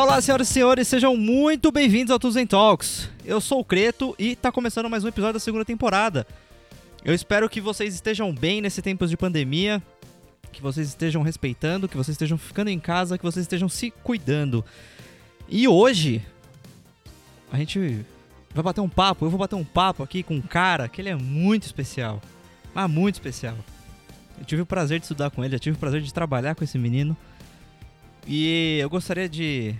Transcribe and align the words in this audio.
Olá, 0.00 0.18
senhoras 0.18 0.48
e 0.48 0.52
senhores, 0.54 0.88
sejam 0.88 1.14
muito 1.14 1.70
bem-vindos 1.70 2.10
ao 2.10 2.18
Tuzen 2.18 2.46
Talks. 2.46 3.10
Eu 3.22 3.38
sou 3.38 3.60
o 3.60 3.64
Creto 3.64 4.16
e 4.18 4.34
tá 4.34 4.50
começando 4.50 4.88
mais 4.88 5.04
um 5.04 5.08
episódio 5.08 5.34
da 5.34 5.38
segunda 5.38 5.62
temporada. 5.62 6.26
Eu 7.04 7.14
espero 7.14 7.50
que 7.50 7.60
vocês 7.60 7.92
estejam 7.92 8.32
bem 8.32 8.62
nesse 8.62 8.80
tempo 8.80 9.06
de 9.06 9.14
pandemia, 9.14 9.82
que 10.50 10.62
vocês 10.62 10.88
estejam 10.88 11.20
respeitando, 11.20 11.86
que 11.86 11.98
vocês 11.98 12.14
estejam 12.14 12.38
ficando 12.38 12.70
em 12.70 12.80
casa, 12.80 13.18
que 13.18 13.22
vocês 13.22 13.44
estejam 13.44 13.68
se 13.68 13.90
cuidando. 13.90 14.64
E 15.46 15.68
hoje 15.68 16.24
a 17.52 17.58
gente 17.58 18.02
vai 18.54 18.64
bater 18.64 18.80
um 18.80 18.88
papo, 18.88 19.26
eu 19.26 19.30
vou 19.30 19.38
bater 19.38 19.56
um 19.56 19.64
papo 19.64 20.02
aqui 20.02 20.22
com 20.22 20.34
um 20.34 20.40
cara 20.42 20.88
que 20.88 21.02
ele 21.02 21.10
é 21.10 21.14
muito 21.14 21.64
especial. 21.64 22.22
Mas 22.74 22.90
muito 22.90 23.16
especial. 23.16 23.56
Eu 24.38 24.46
tive 24.46 24.62
o 24.62 24.66
prazer 24.66 24.98
de 24.98 25.04
estudar 25.04 25.28
com 25.28 25.44
ele, 25.44 25.56
eu 25.56 25.60
tive 25.60 25.76
o 25.76 25.78
prazer 25.78 26.00
de 26.00 26.14
trabalhar 26.14 26.54
com 26.54 26.64
esse 26.64 26.78
menino. 26.78 27.14
E 28.26 28.78
eu 28.80 28.88
gostaria 28.88 29.28
de 29.28 29.74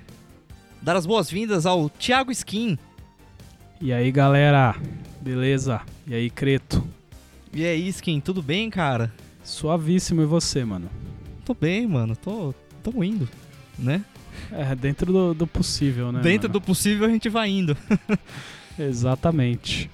dar 0.82 0.96
as 0.96 1.06
boas-vindas 1.06 1.66
ao 1.66 1.88
Thiago 1.88 2.32
Skin. 2.32 2.78
E 3.80 3.92
aí, 3.92 4.10
galera? 4.10 4.74
Beleza? 5.20 5.80
E 6.06 6.14
aí, 6.14 6.30
Creto? 6.30 6.86
E 7.52 7.64
aí, 7.64 7.88
Skin, 7.88 8.20
tudo 8.20 8.42
bem, 8.42 8.70
cara? 8.70 9.12
Suavíssimo 9.44 10.22
e 10.22 10.26
você, 10.26 10.64
mano? 10.64 10.88
Tô 11.44 11.54
bem, 11.54 11.86
mano. 11.86 12.16
Tô, 12.16 12.54
tô 12.82 13.02
indo, 13.02 13.28
né? 13.78 14.04
É, 14.52 14.74
dentro 14.74 15.12
do, 15.12 15.34
do 15.34 15.46
possível, 15.46 16.12
né? 16.12 16.20
Dentro 16.20 16.48
mano? 16.48 16.60
do 16.60 16.64
possível 16.64 17.06
a 17.06 17.10
gente 17.10 17.28
vai 17.28 17.50
indo. 17.50 17.76
Exatamente. 18.78 19.90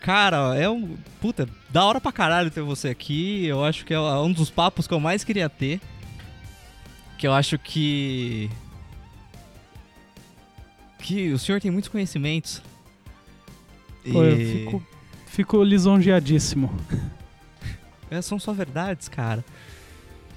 Cara, 0.00 0.54
é 0.56 0.68
um. 0.68 0.96
Puta, 1.20 1.48
da 1.68 1.84
hora 1.84 2.00
pra 2.00 2.12
caralho 2.12 2.50
ter 2.50 2.62
você 2.62 2.88
aqui. 2.88 3.44
Eu 3.44 3.64
acho 3.64 3.84
que 3.84 3.92
é 3.92 3.98
um 3.98 4.32
dos 4.32 4.50
papos 4.50 4.86
que 4.86 4.94
eu 4.94 5.00
mais 5.00 5.24
queria 5.24 5.48
ter. 5.48 5.80
Que 7.18 7.26
eu 7.26 7.32
acho 7.32 7.58
que. 7.58 8.50
Que 10.98 11.32
o 11.32 11.38
senhor 11.38 11.60
tem 11.60 11.70
muitos 11.70 11.88
conhecimentos. 11.88 12.62
Pô, 14.12 14.22
eu 14.22 14.36
fico, 14.36 14.82
fico 15.26 15.62
lisonjeadíssimo. 15.64 16.70
É, 18.08 18.22
são 18.22 18.38
só 18.38 18.52
verdades, 18.52 19.08
cara. 19.08 19.44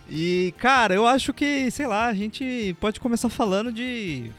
E, 0.09 0.55
cara, 0.57 0.95
eu 0.95 1.05
acho 1.05 1.31
que, 1.31 1.69
sei 1.69 1.85
lá, 1.85 2.07
a 2.07 2.13
gente 2.15 2.75
pode 2.81 2.99
começar 2.99 3.29
falando 3.29 3.71
de. 3.71 4.31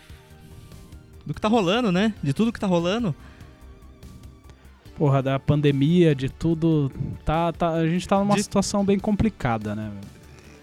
do 1.25 1.33
que 1.33 1.41
tá 1.41 1.47
rolando, 1.47 1.93
né? 1.93 2.13
De 2.21 2.33
tudo 2.33 2.53
que 2.53 2.59
tá 2.59 2.67
rolando. 2.67 3.15
Porra, 4.97 5.23
da 5.23 5.39
pandemia, 5.39 6.13
de 6.13 6.29
tudo. 6.29 6.91
Tá, 7.25 7.53
tá, 7.53 7.71
a 7.71 7.87
gente 7.87 8.09
tá 8.09 8.19
numa 8.19 8.35
De- 8.35 8.43
situação 8.43 8.85
bem 8.85 8.99
complicada, 8.99 9.77
né? 9.77 9.93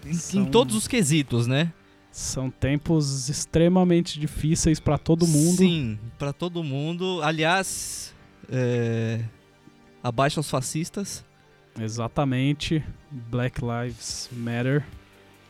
Em, 0.08 0.14
São- 0.14 0.42
em 0.42 0.44
todos 0.46 0.74
os 0.74 0.86
quesitos, 0.88 1.46
né? 1.46 1.72
São 2.10 2.50
tempos 2.50 3.28
extremamente 3.28 4.18
difíceis 4.18 4.80
pra 4.80 4.98
todo 4.98 5.26
mundo. 5.26 5.56
Sim, 5.58 5.98
pra 6.18 6.32
todo 6.32 6.64
mundo. 6.64 7.20
Aliás, 7.22 8.14
é... 8.50 9.20
abaixo 10.02 10.40
os 10.40 10.50
fascistas, 10.50 11.24
Exatamente. 11.78 12.82
Black 13.10 13.60
Lives 13.60 14.28
Matter. 14.32 14.84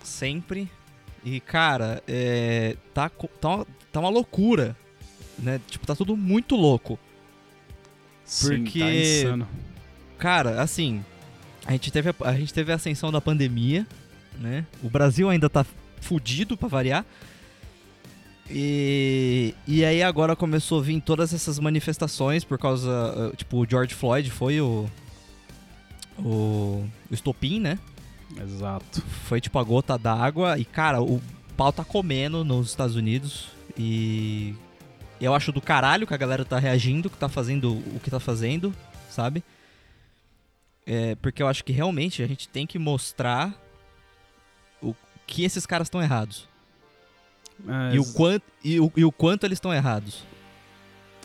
sempre. 0.02 0.68
E, 1.24 1.40
cara, 1.40 2.02
é... 2.06 2.76
tá, 2.92 3.08
tá, 3.40 3.48
uma, 3.48 3.66
tá 3.92 4.00
uma 4.00 4.08
loucura, 4.10 4.76
né? 5.38 5.60
Tipo, 5.68 5.86
tá 5.86 5.94
tudo 5.94 6.16
muito 6.16 6.54
louco. 6.54 6.98
Sim, 8.24 8.62
Porque- 8.64 8.78
tá 8.80 8.94
insano. 8.94 9.48
Cara, 10.18 10.60
assim, 10.60 11.02
a 11.64 11.72
gente 11.72 11.90
teve 11.90 12.10
a, 12.10 12.14
a 12.22 12.34
gente 12.36 12.52
teve 12.52 12.72
a 12.72 12.74
ascensão 12.74 13.10
da 13.12 13.20
pandemia, 13.20 13.86
né? 14.38 14.64
O 14.82 14.88
Brasil 14.88 15.28
ainda 15.28 15.48
tá 15.48 15.64
fudido 16.00 16.56
pra 16.56 16.68
variar. 16.68 17.04
E, 18.50 19.54
e 19.66 19.84
aí 19.84 20.02
agora 20.02 20.34
começou 20.34 20.80
a 20.80 20.82
vir 20.82 21.00
todas 21.02 21.34
essas 21.34 21.58
manifestações 21.58 22.44
por 22.44 22.58
causa, 22.58 23.30
uh, 23.32 23.36
tipo, 23.36 23.58
o 23.58 23.68
George 23.68 23.94
Floyd 23.94 24.30
foi 24.30 24.60
o 24.60 24.88
o, 26.18 26.84
o 27.10 27.14
estopim, 27.14 27.60
né? 27.60 27.78
Exato. 28.42 29.02
Foi 29.24 29.40
tipo 29.40 29.58
a 29.58 29.62
gota 29.62 29.96
d'água 29.96 30.58
e 30.58 30.64
cara, 30.64 31.00
o 31.00 31.20
pau 31.56 31.72
tá 31.72 31.84
comendo 31.84 32.44
nos 32.44 32.68
Estados 32.68 32.96
Unidos 32.96 33.48
e 33.76 34.54
eu 35.20 35.34
acho 35.34 35.52
do 35.52 35.60
caralho 35.60 36.06
que 36.06 36.14
a 36.14 36.18
galera 36.18 36.44
tá 36.44 36.58
reagindo, 36.58 37.10
que 37.10 37.16
tá 37.16 37.28
fazendo 37.28 37.72
o 37.72 38.00
que 38.02 38.10
tá 38.10 38.20
fazendo, 38.20 38.74
sabe? 39.10 39.42
É, 40.86 41.14
porque 41.16 41.42
eu 41.42 41.48
acho 41.48 41.64
que 41.64 41.72
realmente 41.72 42.22
a 42.22 42.26
gente 42.26 42.48
tem 42.48 42.66
que 42.66 42.78
mostrar 42.78 43.54
que 45.28 45.44
esses 45.44 45.64
caras 45.66 45.86
estão 45.86 46.02
errados 46.02 46.48
É, 47.68 47.94
e, 47.94 47.98
o 48.00 48.12
quanto, 48.12 48.42
e, 48.64 48.80
o, 48.80 48.92
e 48.96 49.04
o 49.04 49.12
quanto 49.12 49.44
eles 49.44 49.56
estão 49.58 49.72
errados. 49.72 50.24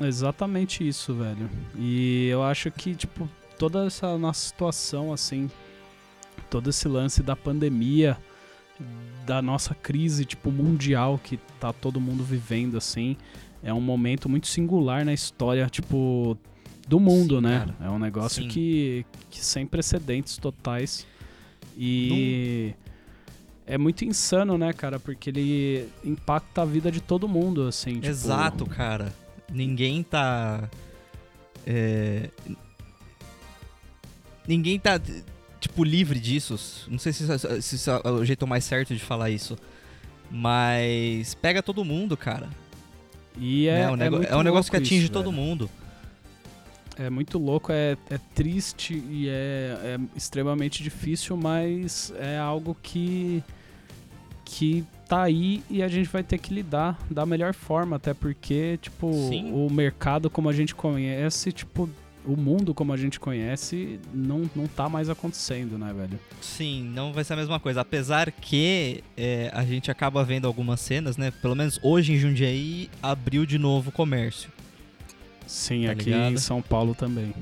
Exatamente 0.01 0.87
isso, 0.87 1.13
velho. 1.13 1.49
E 1.77 2.27
eu 2.27 2.43
acho 2.43 2.69
que, 2.71 2.93
tipo, 2.95 3.29
toda 3.57 3.85
essa 3.85 4.17
nossa 4.17 4.47
situação, 4.47 5.13
assim, 5.13 5.49
todo 6.49 6.69
esse 6.69 6.87
lance 6.87 7.21
da 7.23 7.35
pandemia, 7.35 8.17
da 9.25 9.41
nossa 9.41 9.73
crise, 9.75 10.25
tipo, 10.25 10.51
mundial 10.51 11.19
que 11.23 11.37
tá 11.59 11.71
todo 11.71 12.01
mundo 12.01 12.23
vivendo, 12.23 12.75
assim, 12.77 13.15
é 13.61 13.71
um 13.73 13.79
momento 13.81 14.27
muito 14.27 14.47
singular 14.47 15.05
na 15.05 15.13
história, 15.13 15.67
tipo, 15.69 16.37
do 16.87 16.99
mundo, 16.99 17.35
Sim, 17.35 17.41
né? 17.41 17.59
cara. 17.59 17.75
É 17.87 17.89
um 17.91 17.99
negócio 17.99 18.43
Sim. 18.43 18.49
que, 18.49 19.05
que 19.29 19.45
sem 19.45 19.65
precedentes 19.65 20.37
totais. 20.37 21.05
E. 21.77 22.73
É 23.65 23.77
muito 23.77 24.03
insano, 24.03 24.57
né, 24.57 24.73
cara? 24.73 24.99
Porque 24.99 25.29
ele 25.29 25.87
impacta 26.03 26.61
a 26.61 26.65
vida 26.65 26.91
de 26.91 26.99
todo 27.01 27.27
mundo, 27.27 27.67
assim. 27.67 27.93
tipo, 27.95 28.07
Exato, 28.07 28.65
cara. 28.65 29.13
Ninguém 29.51 30.03
tá. 30.03 30.69
é, 31.65 32.29
Ninguém 34.47 34.77
tá, 34.77 34.99
tipo, 35.59 35.83
livre 35.83 36.19
disso. 36.19 36.59
Não 36.89 36.99
sei 36.99 37.13
se, 37.13 37.23
isso- 37.23 37.61
se 37.61 37.75
isso 37.75 37.89
é 37.89 38.09
o 38.09 38.25
jeito 38.25 38.45
mais 38.45 38.65
certo 38.65 38.93
de 38.93 38.99
falar 38.99 39.29
isso. 39.29 39.57
Mas 40.29 41.33
pega 41.35 41.63
todo 41.63 41.85
mundo, 41.85 42.17
cara. 42.17 42.49
E 43.37 43.67
é, 43.67 43.79
né? 43.85 43.91
um 43.91 43.95
nego- 43.95 44.17
muito 44.17 44.29
é 44.31 44.35
um 44.35 44.43
negócio 44.43 44.69
que 44.69 44.77
atinge 44.77 45.03
isso, 45.05 45.11
todo 45.13 45.31
velho. 45.31 45.41
mundo. 45.41 45.69
É 46.97 47.09
muito 47.09 47.37
louco, 47.39 47.71
é, 47.71 47.97
é 48.09 48.19
triste 48.35 48.93
e 48.93 49.27
é, 49.27 49.77
é 49.83 49.99
extremamente 50.15 50.83
difícil, 50.83 51.35
mas 51.35 52.13
é 52.19 52.37
algo 52.37 52.77
que, 52.81 53.43
que 54.45 54.85
tá 55.07 55.23
aí 55.23 55.63
e 55.69 55.81
a 55.81 55.87
gente 55.87 56.07
vai 56.09 56.23
ter 56.23 56.37
que 56.37 56.53
lidar 56.53 56.99
da 57.09 57.25
melhor 57.25 57.53
forma, 57.53 57.95
até 57.95 58.13
porque, 58.13 58.77
tipo, 58.81 59.11
Sim. 59.29 59.51
o 59.53 59.69
mercado 59.71 60.29
como 60.29 60.49
a 60.49 60.53
gente 60.53 60.75
conhece, 60.75 61.51
tipo, 61.51 61.89
o 62.25 62.37
mundo 62.37 62.73
como 62.73 62.93
a 62.93 62.97
gente 62.97 63.19
conhece, 63.19 63.99
não, 64.13 64.49
não 64.55 64.67
tá 64.67 64.87
mais 64.87 65.09
acontecendo, 65.09 65.77
né, 65.77 65.93
velho? 65.93 66.19
Sim, 66.41 66.83
não 66.93 67.11
vai 67.11 67.23
ser 67.23 67.33
a 67.33 67.37
mesma 67.37 67.59
coisa. 67.59 67.81
Apesar 67.81 68.31
que 68.31 69.03
é, 69.17 69.51
a 69.53 69.63
gente 69.65 69.91
acaba 69.91 70.23
vendo 70.23 70.47
algumas 70.47 70.79
cenas, 70.79 71.17
né? 71.17 71.31
Pelo 71.31 71.55
menos 71.55 71.79
hoje 71.83 72.13
em 72.13 72.17
Jundiaí 72.17 72.89
abriu 73.01 73.45
de 73.45 73.57
novo 73.57 73.89
o 73.89 73.93
comércio. 73.93 74.49
Sim, 75.47 75.85
Tá 75.85 75.91
aqui 75.91 76.05
ligado? 76.05 76.33
em 76.33 76.37
São 76.37 76.61
Paulo 76.61 76.93
também. 76.95 77.33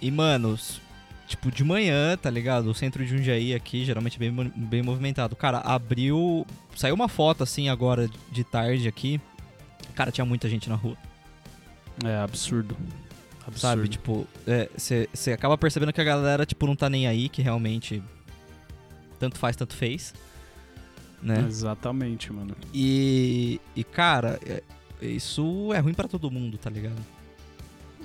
E, 0.00 0.10
manos, 0.10 0.80
tipo, 1.26 1.50
de 1.50 1.62
manhã, 1.64 2.16
tá 2.16 2.30
ligado? 2.30 2.70
O 2.70 2.74
centro 2.74 3.04
de 3.04 3.10
Jundiaí 3.16 3.54
aqui, 3.54 3.84
geralmente 3.84 4.18
bem, 4.18 4.32
bem 4.56 4.82
movimentado. 4.82 5.34
Cara, 5.36 5.58
abriu. 5.58 6.46
Saiu 6.76 6.94
uma 6.94 7.08
foto 7.08 7.42
assim 7.42 7.68
agora 7.68 8.08
de 8.30 8.44
tarde 8.44 8.86
aqui. 8.88 9.20
Cara, 9.94 10.10
tinha 10.10 10.24
muita 10.24 10.48
gente 10.48 10.68
na 10.68 10.74
rua. 10.76 10.96
É 12.04 12.16
absurdo. 12.16 12.76
Absurdo. 13.46 13.58
Sabe? 13.58 13.88
Tipo, 13.88 14.26
você 15.14 15.32
acaba 15.32 15.58
percebendo 15.58 15.92
que 15.92 16.00
a 16.00 16.04
galera, 16.04 16.46
tipo, 16.46 16.66
não 16.66 16.76
tá 16.76 16.88
nem 16.88 17.06
aí, 17.06 17.28
que 17.28 17.42
realmente. 17.42 18.02
Tanto 19.18 19.38
faz, 19.38 19.54
tanto 19.56 19.74
fez. 19.74 20.14
Né? 21.22 21.44
Exatamente, 21.46 22.32
mano. 22.32 22.56
E, 22.72 23.60
e 23.76 23.84
cara, 23.84 24.40
é- 24.46 24.62
isso 25.02 25.70
é 25.74 25.78
ruim 25.78 25.92
pra 25.92 26.08
todo 26.08 26.30
mundo, 26.30 26.56
tá 26.56 26.70
ligado? 26.70 26.96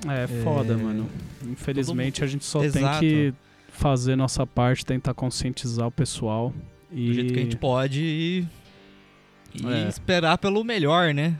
É 0.07 0.27
foda, 0.43 0.77
mano. 0.77 1.09
Infelizmente 1.43 2.23
a 2.23 2.27
gente 2.27 2.43
só 2.45 2.63
Exato. 2.63 2.99
tem 2.99 3.09
que 3.09 3.33
fazer 3.69 4.15
nossa 4.15 4.45
parte, 4.45 4.85
tentar 4.85 5.13
conscientizar 5.13 5.87
o 5.87 5.91
pessoal. 5.91 6.53
E 6.91 7.07
Do 7.07 7.13
jeito 7.13 7.33
que 7.33 7.39
a 7.39 7.43
gente 7.43 7.57
pode 7.57 8.01
e, 8.01 8.47
e 9.55 9.67
É. 9.67 9.87
esperar 9.87 10.37
pelo 10.37 10.63
melhor, 10.63 11.13
né? 11.13 11.35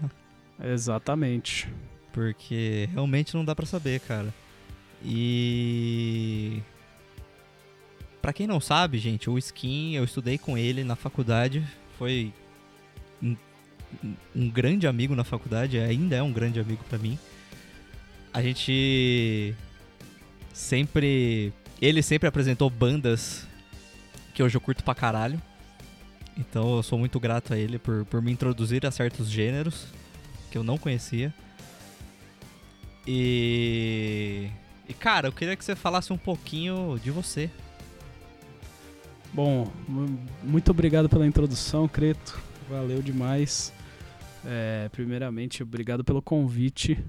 Exatamente. 0.64 1.68
Porque 2.14 2.90
realmente 2.94 3.36
não 3.36 3.44
dá 3.46 3.54
pra 3.56 3.66
saber, 3.66 4.00
cara. 4.02 4.34
E 5.04 6.62
Pra 8.22 8.34
quem 8.34 8.48
não 8.48 8.60
sabe, 8.60 8.98
gente, 8.98 9.30
o 9.30 9.38
Skin, 9.38 9.94
eu 9.96 10.04
estudei 10.04 10.38
com 10.40 10.58
ele 10.58 10.84
na 10.84 10.96
faculdade, 10.96 11.64
foi 11.96 12.34
um, 13.22 13.36
um 14.36 14.50
grande 14.50 14.88
amigo 14.88 15.14
na 15.16 15.24
faculdade, 15.24 15.78
ainda 15.78 16.16
é 16.16 16.24
um 16.24 16.34
grande 16.34 16.60
amigo 16.60 16.84
pra 16.90 16.98
mim. 16.98 17.20
A 18.36 18.42
gente 18.42 19.56
sempre 20.54 21.54
ele 21.82 22.02
sempre 22.02 22.28
apresentou 22.28 22.70
bandas 22.70 23.48
que 24.34 24.44
hoje 24.44 24.58
eu 24.58 24.62
curto 24.62 24.84
pra 24.84 24.94
caralho. 24.94 25.42
Então 26.38 26.76
eu 26.76 26.84
sou 26.84 27.00
muito 27.00 27.18
grato 27.18 27.54
a 27.54 27.58
ele 27.58 27.80
por, 27.80 28.04
por 28.04 28.22
me 28.22 28.34
introduzir 28.34 28.86
a 28.86 28.92
certos 28.92 29.30
gêneros 29.30 29.88
que 30.52 30.58
eu 30.58 30.64
não 30.64 30.78
conhecia. 30.78 31.34
E. 33.08 34.50
E 34.86 34.94
cara, 34.94 35.30
eu 35.30 35.32
queria 35.32 35.56
que 35.56 35.64
você 35.64 35.74
falasse 35.74 36.12
um 36.12 36.18
pouquinho 36.18 37.00
de 37.02 37.12
você. 37.12 37.50
Bom, 39.34 39.72
muito 40.44 40.72
obrigado 40.72 41.08
pela 41.08 41.26
introdução, 41.26 41.88
Creto. 41.88 42.38
Valeu 42.70 43.02
demais. 43.02 43.72
É, 44.46 44.90
primeiramente, 44.90 45.64
obrigado 45.64 46.04
pelo 46.04 46.22
convite. 46.22 47.02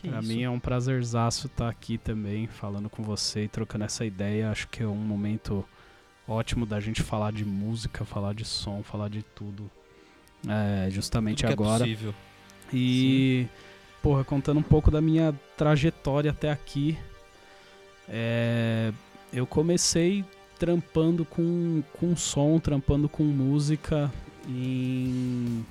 Que 0.00 0.08
Pra 0.08 0.20
isso? 0.20 0.28
mim 0.28 0.42
é 0.42 0.50
um 0.50 0.60
prazerzaço 0.60 1.48
estar 1.48 1.68
aqui 1.68 1.98
também, 1.98 2.46
falando 2.46 2.88
com 2.88 3.02
você 3.02 3.44
e 3.44 3.48
trocando 3.48 3.84
essa 3.84 4.04
ideia. 4.04 4.50
Acho 4.50 4.68
que 4.68 4.82
é 4.82 4.86
um 4.86 4.94
momento 4.94 5.64
ótimo 6.26 6.64
da 6.64 6.78
gente 6.78 7.02
falar 7.02 7.32
de 7.32 7.44
música, 7.44 8.04
falar 8.04 8.32
de 8.32 8.44
som, 8.44 8.82
falar 8.82 9.08
de 9.08 9.22
tudo. 9.22 9.68
É, 10.46 10.88
justamente 10.90 11.38
Tudo 11.38 11.46
que 11.48 11.52
agora. 11.52 11.82
É 11.84 11.86
possível. 11.86 12.14
E, 12.72 13.46
porra, 14.00 14.22
contando 14.22 14.58
um 14.58 14.62
pouco 14.62 14.88
da 14.90 15.00
minha 15.00 15.34
trajetória 15.56 16.30
até 16.30 16.50
aqui. 16.50 16.96
é, 18.08 18.92
eu 19.32 19.46
comecei 19.46 20.24
trampando 20.58 21.24
com, 21.24 21.82
com 21.98 22.16
som, 22.16 22.58
trampando 22.58 23.08
com 23.08 23.22
música 23.24 24.10
em 24.48 25.64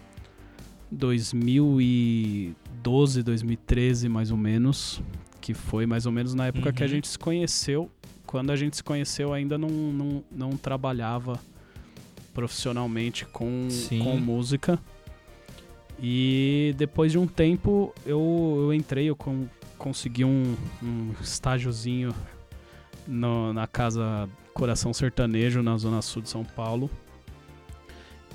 2012, 0.92 3.24
2013 3.24 4.10
mais 4.10 4.32
ou 4.32 4.38
menos. 4.38 5.02
Que 5.42 5.54
foi 5.54 5.86
mais 5.86 6.06
ou 6.06 6.12
menos 6.12 6.34
na 6.34 6.48
época 6.48 6.74
que 6.74 6.84
a 6.84 6.86
Uhum. 6.86 6.92
gente 6.92 7.08
se 7.08 7.18
conheceu. 7.18 7.90
Quando 8.26 8.52
a 8.52 8.56
gente 8.56 8.76
se 8.76 8.84
conheceu, 8.84 9.34
ainda 9.34 9.58
não, 9.58 9.70
não, 9.70 10.24
não 10.32 10.50
trabalhava 10.58 11.40
profissionalmente 12.34 13.26
com, 13.26 13.68
Sim. 13.70 14.00
com 14.04 14.18
música. 14.18 14.78
E 16.02 16.76
depois 16.78 17.12
de 17.14 17.18
um 17.18 17.26
tempo 17.26 17.94
eu, 18.06 18.58
eu 18.64 18.74
entrei, 18.74 19.10
eu 19.10 19.16
con- 19.16 19.48
consegui 19.78 20.26
um, 20.26 20.56
um 20.84 21.14
estágiozinho 21.22 22.14
no- 23.08 23.54
na 23.54 23.66
casa 23.66 24.28
Coração 24.54 24.94
Sertanejo, 24.94 25.64
na 25.64 25.78
Zona 25.78 26.02
Sul 26.02 26.22
de 26.22 26.30
São 26.30 26.44
Paulo. 26.44 26.90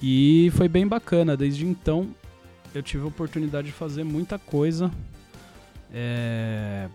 E 0.02 0.50
foi 0.54 0.68
bem 0.68 0.86
bacana. 0.86 1.36
Desde 1.36 1.66
então 1.66 2.08
eu 2.74 2.82
tive 2.82 3.04
a 3.04 3.06
oportunidade 3.06 3.66
de 3.68 3.72
fazer 3.72 4.04
muita 4.04 4.38
coisa. 4.38 4.90
É, 5.92 6.88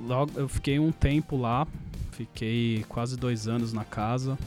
logo 0.00 0.32
eu 0.36 0.48
fiquei 0.48 0.78
um 0.78 0.92
tempo 0.92 1.36
lá, 1.36 1.66
fiquei 2.12 2.84
quase 2.88 3.16
dois 3.16 3.48
anos 3.48 3.72
na 3.72 3.84
casa. 3.84 4.38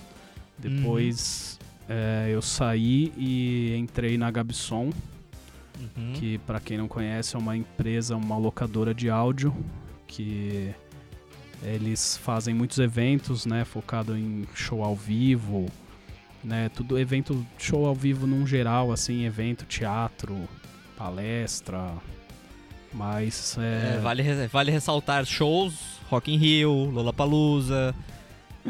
Depois 0.58 1.60
é, 1.90 2.30
eu 2.32 2.42
saí 2.42 3.12
e 3.18 3.76
entrei 3.78 4.18
na 4.18 4.30
Gabson, 4.32 4.92
Uhum. 5.98 6.14
que 6.14 6.38
para 6.40 6.60
quem 6.60 6.78
não 6.78 6.88
conhece 6.88 7.36
é 7.36 7.40
uma 7.40 7.58
empresa, 7.58 8.16
uma 8.16 8.38
locadora 8.38 8.94
de 8.94 9.10
áudio 9.10 9.52
que 10.06 10.70
eles 11.64 12.18
fazem 12.18 12.54
muitos 12.54 12.78
eventos, 12.78 13.48
né, 13.48 13.66
focado 13.66 14.16
em 14.16 14.46
show 14.54 14.84
ao 14.84 14.96
vivo, 14.96 15.66
né, 16.44 16.70
tudo 16.70 17.00
evento 17.00 17.44
show 17.58 17.88
ao 17.88 17.96
vivo 17.96 18.28
num 18.28 18.46
geral, 18.46 18.92
assim, 18.92 19.26
evento, 19.26 19.66
teatro, 19.66 20.48
palestra, 21.06 21.94
mas 22.94 23.58
é, 23.60 23.96
É, 23.96 24.00
vale, 24.00 24.24
vale 24.48 24.72
ressaltar 24.72 25.26
shows, 25.26 25.74
Rock 26.10 26.32
in 26.32 26.38
Rio, 26.38 26.72
Lollapalooza 26.92 27.96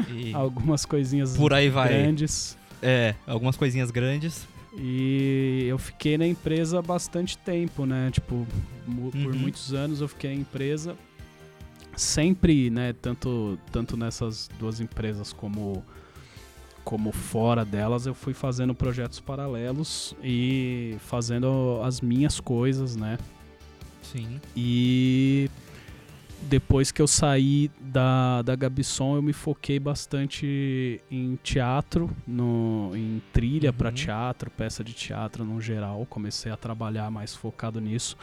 e 0.08 0.32
algumas 0.34 0.86
coisinhas 0.86 1.36
por 1.36 1.52
aí 1.52 1.68
vai. 1.68 1.88
grandes. 1.88 2.56
É, 2.80 3.14
algumas 3.26 3.56
coisinhas 3.56 3.90
grandes. 3.90 4.46
E 4.78 5.66
eu 5.68 5.76
fiquei 5.76 6.16
na 6.16 6.26
empresa 6.26 6.80
bastante 6.80 7.36
tempo, 7.36 7.84
né? 7.84 8.10
Tipo, 8.10 8.46
mu- 8.86 9.10
por 9.10 9.32
Uhum. 9.34 9.38
muitos 9.38 9.74
anos 9.74 10.00
eu 10.00 10.08
fiquei 10.08 10.34
na 10.34 10.40
empresa. 10.40 10.96
Sempre, 11.94 12.70
né? 12.70 12.94
Tanto, 12.94 13.58
tanto 13.70 13.94
nessas 13.98 14.48
duas 14.58 14.80
empresas 14.80 15.30
como, 15.34 15.84
como 16.84 17.12
fora 17.12 17.64
delas, 17.64 18.06
eu 18.06 18.14
fui 18.14 18.34
fazendo 18.34 18.74
projetos 18.74 19.20
paralelos 19.20 20.14
e 20.22 20.96
fazendo 21.00 21.80
as 21.84 22.00
minhas 22.00 22.40
coisas, 22.40 22.96
né? 22.96 23.18
Sim. 24.02 24.40
E 24.56 25.48
depois 26.42 26.90
que 26.90 27.00
eu 27.00 27.06
saí 27.06 27.70
da, 27.80 28.42
da 28.42 28.56
Gabson, 28.56 29.14
eu 29.16 29.22
me 29.22 29.32
foquei 29.32 29.78
bastante 29.78 31.00
em 31.10 31.38
teatro, 31.42 32.10
no, 32.26 32.90
em 32.94 33.22
trilha 33.32 33.72
para 33.72 33.88
Uhum. 33.88 33.94
teatro, 33.94 34.50
peça 34.50 34.82
de 34.82 34.92
teatro 34.92 35.44
no 35.44 35.60
geral. 35.60 36.04
Comecei 36.10 36.50
a 36.50 36.56
trabalhar 36.56 37.10
mais 37.10 37.34
focado 37.34 37.80
nisso. 37.80 38.16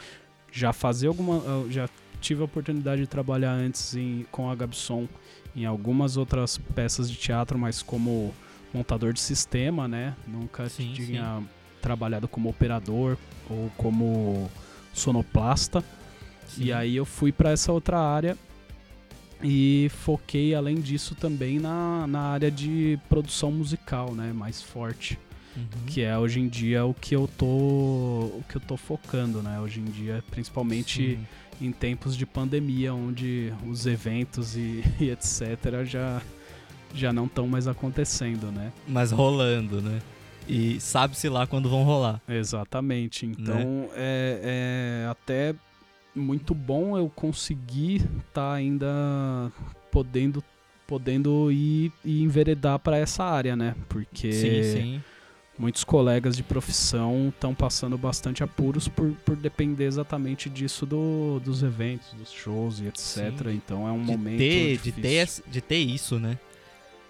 Já 0.52 0.72
fazia 0.72 1.08
alguma. 1.08 1.36
eu 1.36 1.70
Já 1.70 1.88
tive 2.20 2.42
a 2.42 2.44
oportunidade 2.44 3.00
de 3.00 3.06
trabalhar 3.06 3.52
antes 3.52 3.96
em- 3.96 4.26
com 4.30 4.50
a 4.50 4.54
Gabson 4.54 5.08
em 5.56 5.64
algumas 5.64 6.18
outras 6.18 6.58
peças 6.58 7.10
de 7.10 7.16
teatro, 7.16 7.58
mas 7.58 7.80
como 7.82 8.34
montador 8.72 9.12
de 9.12 9.20
sistema, 9.20 9.86
né? 9.88 10.14
Nunca 10.26 10.68
Sim, 10.68 10.92
tinha 10.94 11.42
trabalhado 11.80 12.28
como 12.28 12.48
operador 12.48 13.16
ou 13.48 13.70
como 13.76 14.50
sonoplasta. 14.92 15.82
E 16.58 16.64
Sim. 16.64 16.72
aí 16.72 16.96
eu 16.96 17.04
fui 17.04 17.32
para 17.32 17.50
essa 17.50 17.72
outra 17.72 17.98
área 17.98 18.36
e 19.42 19.90
foquei 20.02 20.54
além 20.54 20.80
disso 20.80 21.14
também 21.14 21.58
na, 21.58 22.06
na 22.06 22.20
área 22.20 22.50
de 22.50 22.98
produção 23.08 23.50
musical, 23.50 24.12
né, 24.14 24.32
mais 24.32 24.62
forte, 24.62 25.18
Uhum. 25.56 25.64
que 25.84 26.00
é 26.02 26.16
hoje 26.16 26.38
em 26.38 26.46
dia 26.46 26.84
o 26.84 26.94
que 26.94 27.12
eu 27.14 27.28
tô 27.36 27.44
o 27.44 28.44
que 28.48 28.54
eu 28.56 28.60
tô 28.60 28.76
focando, 28.76 29.42
né? 29.42 29.58
Hoje 29.58 29.80
em 29.80 29.84
dia, 29.84 30.22
principalmente 30.30 31.16
Sim. 31.16 31.66
em 31.66 31.72
tempos 31.72 32.16
de 32.16 32.24
pandemia, 32.24 32.94
onde 32.94 33.52
os 33.66 33.84
eventos 33.84 34.56
e, 34.56 34.84
e 35.00 35.10
etc 35.10 35.84
já 35.84 36.22
já 36.94 37.12
não 37.12 37.26
estão 37.26 37.46
mais 37.46 37.66
acontecendo, 37.68 38.50
né? 38.52 38.72
Mas 38.86 39.10
rolando, 39.12 39.80
né? 39.80 40.00
E 40.48 40.80
sabe-se 40.80 41.28
lá 41.28 41.46
quando 41.46 41.68
vão 41.68 41.84
rolar. 41.84 42.20
Exatamente. 42.28 43.24
Então 43.26 43.54
Né? 43.56 43.88
é, 43.94 45.04
é 45.04 45.08
até 45.10 45.54
muito 46.14 46.54
bom 46.54 46.98
eu 46.98 47.08
conseguir 47.08 48.02
estar 48.26 48.52
ainda 48.54 48.86
podendo 49.90 50.42
podendo 50.86 51.52
ir 51.52 51.92
e 52.04 52.20
enveredar 52.22 52.76
para 52.80 52.96
essa 52.98 53.22
área, 53.22 53.54
né? 53.54 53.76
Porque 53.88 54.32
Sim, 54.32 54.62
sim. 54.64 55.02
muitos 55.56 55.84
colegas 55.84 56.36
de 56.36 56.42
profissão 56.42 57.28
estão 57.28 57.54
passando 57.54 57.96
bastante 57.96 58.42
apuros 58.42 58.88
por, 58.88 59.12
por 59.24 59.36
depender 59.36 59.84
exatamente 59.84 60.50
disso 60.50 60.84
do, 60.84 61.40
dos 61.44 61.62
eventos, 61.62 62.12
dos 62.14 62.32
shows 62.32 62.80
e 62.80 62.86
etc. 62.88 62.98
Sim. 62.98 63.32
Então 63.54 63.86
é 63.86 63.92
um 63.92 64.02
De 64.02 64.10
momento 64.10 64.38
ter, 64.38 64.66
de, 64.78 64.82
difícil. 64.82 65.02
ter, 65.02 65.08
esse- 65.12 65.42
de 65.46 65.60
ter 65.60 65.78
isso, 65.78 66.18
né? 66.18 66.36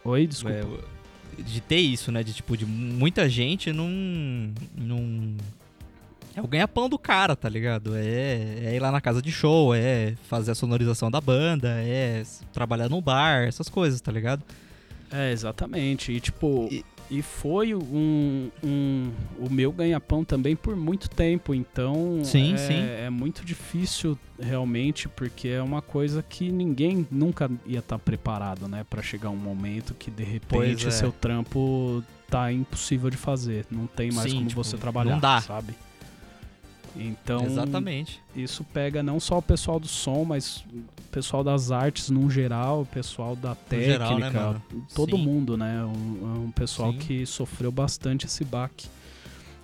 Oi, 0.05 0.27
desculpa. 0.27 0.57
É, 1.39 1.43
de 1.43 1.61
ter 1.61 1.79
isso, 1.79 2.11
né? 2.13 2.23
De 2.23 2.33
tipo, 2.33 2.57
de 2.57 2.67
muita 2.67 3.29
gente 3.29 3.73
não. 3.73 3.89
não 4.77 5.37
é 6.35 6.41
o 6.41 6.47
ganha-pão 6.47 6.89
do 6.89 6.99
cara, 6.99 7.35
tá 7.35 7.49
ligado? 7.49 7.97
É, 7.97 8.61
é 8.65 8.75
ir 8.77 8.79
lá 8.81 8.93
na 8.93 9.01
casa 9.01 9.21
de 9.21 9.33
show, 9.33 9.75
é 9.75 10.15
fazer 10.29 10.53
a 10.53 10.55
sonorização 10.55 11.11
da 11.11 11.21
banda, 11.21 11.69
é 11.83 12.23
trabalhar 12.53 12.89
no 12.89 13.01
bar, 13.01 13.43
essas 13.49 13.69
coisas, 13.69 14.01
tá 14.01 14.13
ligado? 14.13 14.43
É, 15.11 15.33
exatamente. 15.33 16.13
E 16.13 16.21
tipo, 16.21 16.69
E- 16.71 16.85
e, 17.11 17.23
foi 17.23 17.75
um, 17.75 18.51
um- 18.63 19.11
o 19.39 19.51
meu 19.51 19.73
ganha-pão 19.73 20.25
também 20.25 20.55
por 20.55 20.77
muito 20.77 21.09
tempo. 21.11 21.55
Então 21.55 22.21
Sim, 22.25 22.55
é, 22.55 22.57
sim. 22.57 22.81
é 23.07 23.11
muito 23.11 23.45
difícil 23.45 24.19
realmente, 24.41 25.09
porque 25.09 25.49
é 25.49 25.63
uma 25.63 25.83
coisa 25.83 26.23
que 26.23 26.51
ninguém 26.51 27.07
nunca 27.11 27.51
ia 27.67 27.81
estar 27.81 27.99
preparado, 27.99 28.67
né? 28.69 28.85
Pra 28.89 29.03
chegar 29.03 29.31
um 29.31 29.37
momento 29.37 29.95
que 29.95 30.11
de 30.11 30.25
repente 30.25 30.87
é. 30.87 30.91
seu 30.91 31.13
trampo 31.13 32.03
tá 32.29 32.53
impossível 32.53 33.11
de 33.11 33.17
fazer. 33.17 33.67
Não 33.71 33.87
tem 33.87 34.11
mais 34.13 34.31
Sim, 34.31 34.37
como 34.39 34.49
tipo, 34.49 34.63
você 34.65 34.77
não 34.77 34.81
trabalhar, 34.81 35.21
dá. 35.21 35.41
sabe? 35.41 35.75
Então, 36.97 37.45
Exatamente. 37.47 38.21
isso 38.35 38.65
pega 38.65 39.03
não 39.03 39.21
só 39.21 39.39
o 39.39 39.43
pessoal 39.43 39.79
do 39.79 39.87
som, 39.87 40.25
mas 40.25 40.65
o 40.73 41.11
pessoal 41.13 41.45
das 41.45 41.71
artes 41.71 42.11
num 42.11 42.29
geral, 42.29 42.83
o 42.83 42.87
pessoal 42.87 43.37
da 43.37 43.55
técnica, 43.55 43.93
geral, 44.31 44.53
né, 44.55 44.61
todo 44.95 45.17
Sim. 45.17 45.23
mundo, 45.25 45.57
né? 45.57 45.85
Um, 45.85 46.47
um 46.47 46.51
pessoal 46.51 46.93
Sim. 46.93 46.99
que 46.99 47.27
sofreu 47.27 47.71
bastante 47.71 48.27
esse 48.27 48.45
baque. 48.45 48.89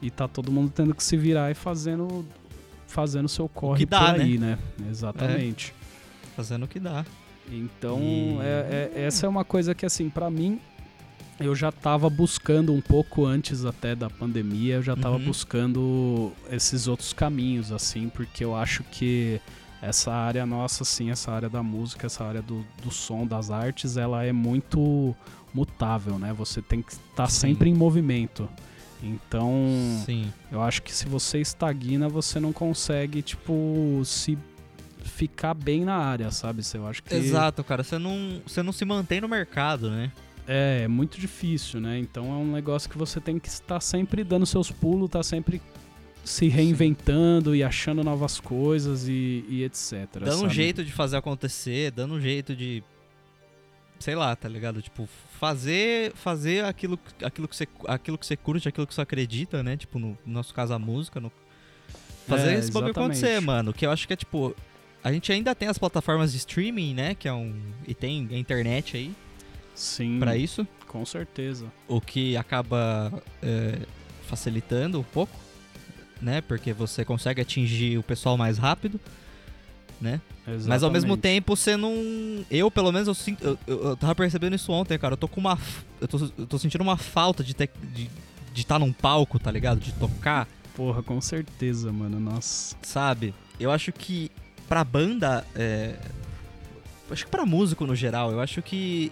E 0.01 0.11
tá 0.11 0.29
todo 0.29 0.53
mundo 0.53 0.71
tendo 0.75 0.95
que 0.95 1.03
se 1.03 1.17
virar 1.17 1.51
e 1.51 1.55
fazendo 1.55 2.25
fazendo 2.87 3.29
seu 3.29 3.49
corre 3.49 3.81
que 3.81 3.87
dá, 3.87 4.13
por 4.13 4.21
aí, 4.21 4.39
né? 4.39 4.59
Exatamente. 4.89 5.75
Fazendo 6.37 6.65
o 6.65 6.69
que 6.69 6.79
dá. 6.79 7.05
Então, 7.51 7.99
E- 8.01 8.39
é- 8.41 8.93
é- 8.95 9.03
essa 9.03 9.27
é 9.27 9.29
uma 9.29 9.45
coisa 9.45 9.75
que, 9.75 9.85
assim, 9.85 10.09
pra 10.09 10.31
mim, 10.31 10.61
eu 11.39 11.55
já 11.55 11.71
tava 11.71 12.09
buscando 12.09 12.73
um 12.73 12.81
pouco 12.81 13.25
antes 13.27 13.65
até 13.65 13.95
da 13.95 14.09
pandemia, 14.09 14.77
eu 14.77 14.83
já 14.83 14.97
tava 14.97 15.17
Uhum. 15.17 15.25
buscando 15.27 16.33
esses 16.51 16.89
outros 16.89 17.13
caminhos, 17.13 17.71
assim, 17.73 18.09
porque 18.09 18.45
eu 18.45 18.55
acho 18.57 18.83
que 18.85 19.41
essa 19.83 20.13
área 20.13 20.47
nossa, 20.47 20.83
assim, 20.83 21.11
essa 21.11 21.31
área 21.31 21.49
da 21.49 21.63
música, 21.63 22.07
essa 22.07 22.25
área 22.25 22.41
do, 22.43 22.65
do 22.83 22.91
som, 22.91 23.27
das 23.27 23.51
artes, 23.51 23.97
ela 23.97 24.25
é 24.25 24.33
muito 24.33 25.15
mutável, 25.53 26.19
né? 26.19 26.33
Você 26.33 26.61
tem 26.63 26.83
que 26.83 26.93
estar 26.93 27.29
Sim. 27.31 27.41
sempre 27.51 27.69
em 27.71 27.75
movimento. 27.75 28.49
Então, 29.03 29.53
Sim. 30.07 30.33
eu 30.51 30.63
acho 30.63 30.83
que 30.83 30.93
se 30.93 31.07
você 31.07 31.39
estagna, 31.41 32.09
você 32.09 32.41
não 32.41 32.53
consegue, 32.53 33.21
tipo, 33.23 34.01
se 34.05 34.39
ficar 35.05 35.55
bem 35.55 35.85
na 35.85 35.95
área, 35.97 36.31
sabe? 36.31 36.63
Eu 36.75 36.87
acho 36.87 37.03
que 37.03 37.15
Exato, 37.15 37.63
cara. 37.63 37.85
Você 37.85 37.99
não, 37.99 38.41
você 38.47 38.63
não 38.63 38.73
se 38.73 38.85
mantém 38.85 39.21
no 39.21 39.29
mercado, 39.29 39.91
né? 39.91 40.11
É, 40.47 40.83
é 40.85 40.89
muito 40.89 41.19
difícil, 41.19 41.81
né? 41.81 41.99
Então 41.99 42.33
é 42.33 42.37
um 42.37 42.53
negócio 42.53 42.89
que 42.89 42.97
você 42.97 43.21
tem 43.21 43.39
que 43.39 43.49
estar 43.49 43.81
sempre 43.81 44.23
dando 44.23 44.47
seus 44.47 44.71
pulos, 44.71 45.11
tá 45.11 45.23
sempre 45.23 45.61
se 46.25 46.49
reinventando 46.49 47.55
e 47.55 47.63
achando 47.63 48.03
novas 48.03 48.41
coisas 48.41 49.09
e, 49.09 49.45
e 49.49 49.65
etc. 49.65 50.09
Dando 50.13 50.35
um 50.35 50.41
sabe? 50.43 50.55
jeito 50.55 50.85
de 50.85 50.93
fazer 50.93 51.17
acontecer, 51.17 51.91
dando 51.91 52.15
um 52.15 52.21
jeito 52.21 52.55
de. 52.55 52.83
Sei 53.99 54.15
lá, 54.15 54.37
tá 54.37 54.49
ligado? 54.49 54.83
Tipo, 54.83 55.09
fazer 55.39 56.13
fazer 56.15 56.65
aquilo, 56.65 56.99
aquilo, 57.25 57.49
que, 57.49 57.57
você, 57.57 57.67
aquilo 57.87 58.19
que 58.19 58.27
você 58.27 58.37
curte, 58.37 58.69
aquilo 58.69 58.87
que 58.87 58.95
você 58.95 59.01
acredita, 59.01 59.63
né? 59.63 59.77
Tipo, 59.77 59.99
no, 59.99 60.19
no 60.25 60.33
nosso 60.33 60.53
caso, 60.53 60.75
a 60.75 60.79
música. 60.79 61.19
No... 61.19 61.33
Fazer 62.27 62.51
É, 62.51 62.59
esse 62.59 62.71
bagulho 62.71 62.91
acontecer, 62.91 63.41
mano. 63.41 63.73
Que 63.73 63.87
eu 63.87 63.91
acho 63.91 64.07
que 64.07 64.13
é 64.13 64.17
tipo. 64.17 64.55
A 65.03 65.13
gente 65.13 65.31
ainda 65.33 65.55
tem 65.55 65.69
as 65.69 65.79
plataformas 65.79 66.33
de 66.33 66.39
streaming, 66.39 66.95
né? 66.95 67.15
Que 67.15 67.27
é 67.27 67.33
um. 67.33 67.55
E 67.87 67.95
tem 67.95 68.29
a 68.33 68.37
internet 68.37 68.97
aí 68.97 69.15
Sim, 69.77 70.19
pra 70.19 70.37
isso. 70.37 70.67
com 70.89 71.05
certeza. 71.07 71.67
O 71.87 72.01
que 72.01 72.37
acaba 72.37 73.13
é, 73.43 73.79
facilitando 74.27 74.99
um 74.99 75.05
pouco, 75.05 75.39
né? 76.21 76.41
Porque 76.41 76.73
você 76.73 77.05
consegue 77.05 77.41
atingir 77.41 77.99
o 77.99 78.03
pessoal 78.03 78.37
mais 78.37 78.59
rápido, 78.59 78.99
né? 80.01 80.21
Mas 80.67 80.83
ao 80.83 80.91
mesmo 80.91 81.13
Exatamente. 81.13 81.21
tempo 81.21 81.57
você 81.57 81.77
não. 81.77 81.93
Eu, 82.51 82.71
pelo 82.71 82.91
menos, 82.91 83.09
eu, 83.09 83.15
sinto, 83.15 83.45
eu, 83.45 83.59
eu, 83.67 83.85
eu 83.91 83.97
tava 83.97 84.15
percebendo 84.15 84.57
isso 84.57 84.73
ontem, 84.73 84.99
cara. 84.99 85.15
Eu 85.15 85.19
tô 85.19 85.29
com 85.29 85.41
uma. 85.41 85.59
Eu 86.01 86.09
tô, 86.09 86.19
eu 86.39 86.47
tô 86.47 86.59
sentindo 86.59 86.81
uma 86.83 86.97
falta 86.97 87.45
de 87.45 87.53
estar 87.53 87.69
de, 87.93 88.09
de 88.53 88.67
tá 88.67 88.79
num 88.79 88.93
palco, 88.93 89.39
tá 89.39 89.51
ligado? 89.51 89.81
De 89.81 89.93
tocar, 89.93 90.49
Porra, 90.77 91.03
com 91.03 91.19
certeza, 91.21 91.91
mano. 91.91 92.21
Nossa. 92.21 92.77
sabe? 92.83 93.35
Eu 93.59 93.71
acho 93.71 93.91
que 93.93 94.31
pra 94.69 94.85
banda. 94.85 95.45
É, 95.55 95.97
acho 97.11 97.25
que 97.25 97.31
pra 97.31 97.47
músico 97.47 97.87
no 97.87 97.97
geral, 97.97 98.31
eu 98.31 98.41
acho 98.41 98.61
que 98.61 99.11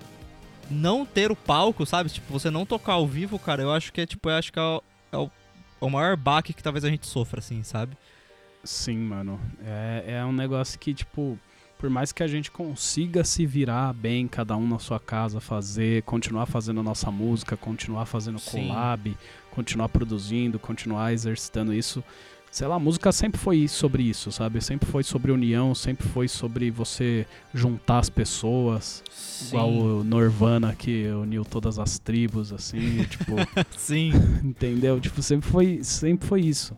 não 0.71 1.05
ter 1.05 1.31
o 1.31 1.37
palco, 1.37 1.85
sabe? 1.87 2.11
Tipo, 2.11 2.33
você 2.33 2.51
não 2.51 2.67
tocar 2.67 2.95
ao 2.95 3.07
vivo, 3.07 3.39
cara, 3.39 3.63
eu 3.63 3.73
acho 3.73 3.93
que 3.93 4.01
é 4.01 4.07
tipo, 4.07 4.29
eu 4.29 4.35
acho 4.35 4.53
que 4.53 4.59
é 4.59 4.63
o, 4.63 4.83
é 5.13 5.17
o, 5.17 5.31
é 5.81 5.85
o 5.85 5.91
maior 5.91 6.17
baque 6.17 6.53
que 6.53 6.63
talvez 6.63 6.85
a 6.85 6.91
gente 6.91 7.07
sofra, 7.07 7.41
assim, 7.41 7.63
sabe? 7.63 7.97
Sim, 8.63 8.99
mano. 8.99 9.41
É, 9.65 10.17
é 10.19 10.25
um 10.25 10.33
negócio 10.33 10.79
que, 10.79 10.95
tipo, 10.95 11.39
por 11.79 11.91
mais 11.91 12.13
que 12.13 12.23
a 12.23 12.27
gente 12.27 12.51
consiga 12.51 13.23
se 13.25 13.45
virar 13.45 13.93
bem, 13.93 14.27
cada 14.27 14.57
um 14.57 14.67
na 14.67 14.79
sua 14.79 14.99
casa, 14.99 15.41
fazer, 15.41 16.03
continuar 16.05 16.47
fazendo 16.47 16.83
nossa 16.83 17.11
música, 17.11 17.57
continuar 17.57 18.07
fazendo 18.07 18.39
Sim. 18.39 18.69
collab, 18.69 19.15
continuar 19.51 19.89
produzindo, 19.91 20.59
continuar 20.59 21.13
exercitando 21.13 21.75
isso. 21.75 22.03
Sei 22.55 22.69
lá, 22.69 22.77
a 22.77 22.79
música 22.79 23.11
sempre 23.11 23.41
foi 23.41 23.67
sobre 23.67 24.05
isso, 24.05 24.31
sabe? 24.31 24.63
Sempre 24.63 24.89
foi 24.89 25.03
sobre 25.03 25.33
união, 25.33 25.75
sempre 25.75 26.07
foi 26.07 26.29
sobre 26.29 26.71
você 26.71 27.27
juntar 27.53 27.99
as 27.99 28.09
pessoas. 28.09 29.03
Igual 29.49 29.73
o 29.73 30.05
Norvana 30.05 30.73
que 30.73 31.05
uniu 31.09 31.45
todas 31.45 31.81
as 31.81 31.99
tribos, 31.99 32.53
assim, 32.53 33.03
tipo. 33.11 33.33
Sim. 33.77 34.13
Entendeu? 34.45 35.01
Tipo, 35.01 35.21
sempre 35.21 35.51
foi, 35.51 35.81
sempre 35.83 36.29
foi 36.29 36.43
isso. 36.43 36.77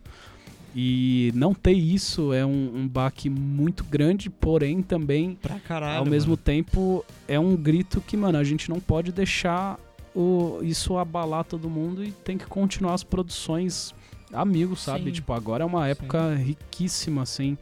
E 0.74 1.30
não 1.34 1.52
ter 1.52 1.74
isso 1.74 2.32
é 2.32 2.42
um, 2.46 2.72
um 2.74 2.88
baque 2.88 3.28
muito 3.28 3.84
grande, 3.84 4.30
porém 4.30 4.80
também, 4.80 5.34
Pra 5.42 5.58
caralho. 5.58 5.98
ao 5.98 6.06
mesmo 6.06 6.30
mano. 6.30 6.42
tempo, 6.42 7.04
é 7.28 7.38
um 7.38 7.54
grito 7.54 8.00
que, 8.00 8.16
mano, 8.16 8.38
a 8.38 8.44
gente 8.44 8.70
não 8.70 8.80
pode 8.80 9.12
deixar 9.12 9.78
o, 10.14 10.58
isso 10.62 10.96
abalar 10.96 11.44
todo 11.44 11.68
mundo 11.68 12.02
e 12.02 12.12
tem 12.12 12.38
que 12.38 12.46
continuar 12.46 12.94
as 12.94 13.04
produções 13.04 13.94
amigos, 14.32 14.80
sabe? 14.80 15.04
Sim. 15.06 15.12
Tipo, 15.12 15.32
agora 15.32 15.62
é 15.62 15.66
uma 15.66 15.86
época 15.88 16.34
riquíssima, 16.34 17.22
assim, 17.22 17.56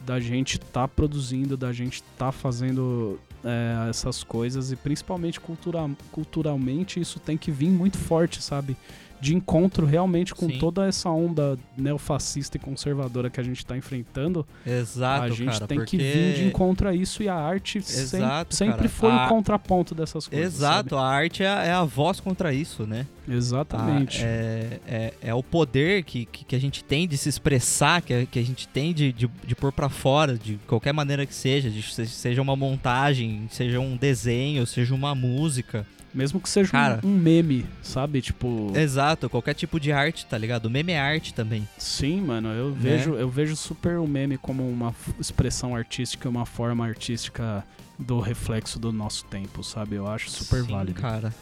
da 0.00 0.18
gente 0.20 0.58
tá 0.58 0.86
produzindo, 0.88 1.56
da 1.56 1.72
gente 1.72 2.02
tá 2.16 2.32
fazendo 2.32 3.18
é, 3.44 3.88
essas 3.88 4.22
coisas 4.22 4.72
e 4.72 4.76
principalmente 4.76 5.40
cultura, 5.40 5.88
culturalmente 6.10 7.00
isso 7.00 7.18
tem 7.18 7.36
que 7.36 7.50
vir 7.50 7.70
muito 7.70 7.98
forte, 7.98 8.42
sabe? 8.42 8.76
De 9.20 9.34
encontro 9.36 9.84
realmente 9.86 10.34
com 10.34 10.48
Sim. 10.48 10.58
toda 10.58 10.86
essa 10.86 11.10
onda 11.10 11.58
neofascista 11.76 12.56
e 12.56 12.60
conservadora 12.60 13.28
que 13.28 13.38
a 13.38 13.42
gente 13.42 13.64
tá 13.66 13.76
enfrentando. 13.76 14.46
Exato, 14.66 15.24
a 15.24 15.28
gente 15.28 15.52
cara, 15.52 15.66
tem 15.66 15.78
porque... 15.78 15.96
que 15.98 16.02
vir 16.02 16.34
de 16.36 16.44
encontro 16.46 16.88
a 16.88 16.94
isso 16.94 17.22
e 17.22 17.28
a 17.28 17.34
arte 17.34 17.78
Exato, 17.78 18.54
sempre 18.54 18.88
foi 18.88 19.10
A- 19.10 19.26
o 19.26 19.28
contraponto 19.28 19.94
dessas 19.94 20.26
coisas. 20.26 20.54
Exato, 20.54 20.96
a 20.96 21.06
arte 21.06 21.42
é 21.42 21.48
a, 21.48 21.62
é 21.64 21.72
a 21.72 21.84
voz 21.84 22.18
contra 22.20 22.52
isso, 22.52 22.86
né? 22.86 23.06
sabe? 23.26 23.36
Exatamente. 23.36 24.22
Ah, 24.22 24.26
é, 24.26 24.80
é, 24.88 25.14
é 25.22 25.34
o 25.34 25.42
poder 25.42 26.02
que, 26.02 26.24
que, 26.26 26.44
que 26.44 26.56
a 26.56 26.58
gente 26.58 26.82
tem 26.82 27.06
de 27.06 27.16
se 27.18 27.28
expressar, 27.28 28.00
que, 28.02 28.12
a- 28.14 28.26
que 28.26 28.38
a 28.38 28.42
gente 28.44 28.66
tem 28.68 28.92
de, 28.94 29.12
de, 29.12 29.28
de 29.46 29.54
pôr 29.54 29.70
pra 29.70 29.88
fora, 29.88 30.36
de 30.38 30.58
qualquer 30.66 30.92
maneira 30.92 31.26
que 31.26 31.34
seja, 31.34 31.68
de, 31.70 31.82
se- 31.82 32.06
seja 32.06 32.40
uma 32.42 32.56
montagem, 32.56 33.46
seja 33.50 33.78
um 33.80 33.96
desenho, 33.96 34.66
seja 34.66 34.94
uma 34.94 35.14
música. 35.14 35.86
Mesmo 36.12 36.40
que 36.40 36.48
seja 36.48 36.68
um- 36.68 36.72
Cara. 36.72 37.00
um, 37.04 37.16
meme, 37.16 37.64
sabe? 37.82 38.20
Tipo, 38.20 38.72
Exato, 38.76 39.30
qualquer 39.30 39.54
tipo 39.54 39.78
de 39.78 39.92
arte, 39.92 40.26
tá 40.26 40.36
ligado? 40.36 40.68
Meme 40.68 40.92
é 40.92 40.98
arte 41.00 41.32
também. 41.32 41.68
sim, 41.78 42.20
mano, 42.20 42.48
eu 42.48 42.72
vejo, 42.74 43.14
eu 43.14 43.30
vejo 43.30 43.54
super 43.56 43.98
o 43.98 44.06
meme 44.06 44.36
como 44.36 44.68
uma 44.68 44.94
expressão 45.20 45.74
artística, 45.76 46.28
uma 46.28 46.44
forma 46.44 46.84
artística 46.84 47.64
do 47.98 48.18
reflexo 48.18 48.78
do 48.78 48.90
nosso 48.92 49.24
tempo, 49.26 49.62
sabe? 49.62 49.96
Eu 49.96 50.06
acho 50.08 50.30
super 50.30 50.62
Sim, 50.62 50.70
válido. 50.72 51.00
cara. 51.00 51.32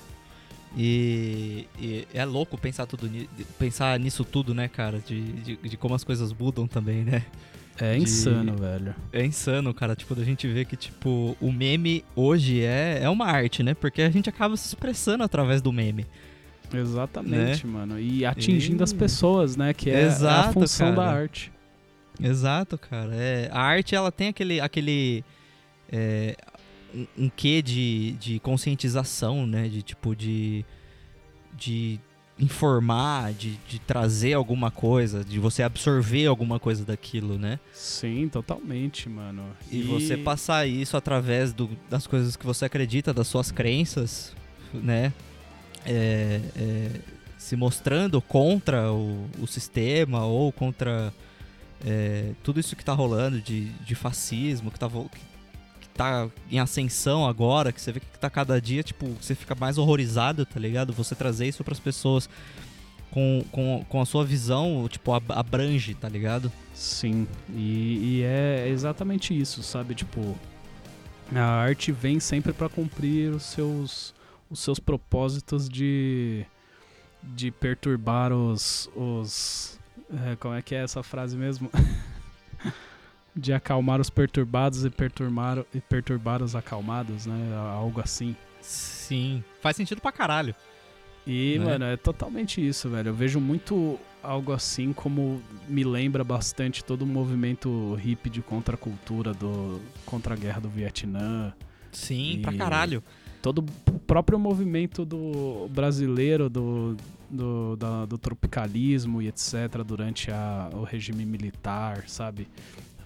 E, 0.77 1.67
e 1.79 2.07
é 2.13 2.25
louco 2.27 2.59
pensar 2.59 2.85
tudo 2.87 3.11
pensar 3.59 3.99
nisso 3.99 4.23
tudo, 4.25 4.55
né, 4.55 4.69
cara? 4.69 4.99
De, 5.01 5.33
de, 5.41 5.57
de 5.57 5.77
como 5.79 5.95
as 5.95 6.05
coisas 6.05 6.33
mudam 6.33 6.67
também, 6.69 7.05
né? 7.05 7.25
É 7.81 7.97
de- 7.97 8.03
insano, 8.03 8.57
velho. 8.57 8.95
É 9.13 9.25
insano, 9.25 9.73
cara. 9.73 9.95
Tipo, 9.95 10.15
da 10.15 10.25
gente 10.25 10.47
ver 10.49 10.65
que, 10.65 10.77
tipo, 10.77 11.37
o 11.41 11.53
meme 11.53 12.05
hoje 12.17 12.63
é, 12.63 13.01
é 13.03 13.09
uma 13.09 13.27
arte, 13.27 13.63
né? 13.63 13.75
Porque 13.75 14.03
a 14.03 14.11
gente 14.11 14.29
acaba 14.29 14.57
se 14.57 14.67
expressando 14.69 15.23
através 15.23 15.63
do 15.63 15.73
meme. 15.73 16.05
Exatamente, 16.73 17.67
mano. 17.67 17.99
E 17.99 18.25
atingindo 18.27 18.85
as 18.85 18.91
E- 18.93 18.95
pessoas, 18.95 19.57
né? 19.57 19.73
Que 19.73 19.91
é 19.91 19.97
a 20.05 20.07
Exato, 20.07 20.53
função 20.55 20.91
da 20.91 21.05
cara. 21.05 21.19
arte. 21.23 21.53
Exato, 22.21 22.77
cara. 22.77 23.15
É, 23.15 23.49
a 23.53 23.61
arte, 23.61 23.95
ela 23.95 24.11
tem 24.13 24.29
aquele. 24.29 24.61
aquele 24.61 25.25
é, 25.91 26.37
um, 26.95 27.07
um 27.25 27.29
quê 27.35 27.63
de, 27.63 28.13
de 28.21 28.39
conscientização, 28.41 29.47
né? 29.47 29.69
De 29.69 29.83
tipo, 29.83 30.15
de. 30.17 30.65
de 31.57 32.01
informar, 32.39 33.33
de, 33.33 33.59
de 33.69 33.79
trazer 33.79 34.33
alguma 34.35 34.71
coisa, 34.71 35.25
de 35.25 35.39
você 35.39 35.63
absorver 35.63 36.27
alguma 36.27 36.59
coisa 36.61 36.85
daquilo, 36.85 37.39
né? 37.39 37.59
Sim, 37.73 38.29
totalmente, 38.29 39.09
mano. 39.09 39.45
E, 39.71 39.83
você 39.83 40.17
passar 40.17 40.67
isso 40.67 40.97
através 40.97 41.53
do- 41.53 41.71
das 41.91 42.07
coisas 42.07 42.37
que 42.37 42.47
você 42.47 42.65
acredita, 42.65 43.13
das 43.13 43.27
suas 43.27 43.51
crenças, 43.51 44.33
né? 44.73 45.13
É, 45.85 46.41
é, 46.57 46.91
se 47.37 47.57
mostrando 47.57 48.21
contra 48.21 48.93
o, 48.93 49.29
o 49.41 49.47
sistema 49.47 50.25
ou 50.25 50.53
contra 50.53 51.13
é, 51.87 52.33
tudo 52.43 52.59
isso 52.61 52.75
que 52.77 52.85
tá 52.85 52.93
rolando 52.93 53.41
de, 53.41 53.67
de 53.67 53.95
fascismo, 53.95 54.71
que 54.71 54.79
tá, 54.79 54.89
que, 54.89 55.09
que 55.09 55.28
tá 55.99 56.29
em 56.51 56.61
ascensão 56.61 57.27
agora, 57.27 57.73
que 57.73 57.81
você 57.81 57.91
vê 57.93 57.99
que 58.01 58.19
tá 58.19 58.31
cada 58.31 58.61
dia, 58.61 58.83
tipo, 58.85 59.07
você 59.21 59.35
fica 59.35 59.55
mais 59.55 59.77
horrorizado, 59.77 60.47
tá 60.47 60.59
ligado? 60.61 60.93
Você 60.93 61.15
trazer 61.15 61.49
isso 61.49 61.65
pras 61.65 61.81
pessoas 61.81 62.31
com, 63.11 63.45
com, 63.51 63.85
com 63.89 64.01
a 64.01 64.07
sua 64.07 64.25
visão, 64.25 64.87
tipo, 64.89 65.13
ab- 65.13 65.33
abrange, 65.33 65.95
tá 65.95 66.09
ligado? 66.09 66.53
Sim, 66.73 67.27
e, 67.51 68.19
e 68.19 68.23
é 68.23 68.69
exatamente 68.69 69.37
isso, 69.39 69.61
sabe? 69.63 69.95
Tipo, 69.95 70.39
a 71.35 71.43
arte 71.43 71.91
vem 71.91 72.21
sempre 72.21 72.53
pra 72.53 72.69
cumprir 72.69 73.35
os 73.35 73.43
seus, 73.43 74.15
os 74.49 74.61
seus 74.61 74.79
propósitos 74.79 75.69
de, 75.69 76.45
de 77.23 77.51
perturbar 77.51 78.33
os. 78.33 78.89
os 78.95 79.79
é, 80.31 80.37
como 80.37 80.55
é 80.55 80.63
que 80.63 80.75
é 80.75 80.83
essa 80.85 81.03
frase 81.03 81.37
mesmo? 81.37 81.69
de 83.39 83.53
acalmar 83.53 84.01
os 84.01 84.11
perturbados 84.11 84.85
e 84.85 84.91
perturbar, 84.91 85.65
e 85.75 85.81
perturbar 85.81 86.43
os 86.43 86.55
acalmados, 86.57 87.27
né? 87.27 87.55
Algo 87.75 88.01
assim. 88.01 88.35
Sim. 88.61 89.43
Faz 89.61 89.77
sentido 89.77 90.01
pra 90.01 90.11
caralho. 90.13 90.55
E, 91.27 91.59
Né? 91.59 91.65
mano, 91.65 91.85
é 91.85 91.97
totalmente 91.97 92.67
isso, 92.67 92.89
velho. 92.89 93.09
Eu 93.11 93.15
vejo 93.15 93.39
muito 93.39 93.99
algo 94.23 94.53
assim 94.53 94.93
como 94.93 95.41
me 95.69 95.85
lembra 95.85 96.25
bastante 96.25 96.83
todo 96.83 97.03
o 97.03 97.07
movimento 97.07 97.95
hippie 97.95 98.29
de 98.31 98.43
contracultura 98.43 99.33
do 99.33 99.81
contra 100.05 100.35
a 100.35 100.37
guerra 100.37 100.61
do 100.61 100.69
Vietnã, 100.69 101.53
Sim, 101.93 102.41
pra 102.43 102.53
caralho. 102.53 103.03
todo 103.41 103.65
o 103.89 103.99
próprio 104.01 104.39
movimento 104.39 105.05
do 105.05 105.69
brasileiro 105.71 106.49
do 106.51 106.97
do, 107.31 107.77
da- 107.77 108.07
do 108.07 108.17
tropicalismo 108.17 109.21
e 109.21 109.29
etc 109.29 109.83
durante 109.87 110.31
a, 110.31 110.71
o 110.73 110.83
regime 110.83 111.27
militar, 111.27 112.05
sabe? 112.09 112.49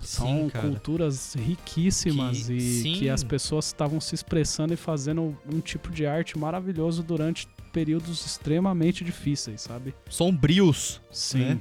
São 0.03 0.51
Sim, 0.51 0.51
culturas 0.61 1.35
riquíssimas 1.35 2.47
Que- 2.49 2.53
e 2.55 2.61
sim. 2.83 2.93
que 2.95 3.09
as 3.09 3.23
pessoas 3.23 3.67
estavam 3.67 4.01
se 4.01 4.15
expressando 4.15 4.75
e 4.75 4.77
fazendo 4.77 5.37
um 5.51 5.61
tipo 5.61 5.91
de 5.93 6.05
arte 6.05 6.37
maravilhoso 6.37 7.03
durante 7.05 7.47
períodos 7.73 8.27
extremamente 8.27 9.05
difíceis, 9.05 9.61
sabe? 9.63 9.95
Sombrios. 10.11 11.01
Sim. 11.11 11.39
Né? 11.39 11.61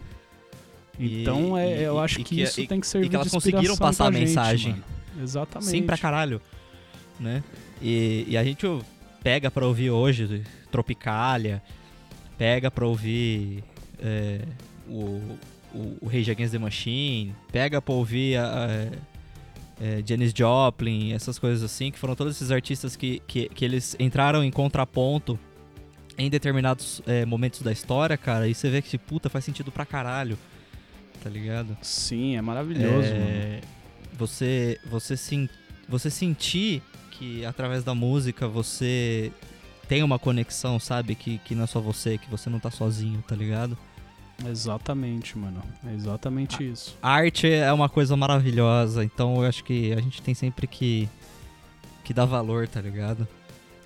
Então 1.00 1.58
E- 1.58 1.62
é, 1.62 1.82
eu 1.88 2.00
acho 2.00 2.18
que, 2.18 2.24
que- 2.24 2.42
isso 2.42 2.60
e- 2.62 2.68
tem 2.68 2.80
que 2.80 2.88
servir 2.88 3.06
e 3.06 3.10
que 3.10 3.16
elas 3.16 3.28
de 3.28 3.32
conseguiram 3.34 3.78
passar 3.78 4.08
a 4.08 4.12
gente, 4.12 4.28
mensagem. 4.28 4.72
mano. 4.74 4.84
Exatamente. 5.22 5.70
Sim, 5.70 5.84
pra 5.84 5.98
caralho. 5.98 6.42
Né? 7.20 7.44
E, 7.82 8.26
e 8.28 8.38
a 8.38 8.44
gente 8.44 8.66
pega 9.24 9.52
pra 9.52 9.66
ouvir 9.68 9.92
hoje 9.92 10.44
Tropicália, 10.72 11.62
pega 12.38 12.72
pra 12.72 12.88
ouvir 12.88 13.64
é, 14.00 14.42
o, 14.90 15.38
o, 15.74 15.98
o 16.01 16.08
Rage 16.08 16.30
Against 16.32 16.51
the 16.51 16.60
Machine, 16.60 17.36
pega 17.51 17.82
pra 17.82 17.94
ouvir 17.94 18.38
a, 18.38 18.66
a- 18.66 19.12
é, 19.84 20.04
Janis 20.06 20.32
Joplin, 20.36 21.12
essas 21.13 21.40
coisas 21.40 21.63
assim, 21.63 21.90
que 21.92 21.98
foram 21.98 22.16
todos 22.16 22.36
esses 22.36 22.51
artistas 22.51 22.96
que, 22.96 23.20
que, 23.25 23.50
que 23.50 23.66
eles 23.66 23.96
entraram 24.00 24.44
em 24.44 24.51
contraponto 24.51 25.40
em 26.18 26.30
determinados 26.30 27.01
é, 27.08 27.25
momentos 27.25 27.62
da 27.63 27.72
história, 27.72 28.16
cara, 28.16 28.48
e 28.48 28.54
você 28.54 28.70
vê 28.70 28.82
que, 28.82 28.96
puta, 28.98 29.28
faz 29.30 29.44
sentido 29.44 29.72
pra 29.72 29.84
caralho, 29.86 30.38
tá 31.24 31.30
ligado? 31.30 31.75
Sim, 31.82 32.36
é 32.36 32.42
maravilhoso, 32.42 33.08
mano. 33.10 33.25
É, 33.28 33.62
você 34.20 34.78
você 34.86 35.18
sim, 35.18 35.50
você 35.90 36.12
sentir 36.12 36.84
que 37.12 37.44
através 37.46 37.84
da 37.84 37.96
música 37.96 38.48
você 38.48 39.32
tem 39.88 40.04
uma 40.04 40.20
conexão, 40.20 40.80
sabe? 40.80 41.16
Que, 41.16 41.40
que 41.40 41.56
não 41.56 41.63
é 41.63 41.68
só 41.68 41.80
você, 41.82 42.18
que 42.20 42.30
você 42.30 42.50
não 42.51 42.60
tá 42.60 42.70
sozinho, 42.70 43.24
tá 43.28 43.36
ligado? 43.36 43.75
Exatamente, 44.50 45.38
mano. 45.38 45.62
É 45.86 45.94
exatamente 45.94 46.58
Ah, 46.60 46.64
isso. 46.64 46.98
A 47.02 47.10
arte 47.12 47.48
é 47.50 47.72
uma 47.72 47.90
coisa 47.90 48.16
maravilhosa, 48.18 49.04
então 49.04 49.42
eu 49.44 49.48
acho 49.50 49.64
que 49.64 49.92
a 49.94 50.02
gente 50.02 50.22
tem 50.22 50.34
sempre 50.34 50.68
que 50.68 51.08
que 52.04 52.14
dar 52.14 52.26
valor, 52.26 52.68
tá 52.68 52.82
ligado? 52.82 53.28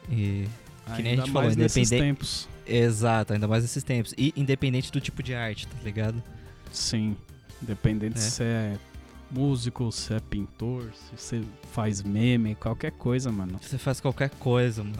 E 0.10 0.48
que 0.96 1.02
nem 1.02 1.08
a 1.08 1.10
Ainda 1.12 1.22
gente 1.24 1.32
falou, 1.34 1.44
mais 1.44 1.56
nesses 1.58 1.92
independente- 1.92 2.08
tempos. 2.20 2.48
exato, 2.66 3.34
ainda 3.34 3.48
mais 3.48 3.64
nesses 3.64 3.84
tempos. 3.84 4.14
E 4.18 4.34
independente 4.38 4.92
do 4.92 5.02
tipo 5.02 5.22
de 5.22 5.36
arte, 5.36 5.68
tá 5.68 5.78
ligado? 5.84 6.24
Sim. 6.72 7.16
Independente 7.62 8.18
É. 8.18 8.22
se 8.22 8.44
é 8.44 8.78
músico, 9.30 9.92
se 9.92 10.14
é 10.14 10.20
pintor, 10.20 10.92
se 10.94 11.18
você 11.18 11.44
faz 11.74 12.02
meme, 12.02 12.56
qualquer 12.56 12.92
coisa, 12.92 13.32
mano. 13.32 13.60
Você 13.62 13.78
faz 13.78 14.00
qualquer 14.00 14.30
coisa, 14.30 14.84
mano, 14.84 14.96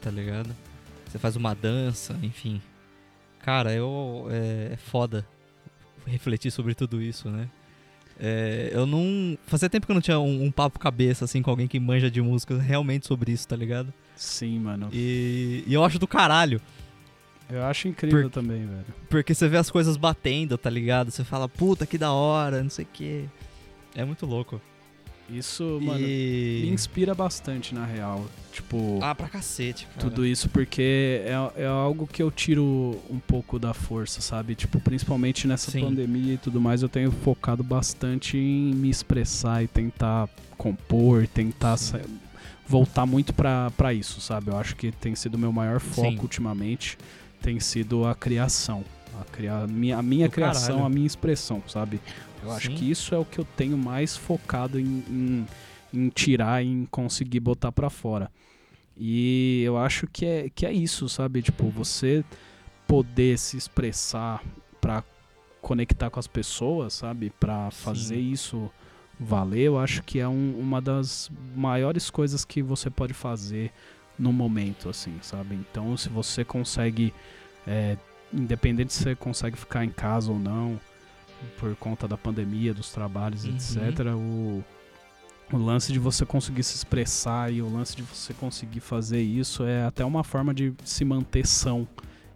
tá 0.00 0.10
ligado? 0.10 0.50
Você 1.10 1.18
faz 1.18 1.34
uma 1.36 1.54
dança, 1.54 2.16
enfim. 2.22 2.60
Cara, 3.42 3.72
eu. 3.72 4.26
É, 4.30 4.70
é 4.72 4.76
foda 4.76 5.26
refletir 6.06 6.50
sobre 6.50 6.74
tudo 6.74 7.00
isso, 7.00 7.28
né? 7.28 7.48
É, 8.18 8.70
eu 8.72 8.86
não. 8.86 9.36
Fazia 9.46 9.68
tempo 9.68 9.86
que 9.86 9.92
eu 9.92 9.94
não 9.94 10.00
tinha 10.00 10.18
um, 10.18 10.44
um 10.44 10.50
papo 10.50 10.78
cabeça, 10.78 11.24
assim, 11.24 11.42
com 11.42 11.50
alguém 11.50 11.66
que 11.66 11.78
manja 11.80 12.10
de 12.10 12.20
música 12.22 12.56
realmente 12.58 13.06
sobre 13.06 13.32
isso, 13.32 13.46
tá 13.48 13.56
ligado? 13.56 13.92
Sim, 14.14 14.60
mano. 14.60 14.88
E, 14.92 15.64
e 15.66 15.74
eu 15.74 15.84
acho 15.84 15.98
do 15.98 16.06
caralho. 16.06 16.60
Eu 17.50 17.64
acho 17.64 17.88
incrível 17.88 18.22
Por- 18.22 18.30
também, 18.30 18.66
velho. 18.66 18.84
Porque 19.10 19.34
você 19.34 19.48
vê 19.48 19.56
as 19.56 19.70
coisas 19.70 19.96
batendo, 19.96 20.56
tá 20.56 20.70
ligado? 20.70 21.10
Você 21.10 21.24
fala, 21.24 21.48
puta, 21.48 21.84
que 21.84 21.98
da 21.98 22.12
hora, 22.12 22.62
não 22.62 22.70
sei 22.70 22.84
o 22.84 22.88
quê. 22.92 23.24
É 23.94 24.04
muito 24.04 24.24
louco. 24.24 24.60
Isso, 25.32 25.78
mano, 25.82 26.00
me 26.06 26.68
inspira 26.70 27.14
bastante, 27.14 27.74
na 27.74 27.84
real. 27.86 28.26
Tipo, 28.52 28.98
Ah, 29.00 29.14
pra 29.14 29.28
cacete, 29.28 29.86
cara. 29.86 29.98
tudo 30.00 30.26
isso 30.26 30.48
porque 30.50 31.22
é, 31.24 31.62
é 31.62 31.66
algo 31.66 32.06
que 32.06 32.22
eu 32.22 32.30
tiro 32.30 33.00
um 33.10 33.18
pouco 33.18 33.58
da 33.58 33.72
força, 33.72 34.20
sabe? 34.20 34.54
Tipo, 34.54 34.78
principalmente 34.78 35.46
nessa 35.48 35.70
Sim. 35.70 35.80
pandemia 35.86 36.34
e 36.34 36.38
tudo 36.38 36.60
mais, 36.60 36.82
eu 36.82 36.88
tenho 36.88 37.10
focado 37.10 37.62
bastante 37.62 38.36
em 38.36 38.74
me 38.74 38.90
expressar 38.90 39.64
e 39.64 39.66
tentar 39.68 40.28
compor, 40.58 41.26
tentar 41.26 41.78
Sim. 41.78 42.00
voltar 42.68 43.06
muito 43.06 43.32
pra, 43.32 43.70
pra 43.70 43.94
isso, 43.94 44.20
sabe? 44.20 44.50
Eu 44.50 44.58
acho 44.58 44.76
que 44.76 44.92
tem 44.92 45.14
sido 45.14 45.34
o 45.36 45.38
meu 45.38 45.50
maior 45.52 45.80
foco 45.80 46.10
Sim. 46.12 46.18
ultimamente, 46.20 46.98
tem 47.40 47.58
sido 47.58 48.04
a 48.04 48.14
criação. 48.14 48.84
A, 49.20 49.24
cria, 49.24 49.66
minha, 49.66 49.98
a 49.98 50.02
minha 50.02 50.28
criação, 50.28 50.76
caralho. 50.76 50.86
a 50.86 50.88
minha 50.88 51.06
expressão, 51.06 51.62
sabe? 51.68 52.00
Eu 52.42 52.50
acho 52.52 52.68
Sim. 52.68 52.74
que 52.74 52.90
isso 52.90 53.14
é 53.14 53.18
o 53.18 53.24
que 53.24 53.38
eu 53.38 53.44
tenho 53.56 53.76
mais 53.78 54.16
focado 54.16 54.78
em, 54.80 55.04
em, 55.08 55.46
em 55.92 56.08
tirar, 56.08 56.64
em 56.64 56.86
conseguir 56.90 57.40
botar 57.40 57.70
pra 57.72 57.88
fora. 57.90 58.30
E 58.96 59.62
eu 59.64 59.76
acho 59.78 60.06
que 60.06 60.24
é, 60.26 60.50
que 60.54 60.66
é 60.66 60.72
isso, 60.72 61.08
sabe? 61.08 61.42
Tipo, 61.42 61.68
você 61.70 62.24
poder 62.86 63.38
se 63.38 63.56
expressar 63.56 64.42
pra 64.80 65.02
conectar 65.60 66.10
com 66.10 66.18
as 66.18 66.26
pessoas, 66.26 66.92
sabe? 66.94 67.30
Pra 67.38 67.70
fazer 67.70 68.16
Sim. 68.16 68.30
isso 68.32 68.70
valer, 69.20 69.60
eu 69.66 69.78
acho 69.78 70.02
que 70.02 70.18
é 70.18 70.26
um- 70.26 70.58
uma 70.58 70.80
das 70.80 71.30
maiores 71.54 72.10
coisas 72.10 72.44
que 72.44 72.60
você 72.60 72.90
pode 72.90 73.14
fazer 73.14 73.70
no 74.18 74.32
momento, 74.32 74.88
assim, 74.88 75.14
sabe? 75.22 75.54
Então, 75.54 75.96
se 75.96 76.08
você 76.08 76.44
consegue, 76.44 77.14
é, 77.66 77.96
independente 78.32 78.92
se 78.92 79.02
você 79.02 79.14
consegue 79.14 79.56
ficar 79.56 79.84
em 79.84 79.90
casa 79.90 80.30
ou 80.30 80.38
não, 80.38 80.78
por 81.58 81.74
conta 81.76 82.06
da 82.08 82.16
pandemia, 82.16 82.72
dos 82.72 82.90
trabalhos, 82.90 83.44
Uhum. 83.44 83.54
etc., 83.54 84.06
o, 84.16 84.64
o 85.52 85.56
lance 85.58 85.92
de 85.92 85.98
você 85.98 86.24
conseguir 86.24 86.62
se 86.62 86.74
expressar 86.76 87.52
e 87.52 87.60
o 87.60 87.68
lance 87.72 87.94
de 87.96 88.02
você 88.02 88.32
conseguir 88.32 88.80
fazer 88.80 89.20
isso 89.20 89.64
é 89.64 89.84
até 89.84 90.04
uma 90.04 90.22
forma 90.24 90.54
de 90.54 90.72
se 90.84 91.04
manter 91.04 91.46
são 91.46 91.86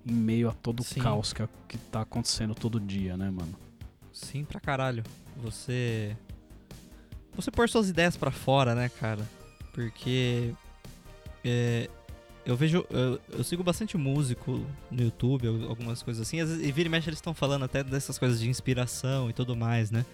em 0.04 0.12
meio 0.12 0.48
a 0.48 0.52
todo 0.52 0.82
Sim. 0.82 1.00
o 1.00 1.02
caos 1.02 1.32
que, 1.32 1.42
que 1.68 1.78
tá 1.78 2.02
acontecendo 2.02 2.54
todo 2.54 2.78
dia, 2.78 3.16
né, 3.16 3.30
mano? 3.30 3.54
Sim, 4.12 4.44
pra 4.44 4.60
caralho. 4.60 5.02
Você. 5.36 6.16
Você 7.34 7.50
pôr 7.50 7.68
suas 7.68 7.88
ideias 7.88 8.16
pra 8.16 8.30
fora, 8.30 8.74
né, 8.74 8.88
cara? 8.88 9.26
Porque. 9.72 10.54
é, 11.44 11.88
eu 12.46 12.56
vejo. 12.56 12.86
Eu, 12.90 13.20
eu 13.30 13.44
sigo 13.44 13.62
bastante 13.62 13.96
músico 13.96 14.64
no 14.90 15.02
YouTube, 15.02 15.46
al- 15.48 15.68
algumas 15.68 16.02
coisas 16.02 16.26
assim. 16.26 16.38
e 16.38 16.72
vira 16.72 16.86
e 16.88 16.90
mexe 16.90 17.08
eles 17.08 17.18
estão 17.18 17.34
falando 17.34 17.64
até 17.64 17.82
dessas 17.84 18.18
coisas 18.18 18.40
de 18.40 18.48
inspiração 18.48 19.28
e 19.28 19.32
tudo 19.32 19.54
mais, 19.56 19.90
né? 19.90 20.04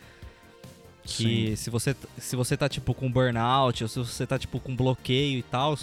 Que 1.05 1.57
se 1.57 1.69
você, 1.69 1.97
se 2.19 2.37
você 2.37 2.57
tá 2.57 2.69
tipo 2.69 2.95
com 2.95 3.11
burnout, 3.11 3.83
ou 3.83 3.89
se 3.89 3.99
você 3.99 4.27
tá 4.27 4.39
tipo 4.39 4.61
com 4.61 4.75
bloqueio 4.75 5.39
e 5.39 5.43
tal, 5.43 5.77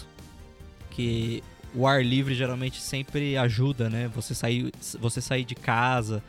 que 0.92 1.44
o 1.76 1.86
ar 1.86 2.04
livre 2.04 2.34
geralmente 2.34 2.82
sempre 2.82 3.38
ajuda, 3.38 3.90
né? 3.90 4.10
Você 4.16 4.34
sair, 4.34 4.72
você 5.00 5.20
sair 5.22 5.44
de 5.44 5.56
casa 5.56 6.24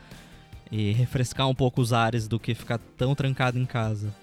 e 0.69 0.91
refrescar 0.91 1.47
um 1.47 1.55
pouco 1.55 1.81
os 1.81 1.93
ares 1.93 2.27
do 2.27 2.37
que 2.39 2.53
ficar 2.53 2.79
tão 2.97 3.15
trancado 3.15 3.57
em 3.57 3.65
casa. 3.65 4.13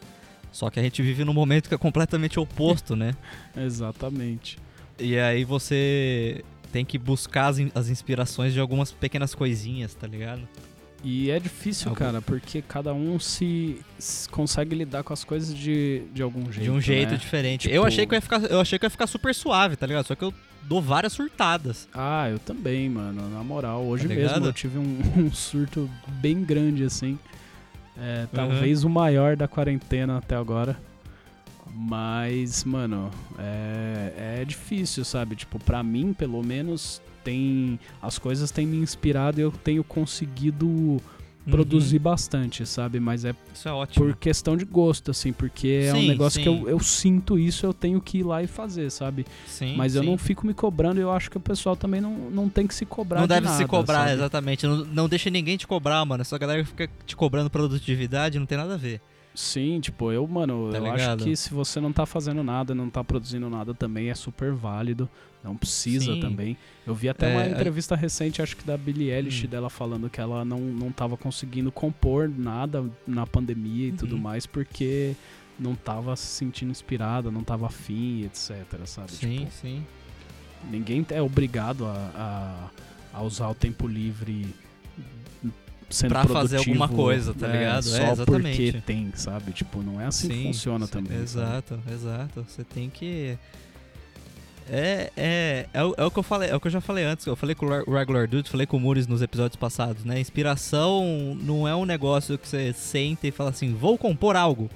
Só 0.52 0.70
que 0.70 0.78
a 0.78 0.82
gente 0.82 1.02
vive 1.02 1.24
num 1.24 1.34
momento 1.34 1.68
que 1.68 1.74
é 1.74 1.78
completamente 1.78 2.38
oposto, 2.38 2.94
né? 2.94 3.14
Exatamente. 3.56 4.58
E 4.98 5.18
aí 5.18 5.44
você 5.44 6.44
tem 6.72 6.84
que 6.84 6.98
buscar 6.98 7.46
as, 7.48 7.58
as 7.74 7.88
inspirações 7.88 8.52
de 8.52 8.61
algumas 8.61 8.90
pequenas 8.92 9.34
coisinhas, 9.34 9.94
tá 9.94 10.06
ligado? 10.06 10.42
E 11.04 11.30
é 11.30 11.38
difícil, 11.38 11.90
Algo- 11.90 11.98
cara, 11.98 12.20
porque 12.20 12.61
cada 12.61 12.92
um 12.92 13.20
se, 13.20 13.78
se 13.98 14.28
consegue 14.28 14.74
lidar 14.74 15.04
com 15.04 15.12
as 15.12 15.22
coisas 15.22 15.54
de, 15.56 16.02
de 16.12 16.22
algum 16.22 16.50
jeito. 16.50 16.64
de 16.64 16.70
um 16.70 16.80
jeito 16.80 17.12
né? 17.12 17.16
diferente. 17.16 17.62
Tipo- 17.62 17.74
Eu 17.74 17.84
achei 17.87 18.04
que 18.04 18.12
eu 18.14 18.16
ia 18.16 18.20
ficar, 18.20 18.42
eu 18.42 18.61
achei 18.61 18.78
que 18.78 18.84
ia 18.87 18.90
ficar 18.90 19.06
super 19.06 19.32
suave, 19.34 19.76
tá 19.76 19.87
ligado? 19.87 20.06
Só 20.06 20.16
que 20.16 20.24
eu 20.24 20.34
dou 20.64 20.82
várias 20.82 21.12
surtadas. 21.12 21.88
Ah, 21.94 22.28
eu 22.28 22.40
também, 22.40 22.88
mano. 22.90 23.28
Na 23.30 23.44
moral, 23.44 23.84
hoje 23.84 24.08
Tá 24.08 24.14
mesmo 24.14 24.46
eu 24.46 24.52
tive 24.52 24.76
um, 24.76 24.98
um 25.16 25.32
surto 25.32 25.88
bem 26.08 26.42
grande, 26.42 26.82
assim. 26.82 27.16
É, 27.96 28.22
Uhum. 28.22 28.28
talvez 28.32 28.82
o 28.84 28.88
maior 28.88 29.37
da 29.37 29.46
quarentena 29.46 30.18
até 30.18 30.34
agora. 30.34 30.76
Mas, 31.80 32.64
mano, 32.64 33.08
é, 33.38 34.40
é 34.40 34.44
difícil, 34.44 35.04
sabe? 35.04 35.36
Tipo, 35.36 35.60
pra 35.60 35.80
mim, 35.80 36.12
pelo 36.12 36.42
menos, 36.42 37.00
tem. 37.22 37.78
As 38.02 38.18
coisas 38.18 38.50
têm 38.50 38.66
me 38.66 38.78
inspirado 38.78 39.38
e 39.38 39.42
eu 39.44 39.52
tenho 39.52 39.84
conseguido 39.84 41.00
produzir 41.48 41.98
bastante, 41.98 42.66
sabe? 42.66 42.98
Mas 43.00 43.24
é 43.24 43.30
é 43.30 43.86
por 43.94 44.14
questão 44.16 44.56
de 44.56 44.64
gosto, 44.64 45.12
assim, 45.12 45.32
porque 45.32 45.84
é 45.86 45.94
um 45.94 46.00
Sim, 46.00 46.08
negócio 46.08 46.42
que 46.42 46.48
sim. 46.48 46.60
eu, 46.62 46.68
eu 46.68 46.80
sinto 46.80 47.38
isso, 47.38 47.64
eu 47.64 47.72
tenho 47.72 48.00
que 48.00 48.18
ir 48.18 48.22
lá 48.22 48.42
e 48.42 48.46
fazer, 48.46 48.90
sabe? 48.90 49.24
Sim, 49.46 49.74
Mas 49.76 49.94
eu 49.94 50.02
sim. 50.02 50.08
não 50.10 50.18
fico 50.18 50.46
me 50.46 50.52
cobrando 50.52 50.98
e 50.98 51.02
eu 51.02 51.10
acho 51.12 51.30
que 51.30 51.36
o 51.36 51.40
pessoal 51.40 51.76
também 51.76 52.00
não, 52.00 52.12
não 52.30 52.48
tem 52.48 52.66
que 52.66 52.74
se 52.74 52.84
cobrar 52.84 53.20
Não 53.20 53.26
de 53.26 53.34
deve 53.34 53.46
se 53.46 53.52
nada, 53.52 53.68
cobrar, 53.68 53.98
sabe? 54.00 54.12
exatamente. 54.12 54.66
Não, 54.66 54.84
não 54.84 55.08
deixa 55.08 55.30
ninguém 55.30 55.56
te 55.56 55.66
cobrar, 55.66 56.04
mano. 56.04 56.20
Essa 56.20 56.36
galera 56.36 56.62
que 56.62 56.68
fica 56.68 56.90
te 57.06 57.16
cobrando 57.16 57.48
produtividade 57.48 58.38
não 58.38 58.46
tem 58.46 58.58
nada 58.58 58.74
a 58.74 58.78
ver. 58.78 59.00
Sim, 59.34 59.78
tipo, 59.80 60.10
eu, 60.10 60.26
mano, 60.26 60.70
Tá 60.72 60.78
eu 60.78 60.84
ligado? 60.92 61.20
acho 61.20 61.24
que 61.30 61.36
se 61.36 61.54
você 61.54 61.80
não 61.80 61.92
tá 61.92 62.04
fazendo 62.04 62.42
nada, 62.42 62.74
não 62.74 62.90
tá 62.90 63.04
produzindo 63.04 63.48
nada 63.48 63.72
também 63.72 64.10
é 64.10 64.14
super 64.14 64.52
válido. 64.52 65.08
Não 65.44 65.56
precisa 65.56 66.14
Sim. 66.14 66.20
também. 66.20 66.56
Eu 66.84 66.92
vi 66.94 67.08
até 67.08 67.26
É, 67.28 67.30
uma 67.32 67.42
a- 67.42 67.48
entrevista 67.48 67.94
recente, 67.94 68.42
acho 68.42 68.56
que 68.56 68.64
da 68.64 68.76
Billie 68.76 69.10
Eilish, 69.10 69.46
Hum. 69.46 69.48
dela 69.50 69.70
falando 69.70 70.10
que 70.10 70.20
ela 70.20 70.44
não, 70.44 70.58
não 70.58 70.90
tava 70.90 71.16
conseguindo 71.16 71.70
compor 71.70 72.28
nada 72.28 72.84
na 73.06 73.24
pandemia 73.24 73.88
e 73.88 73.92
tudo 73.92 74.16
Uhum. 74.16 74.20
mais, 74.22 74.44
porque 74.46 75.14
não 75.56 75.76
tava 75.76 76.16
se 76.16 76.26
sentindo 76.26 76.72
inspirada, 76.72 77.30
não 77.30 77.44
tava 77.44 77.66
afim, 77.66 78.24
etc, 78.24 78.64
sabe? 78.86 79.12
Sim, 79.12 79.38
Tipo, 79.38 79.52
sim. 79.52 79.86
ninguém 80.68 81.06
é 81.10 81.22
obrigado 81.22 81.86
a, 81.86 82.70
a, 83.14 83.18
a 83.18 83.22
usar 83.22 83.48
o 83.48 83.54
tempo 83.54 83.86
livre 83.86 84.52
sendo 85.90 86.11
Pra 86.11 86.24
fazer 86.24 86.57
produtivo, 86.57 86.83
alguma 86.83 86.88
coisa, 87.05 87.33
tá 87.35 87.48
é, 87.48 87.53
ligado? 87.53 87.79
É, 87.79 87.83
Só 87.83 88.12
exatamente. 88.12 88.72
porque 88.72 88.81
tem, 88.87 89.11
sabe? 89.14 89.53
Tipo, 89.53 89.83
não 89.83 90.01
é 90.01 90.07
assim 90.07 90.29
que 90.29 90.35
Sim, 90.35 90.42
funciona 90.44 90.87
sim, 90.87 90.92
também. 90.92 91.27
sabe? 91.27 91.46
Exato, 91.46 91.81
exato. 91.92 92.46
Você 92.48 92.64
tem 92.64 92.88
que. 92.90 93.37
É, 94.70 95.11
é, 95.16 95.66
é, 95.72 95.83
o, 95.85 95.94
é 95.96 96.05
o 96.05 96.11
que 96.11 96.18
eu 96.18 96.22
falei, 96.22 96.51
é 96.51 96.55
o 96.55 96.61
que 96.61 96.66
eu 96.66 96.70
já 96.72 96.81
falei 96.81 97.03
antes. 97.05 97.24
Eu 97.24 97.35
falei 97.35 97.55
com 97.55 97.64
o 97.66 97.94
Regular 97.94 98.29
Dude, 98.29 98.51
falei 98.51 98.66
com 98.66 98.77
o 98.77 98.81
Muris 98.81 99.07
nos 99.07 99.22
episódios 99.22 99.57
passados, 99.57 100.05
né? 100.05 100.20
Inspiração 100.20 101.35
não 101.40 101.66
é 101.66 101.74
um 101.74 101.87
negócio 101.87 102.37
que 102.37 102.46
você 102.46 102.72
senta 102.74 103.27
e 103.27 103.31
fala 103.31 103.48
assim, 103.51 103.72
vou 103.72 103.96
compor 103.96 104.37
algo. 104.37 104.68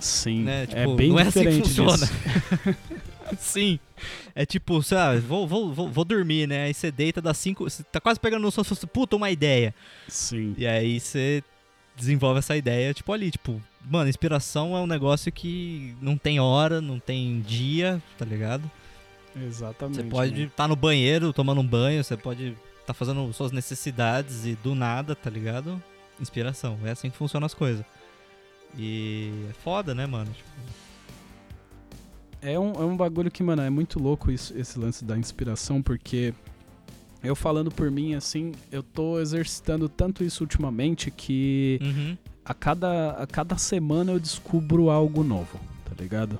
Sim, 0.00 0.42
Né? 0.44 0.62
é 0.64 0.66
Tipo, 0.66 0.96
bem 0.96 1.10
não 1.10 1.20
é 1.20 1.22
assim 1.22 1.44
que 1.44 1.52
funciona. 1.62 2.08
Sim. 3.38 3.78
É 4.34 4.46
tipo, 4.46 4.80
lá, 4.92 5.16
vou, 5.16 5.46
vou, 5.46 5.72
vou, 5.72 5.88
vou 5.88 6.04
dormir, 6.04 6.46
né? 6.46 6.64
Aí 6.64 6.74
você 6.74 6.90
deita, 6.90 7.20
dá 7.20 7.34
cinco. 7.34 7.64
Você 7.64 7.82
tá 7.82 8.00
quase 8.00 8.18
pegando 8.18 8.42
no 8.42 8.50
sono, 8.50 8.64
você 8.64 8.86
puta, 8.86 9.16
uma 9.16 9.30
ideia. 9.30 9.74
Sim. 10.08 10.54
E 10.56 10.66
aí 10.66 10.98
você 10.98 11.42
desenvolve 11.96 12.38
essa 12.38 12.56
ideia, 12.56 12.94
tipo, 12.94 13.12
ali, 13.12 13.30
tipo, 13.30 13.60
mano, 13.84 14.08
inspiração 14.08 14.76
é 14.76 14.80
um 14.80 14.86
negócio 14.86 15.30
que 15.30 15.94
não 16.00 16.16
tem 16.16 16.40
hora, 16.40 16.80
não 16.80 16.98
tem 16.98 17.40
dia, 17.42 18.02
tá 18.16 18.24
ligado? 18.24 18.70
Exatamente. 19.36 19.96
Você 19.96 20.04
pode 20.04 20.42
estar 20.44 20.66
no 20.66 20.76
banheiro 20.76 21.32
tomando 21.32 21.60
um 21.60 21.66
banho, 21.66 22.02
você 22.02 22.16
pode 22.16 22.48
estar 22.48 22.86
tá 22.86 22.94
fazendo 22.94 23.32
suas 23.32 23.52
necessidades 23.52 24.46
e 24.46 24.54
do 24.56 24.74
nada, 24.74 25.14
tá 25.14 25.28
ligado? 25.28 25.82
Inspiração. 26.18 26.78
É 26.84 26.90
assim 26.90 27.10
que 27.10 27.16
funcionam 27.16 27.46
as 27.46 27.54
coisas. 27.54 27.84
E 28.76 29.32
é 29.50 29.52
foda, 29.64 29.94
né, 29.94 30.06
mano? 30.06 30.32
Tipo, 30.32 30.48
É 32.42 32.58
um, 32.58 32.72
é 32.72 32.84
um 32.84 32.96
bagulho 32.96 33.30
que, 33.30 33.42
mano, 33.42 33.62
é 33.62 33.70
muito 33.70 33.98
louco 34.02 34.30
isso, 34.30 34.56
esse 34.56 34.78
lance 34.78 35.04
da 35.04 35.16
inspiração, 35.18 35.82
porque 35.82 36.32
eu 37.22 37.36
falando 37.36 37.70
por 37.70 37.90
mim, 37.90 38.14
assim, 38.14 38.52
eu 38.72 38.82
tô 38.82 39.20
exercitando 39.20 39.88
tanto 39.88 40.24
isso 40.24 40.42
ultimamente 40.42 41.10
que 41.10 41.78
uhum. 41.82 42.16
a 42.44 42.54
cada, 42.54 43.10
a 43.12 43.26
cada 43.26 43.58
semana 43.58 44.12
eu 44.12 44.18
descubro 44.18 44.88
algo 44.88 45.22
novo, 45.22 45.60
tá 45.84 45.94
ligado? 46.00 46.38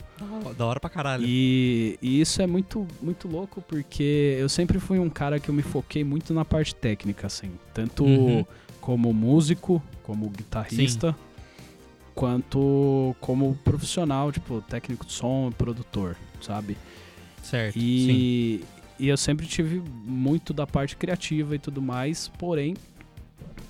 Da 0.56 0.64
hora 0.64 0.80
pra 0.80 0.88
caralho. 0.88 1.24
E, 1.26 1.98
e 2.00 2.18
isso 2.20 2.40
é 2.40 2.46
muito, 2.46 2.86
muito 3.02 3.28
louco 3.28 3.60
porque 3.60 4.36
eu 4.40 4.48
sempre 4.48 4.78
fui 4.78 4.98
um 4.98 5.10
cara 5.10 5.38
que 5.38 5.50
eu 5.50 5.54
me 5.54 5.62
foquei 5.62 6.02
muito 6.02 6.32
na 6.32 6.44
parte 6.46 6.74
técnica, 6.74 7.26
assim. 7.26 7.50
Tanto 7.74 8.04
Uhum. 8.04 8.46
como 8.80 9.12
músico, 9.12 9.82
como 10.02 10.30
guitarrista, 10.30 11.14
quanto 12.20 13.16
como 13.18 13.54
profissional, 13.64 14.30
tipo, 14.30 14.61
técnico 14.61 15.06
de 15.06 15.12
som, 15.12 15.50
produtor, 15.56 16.18
sabe? 16.42 16.76
Certo. 17.42 17.72
Sim. 17.72 17.80
E, 17.80 18.64
e 18.98 19.09
eu 19.09 19.16
sempre 19.16 19.46
tive 19.46 19.83
muito 20.04 20.52
da 20.52 20.66
parte 20.66 20.96
criativa 20.96 21.56
e 21.56 21.59
tudo 21.59 21.80
mais, 21.80 22.28
porém, 22.28 22.76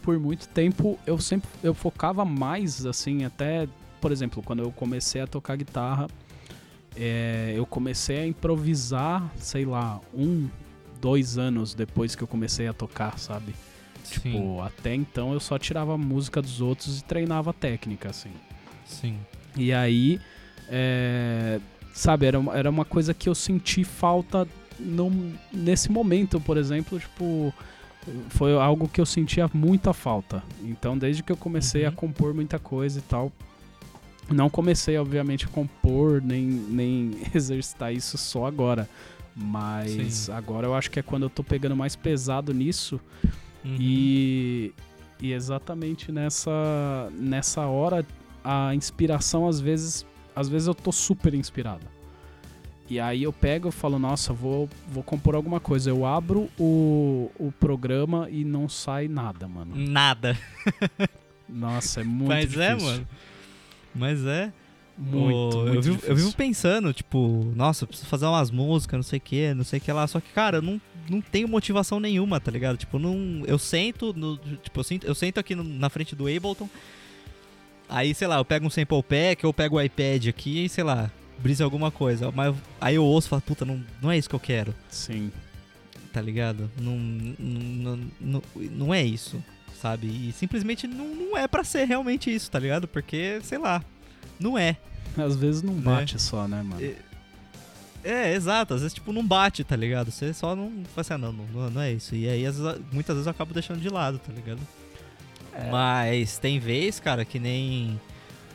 por 0.02 0.18
muito 0.18 0.48
tempo 0.48 0.98
eu 1.06 1.16
sempre 1.20 1.48
eu 1.62 1.72
focava 1.72 2.24
mais, 2.24 2.84
assim, 2.84 3.24
até, 3.24 3.68
por 4.00 4.10
exemplo, 4.10 4.42
quando 4.42 4.64
eu 4.64 4.72
comecei 4.72 5.20
a 5.20 5.28
tocar 5.28 5.54
guitarra, 5.54 6.08
é, 6.96 7.54
eu 7.54 7.64
comecei 7.64 8.18
a 8.18 8.26
improvisar, 8.26 9.30
sei 9.36 9.64
lá, 9.64 10.00
um, 10.12 10.48
dois 11.00 11.38
anos 11.38 11.72
depois 11.72 12.16
que 12.16 12.24
eu 12.24 12.26
comecei 12.26 12.66
a 12.66 12.72
tocar, 12.72 13.16
sabe? 13.16 13.54
Sim. 14.10 14.18
Tipo, 14.32 14.60
até 14.62 14.94
então 14.94 15.32
eu 15.32 15.40
só 15.40 15.58
tirava 15.58 15.94
a 15.94 15.98
música 15.98 16.40
dos 16.42 16.60
outros 16.60 16.98
e 17.00 17.04
treinava 17.04 17.50
a 17.50 17.52
técnica, 17.52 18.10
assim. 18.10 18.30
Sim. 18.84 19.16
E 19.56 19.72
aí, 19.72 20.20
é, 20.68 21.60
sabe, 21.92 22.26
era, 22.26 22.38
uma- 22.38 22.56
era 22.56 22.68
uma 22.70 22.84
coisa 22.84 23.12
que 23.14 23.28
eu 23.28 23.34
senti 23.34 23.84
falta 23.84 24.46
num- 24.78 25.34
nesse 25.52 25.90
momento, 25.90 26.40
por 26.40 26.56
exemplo, 26.56 26.98
tipo, 26.98 27.52
foi 28.30 28.54
algo 28.54 28.88
que 28.88 29.00
eu 29.00 29.06
sentia 29.06 29.48
muita 29.52 29.92
falta. 29.92 30.42
Então, 30.62 30.96
desde 30.96 31.22
que 31.22 31.30
eu 31.30 31.36
comecei 31.36 31.84
a 31.84 31.90
Uhum. 31.90 31.94
compor 31.94 32.32
muita 32.34 32.58
coisa 32.58 32.98
e 32.98 33.02
tal, 33.02 33.30
não 34.30 34.48
comecei, 34.48 34.96
obviamente, 34.96 35.44
a 35.44 35.48
compor, 35.48 36.22
nem, 36.22 36.44
nem 36.46 37.10
exercitar 37.34 37.92
isso 37.92 38.16
só 38.16 38.46
agora. 38.46 38.88
Mas 39.36 39.90
Sim. 40.12 40.32
agora 40.32 40.66
eu 40.66 40.74
acho 40.74 40.90
que 40.90 40.98
é 40.98 41.02
quando 41.02 41.24
eu 41.24 41.30
tô 41.30 41.42
pegando 41.44 41.76
mais 41.76 41.94
pesado 41.94 42.52
nisso 42.54 43.00
Uhum. 43.64 43.76
e, 43.78 44.72
e 45.20 45.32
exatamente 45.32 46.10
nessa, 46.10 47.10
nessa 47.12 47.66
hora, 47.66 48.04
a 48.42 48.74
inspiração 48.74 49.46
às 49.46 49.60
vezes, 49.60 50.06
às 50.34 50.48
vezes 50.48 50.66
eu 50.68 50.74
tô 50.74 50.90
super 50.92 51.34
inspirado. 51.34 51.84
E 52.88 52.98
aí 52.98 53.22
eu 53.22 53.32
pego 53.32 53.68
e 53.68 53.72
falo, 53.72 54.00
nossa, 54.00 54.32
vou, 54.32 54.68
vou 54.88 55.02
compor 55.04 55.36
alguma 55.36 55.60
coisa. 55.60 55.88
Eu 55.90 56.04
abro 56.04 56.50
o, 56.58 57.30
o 57.38 57.52
programa 57.52 58.28
e 58.28 58.44
não 58.44 58.68
sai 58.68 59.06
nada, 59.06 59.46
mano. 59.46 59.76
Nada. 59.76 60.36
Nossa, 61.48 62.00
é 62.00 62.04
muito 62.04 62.28
Mas 62.30 62.50
difícil. 62.50 62.62
é, 62.64 62.74
mano. 62.74 63.08
Mas 63.94 64.24
é. 64.26 64.52
Muito, 65.00 65.56
muito 65.56 65.74
eu, 65.76 65.82
vivo, 65.82 66.02
eu 66.06 66.14
vivo 66.16 66.32
pensando, 66.34 66.92
tipo, 66.92 67.50
nossa, 67.56 67.84
eu 67.84 67.88
preciso 67.88 68.08
fazer 68.08 68.26
umas 68.26 68.50
músicas, 68.50 68.98
não 68.98 69.02
sei 69.02 69.16
o 69.18 69.22
que, 69.22 69.54
não 69.54 69.64
sei 69.64 69.78
o 69.78 69.82
que 69.82 69.90
lá. 69.90 70.06
Só 70.06 70.20
que, 70.20 70.30
cara, 70.32 70.58
eu 70.58 70.62
não, 70.62 70.80
não 71.08 71.20
tenho 71.22 71.48
motivação 71.48 71.98
nenhuma, 71.98 72.38
tá 72.38 72.50
ligado? 72.50 72.76
Tipo, 72.76 72.98
não. 72.98 73.42
Eu 73.46 73.58
sento, 73.58 74.12
no, 74.12 74.36
tipo, 74.36 74.78
eu 74.78 74.84
sento, 74.84 75.06
eu 75.06 75.14
sento 75.14 75.38
aqui 75.40 75.54
no- 75.54 75.64
na 75.64 75.88
frente 75.88 76.14
do 76.14 76.24
Ableton. 76.26 76.68
Aí, 77.88 78.14
sei 78.14 78.28
lá, 78.28 78.36
eu 78.36 78.44
pego 78.44 78.66
um 78.66 78.70
sample 78.70 79.02
pack, 79.02 79.42
eu 79.42 79.52
pego 79.52 79.76
o 79.76 79.82
iPad 79.82 80.28
aqui 80.28 80.64
e, 80.64 80.68
sei 80.68 80.84
lá, 80.84 81.10
brisa 81.38 81.64
alguma 81.64 81.90
coisa. 81.90 82.30
Mas 82.30 82.54
aí 82.80 82.94
eu 82.94 83.04
ouço 83.04 83.26
e 83.26 83.30
falo, 83.30 83.42
puta, 83.42 83.64
não, 83.64 83.82
não 84.00 84.10
é 84.10 84.18
isso 84.18 84.28
que 84.28 84.34
eu 84.34 84.40
quero, 84.40 84.74
Sim. 84.88 85.32
tá 86.12 86.20
ligado? 86.20 86.70
Não, 86.80 86.96
não, 86.96 87.98
não, 88.20 88.42
não, 88.54 88.94
é 88.94 89.02
isso, 89.02 89.42
sabe? 89.80 90.06
E 90.06 90.30
simplesmente 90.32 90.86
não, 90.86 91.08
não 91.14 91.36
é 91.36 91.48
pra 91.48 91.64
ser 91.64 91.84
realmente 91.86 92.32
isso, 92.32 92.48
tá 92.50 92.58
ligado? 92.60 92.86
Porque, 92.86 93.40
sei 93.42 93.58
lá, 93.58 93.82
não 94.40 94.58
é. 94.58 94.76
Às 95.16 95.36
vezes 95.36 95.62
não 95.62 95.74
bate 95.74 96.20
só, 96.20 96.48
né, 96.48 96.62
mano? 96.62 96.82
É, 96.82 96.94
É, 98.02 98.32
exato. 98.34 98.74
Às 98.74 98.80
vezes, 98.80 98.94
tipo, 98.94 99.12
não 99.12 99.26
bate, 99.26 99.62
tá 99.62 99.76
ligado? 99.76 100.10
Você 100.10 100.32
só 100.32 100.56
não 100.56 100.70
fala 100.94 101.00
assim, 101.00 101.14
ah, 101.14 101.18
não, 101.18 101.32
não, 101.32 101.70
não 101.70 101.80
é 101.80 101.92
isso. 101.92 102.14
E 102.14 102.28
aí, 102.28 102.46
às 102.46 102.58
vezes, 102.58 102.80
muitas 102.92 103.14
vezes 103.14 103.26
eu 103.26 103.30
acabo 103.30 103.52
deixando 103.52 103.80
de 103.80 103.88
lado, 103.88 104.18
tá 104.18 104.32
ligado? 104.32 104.60
É. 105.52 105.70
Mas 105.70 106.38
tem 106.38 106.58
vez, 106.58 106.98
cara, 106.98 107.24
que 107.24 107.38
nem 107.38 108.00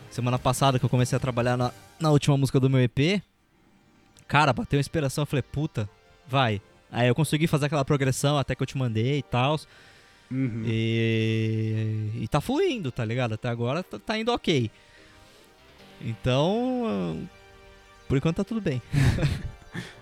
semana 0.09 0.39
passada 0.39 0.79
que 0.79 0.85
eu 0.85 0.89
comecei 0.89 1.15
a 1.15 1.19
trabalhar 1.19 1.57
na, 1.57 1.71
na 1.99 2.09
última 2.09 2.37
música 2.37 2.59
do 2.59 2.69
meu 2.69 2.81
EP. 2.81 3.21
Cara, 4.27 4.53
bateu 4.53 4.77
uma 4.77 4.81
inspiração. 4.81 5.21
Eu 5.21 5.27
falei, 5.27 5.43
puta, 5.43 5.89
vai. 6.27 6.61
Aí 6.91 7.07
eu 7.07 7.15
consegui 7.15 7.47
fazer 7.47 7.65
aquela 7.65 7.85
progressão 7.85 8.37
até 8.37 8.55
que 8.55 8.63
eu 8.63 8.67
te 8.67 8.77
mandei 8.77 9.19
e 9.19 9.23
tal. 9.23 9.59
Uhum. 10.31 10.63
E, 10.65 12.11
e 12.21 12.27
tá 12.27 12.41
fluindo, 12.41 12.91
tá 12.91 13.05
ligado? 13.05 13.33
Até 13.33 13.49
agora 13.49 13.83
tá, 13.83 13.99
tá 13.99 14.17
indo 14.17 14.31
ok. 14.31 14.71
Então, 16.05 17.27
por 18.07 18.17
enquanto 18.17 18.37
tá 18.37 18.43
tudo 18.43 18.61
bem. 18.61 18.81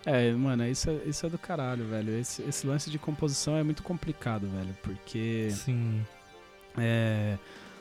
É, 0.05 0.31
mano, 0.33 0.67
isso 0.67 0.87
é, 0.87 0.97
isso 1.07 1.25
é 1.25 1.29
do 1.29 1.37
caralho, 1.39 1.87
velho. 1.87 2.15
Esse, 2.19 2.43
esse 2.43 2.67
lance 2.67 2.91
de 2.91 2.99
composição 2.99 3.57
é 3.57 3.63
muito 3.63 3.81
complicado, 3.81 4.47
velho. 4.47 4.77
Porque 4.83 5.47
Sim. 5.49 6.05
é, 6.77 7.37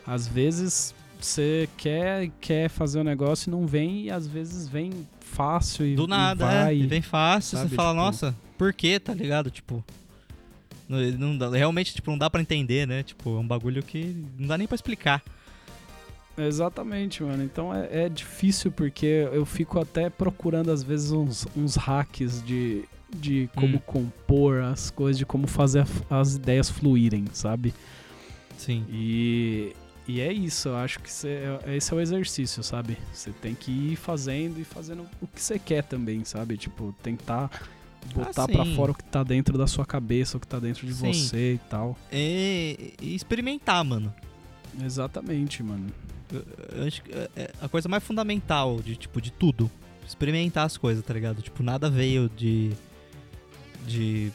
às 0.06 0.26
vezes 0.26 0.94
você 1.20 1.68
quer, 1.76 2.30
quer 2.40 2.70
fazer 2.70 3.00
um 3.00 3.04
negócio 3.04 3.48
e 3.48 3.50
não 3.50 3.66
vem, 3.66 4.04
e 4.04 4.10
às 4.10 4.26
vezes 4.26 4.66
vem 4.68 5.06
fácil 5.20 5.84
e 5.84 5.94
Do 5.94 6.04
e 6.04 6.06
nada, 6.06 6.46
vai. 6.46 6.72
é. 6.72 6.76
E 6.78 6.86
vem 6.86 7.02
fácil, 7.02 7.58
sabe, 7.58 7.68
você 7.70 7.76
fala, 7.76 7.90
tipo- 7.90 8.02
nossa, 8.04 8.34
por 8.56 8.72
quê, 8.72 8.98
tá 8.98 9.12
ligado? 9.12 9.50
Tipo. 9.50 9.84
não- 10.88 10.98
não 11.18 11.36
dá- 11.36 11.50
realmente, 11.50 11.92
tipo, 11.92 12.10
não 12.10 12.16
dá 12.16 12.30
pra 12.30 12.40
entender, 12.40 12.86
né? 12.86 13.02
Tipo, 13.02 13.36
é 13.36 13.40
um 13.40 13.46
bagulho 13.46 13.82
que 13.82 14.24
não 14.38 14.46
dá 14.48 14.56
nem 14.56 14.66
pra 14.66 14.76
explicar. 14.76 15.22
Exatamente, 16.36 17.22
mano. 17.22 17.42
Então 17.42 17.74
é, 17.74 18.04
é 18.04 18.08
difícil 18.08 18.72
porque 18.72 19.28
eu 19.32 19.44
fico 19.44 19.78
até 19.80 20.08
procurando 20.08 20.70
às 20.70 20.82
vezes 20.82 21.10
uns, 21.12 21.46
uns 21.56 21.76
hacks 21.76 22.42
de, 22.44 22.84
de 23.14 23.48
como 23.54 23.76
Hum. 23.76 23.80
compor 23.84 24.62
as 24.62 24.90
coisas, 24.90 25.18
de 25.18 25.26
como 25.26 25.46
fazer 25.46 25.86
as 26.08 26.34
ideias 26.36 26.70
fluírem, 26.70 27.24
sabe? 27.32 27.74
Sim. 28.56 28.84
E, 28.90 29.74
e 30.08 30.20
é 30.20 30.32
isso, 30.32 30.68
eu 30.68 30.76
acho 30.76 31.00
que 31.00 31.10
cê, 31.10 31.28
é- 31.66 31.76
esse 31.76 31.92
é 31.92 31.96
o 31.96 32.00
exercício, 32.00 32.62
sabe? 32.62 32.96
Você 33.12 33.30
tem 33.30 33.54
que 33.54 33.70
ir 33.70 33.96
fazendo 33.96 34.58
e 34.60 34.64
fazendo 34.64 35.06
o 35.20 35.26
que 35.26 35.40
você 35.40 35.58
quer 35.58 35.82
também, 35.84 36.24
sabe? 36.24 36.56
Tipo, 36.56 36.94
tentar 37.02 37.50
botar 38.14 38.48
pra 38.48 38.62
Ah, 38.62 38.64
sim. 38.64 38.74
fora 38.74 38.92
o 38.92 38.94
que 38.94 39.04
tá 39.04 39.22
dentro 39.22 39.58
da 39.58 39.66
sua 39.66 39.84
cabeça, 39.84 40.36
o 40.36 40.40
que 40.40 40.46
tá 40.46 40.58
dentro 40.58 40.86
de 40.86 40.94
Sim. 40.94 41.12
você 41.12 41.54
e 41.54 41.58
tal. 41.68 41.96
E, 42.12 42.94
e 43.00 43.14
experimentar, 43.14 43.84
mano. 43.84 44.12
Exatamente, 44.82 45.62
mano. 45.62 45.86
Acho 46.86 47.02
que 47.02 47.12
é- 47.12 47.28
é 47.36 47.50
a 47.60 47.68
coisa 47.68 47.88
mais 47.88 48.02
fundamental 48.02 48.80
de, 48.80 48.96
tipo, 48.96 49.20
de 49.20 49.30
tudo. 49.32 49.70
Experimentar 50.06 50.66
as 50.66 50.76
coisas, 50.76 51.04
tá 51.04 51.14
ligado? 51.14 51.40
Tipo, 51.42 51.62
nada 51.62 51.88
veio 51.90 52.28
de. 52.36 52.72
de. 53.86 54.30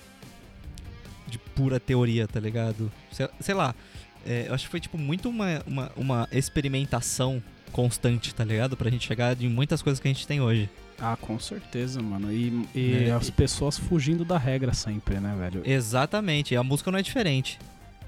de 1.28 1.38
pura 1.56 1.80
teoria, 1.80 2.28
tá 2.28 2.40
ligado? 2.40 2.92
Sei, 3.12 3.28
sei 3.40 3.54
lá. 3.56 3.76
é, 4.26 4.46
eu 4.48 4.54
acho 4.54 4.66
que 4.66 4.72
foi, 4.72 4.80
tipo, 4.80 4.98
muito 4.98 5.30
uma, 5.30 5.62
uma, 5.66 5.92
uma 5.96 6.28
experimentação 6.32 7.42
constante, 7.72 8.34
tá 8.34 8.44
ligado? 8.44 8.76
Pra 8.78 8.90
gente 8.90 9.06
chegar 9.06 9.40
em 9.42 9.50
muitas 9.50 9.82
coisas 9.82 10.00
que 10.00 10.08
a 10.08 10.12
gente 10.12 10.26
tem 10.26 10.40
hoje. 10.42 10.70
Ah, 11.00 11.18
com 11.20 11.38
certeza, 11.40 12.02
mano. 12.02 12.32
E, 12.32 12.66
e 12.74 12.80
Né? 13.06 13.12
as 13.12 13.30
pessoas 13.30 13.78
fugindo 13.78 14.26
da 14.26 14.38
regra 14.38 14.74
sempre, 14.74 15.20
né, 15.20 15.36
velho? 15.38 15.62
Exatamente. 15.66 16.54
E 16.54 16.58
a 16.58 16.64
música 16.64 16.90
não 16.92 16.98
é 16.98 17.02
diferente. 17.04 17.60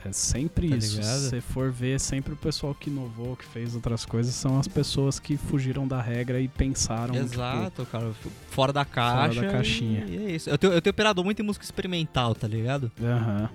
É 0.05 0.11
sempre 0.13 0.69
Tá 0.69 0.77
isso. 0.77 0.95
ligado? 0.97 1.17
Se 1.19 1.29
você 1.29 1.41
for 1.41 1.71
ver, 1.71 1.99
sempre 1.99 2.33
o 2.33 2.35
pessoal 2.37 2.73
que 2.73 2.89
inovou, 2.89 3.35
que 3.35 3.45
fez 3.45 3.75
outras 3.75 4.05
coisas, 4.05 4.33
são 4.33 4.57
as 4.57 4.67
pessoas 4.67 5.19
que 5.19 5.35
fugiram 5.35 5.87
da 5.87 6.01
regra 6.01 6.39
e 6.39 6.47
pensaram. 6.47 7.13
tipo, 7.13 7.25
Exato, 7.25 7.85
cara. 7.85 8.11
Fora 8.49 8.71
da 8.71 8.85
caixa. 8.85 9.41
da 9.41 9.51
caixinha. 9.51 10.05
E, 10.07 10.11
e 10.15 10.17
é 10.25 10.31
isso. 10.35 10.49
Eu 10.49 10.57
tenho, 10.57 10.73
eu 10.73 10.81
tenho 10.81 10.91
operado 10.91 11.23
muito 11.23 11.41
em 11.41 11.45
música 11.45 11.65
experimental, 11.65 12.33
tá 12.33 12.47
ligado? 12.47 12.91
Aham. 13.01 13.49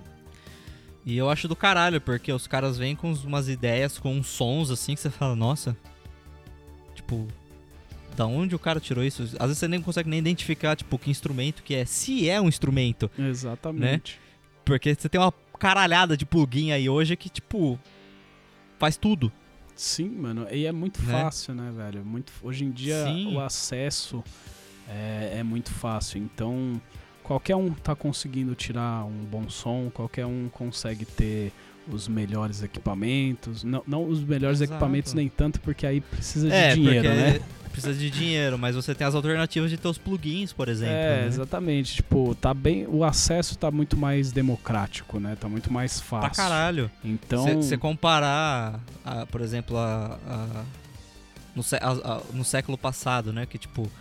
E 1.05 1.17
eu 1.17 1.29
acho 1.29 1.47
do 1.47 1.55
caralho, 1.55 2.01
porque 2.01 2.31
os 2.31 2.47
caras 2.47 2.77
vêm 2.77 2.95
com 2.95 3.11
umas 3.13 3.47
ideias, 3.47 3.97
com 3.99 4.15
uns 4.15 4.27
sons 4.27 4.71
assim 4.71 4.95
que 4.95 5.01
você 5.01 5.09
fala, 5.09 5.35
nossa. 5.35 5.75
Tipo, 6.95 7.27
da 8.15 8.25
onde 8.25 8.55
o 8.55 8.59
cara 8.59 8.79
tirou 8.79 9.03
isso? 9.03 9.23
Às 9.23 9.31
vezes 9.47 9.57
você 9.57 9.67
nem 9.67 9.81
consegue 9.81 10.09
nem 10.09 10.19
identificar, 10.19 10.75
tipo, 10.75 10.97
que 10.97 11.11
instrumento 11.11 11.61
que 11.63 11.75
é, 11.75 11.85
se 11.85 12.29
é 12.29 12.39
um 12.41 12.47
instrumento. 12.47 13.09
Exatamente. 13.19 14.19
Porque 14.63 14.95
você 14.95 15.07
tem 15.07 15.21
uma 15.21 15.31
caralhada 15.55 16.15
de 16.17 16.25
plugin 16.25 16.71
aí 16.71 16.89
hoje 16.89 17.15
que, 17.15 17.29
tipo, 17.29 17.79
faz 18.77 18.97
tudo. 18.97 19.31
Sim, 19.75 20.09
mano. 20.09 20.47
E 20.51 20.65
é 20.65 20.71
muito 20.71 21.01
Né? 21.01 21.11
fácil, 21.11 21.53
né, 21.53 21.71
velho? 21.75 22.05
Muito, 22.05 22.31
hoje 22.41 22.63
em 22.63 22.71
dia 22.71 23.03
Sim. 23.05 23.35
o 23.35 23.39
acesso 23.39 24.23
é, 24.87 25.37
é 25.39 25.43
muito 25.43 25.69
fácil. 25.71 26.17
Então, 26.21 26.79
qualquer 27.23 27.55
um 27.55 27.71
tá 27.73 27.95
conseguindo 27.95 28.55
tirar 28.55 29.05
um 29.05 29.25
bom 29.25 29.49
som, 29.49 29.89
qualquer 29.93 30.25
um 30.25 30.47
consegue 30.49 31.05
ter 31.05 31.51
os 31.91 32.07
melhores 32.07 32.61
equipamentos. 32.63 33.63
Não, 33.63 33.83
não 33.87 34.07
os 34.07 34.23
melhores 34.23 34.59
Exato. 34.61 34.73
equipamentos 34.73 35.13
nem 35.13 35.29
tanto, 35.29 35.59
porque 35.61 35.85
aí 35.85 36.01
precisa 36.01 36.47
de 36.47 36.53
é, 36.53 36.73
dinheiro, 36.73 37.07
né? 37.09 37.39
precisa 37.71 37.93
de 37.93 38.09
dinheiro, 38.09 38.57
mas 38.57 38.73
você 38.73 38.95
tem 38.95 39.05
as 39.05 39.13
alternativas 39.15 39.69
de 39.69 39.77
ter 39.77 39.87
os 39.89 39.97
plugins, 39.97 40.53
por 40.53 40.69
exemplo. 40.69 40.93
É, 40.95 41.21
né? 41.21 41.27
exatamente. 41.27 41.95
Tipo, 41.95 42.33
tá 42.35 42.53
bem. 42.53 42.87
O 42.87 43.03
acesso 43.03 43.57
tá 43.57 43.69
muito 43.69 43.97
mais 43.97 44.31
democrático, 44.31 45.19
né? 45.19 45.35
Tá 45.39 45.49
muito 45.49 45.71
mais 45.73 45.99
fácil. 45.99 46.29
Pra 46.31 46.43
caralho. 46.43 46.89
Então. 47.03 47.43
Se 47.45 47.53
você 47.55 47.77
comparar, 47.77 48.79
a- 49.03 49.25
por 49.25 49.41
exemplo, 49.41 49.77
a, 49.77 50.17
a- 50.25 50.63
no, 51.53 51.61
sé- 51.63 51.79
a- 51.81 51.91
a- 51.91 52.21
no 52.33 52.45
século 52.45 52.77
passado, 52.77 53.33
né? 53.33 53.45
Que 53.45 53.57
tipo, 53.57 53.91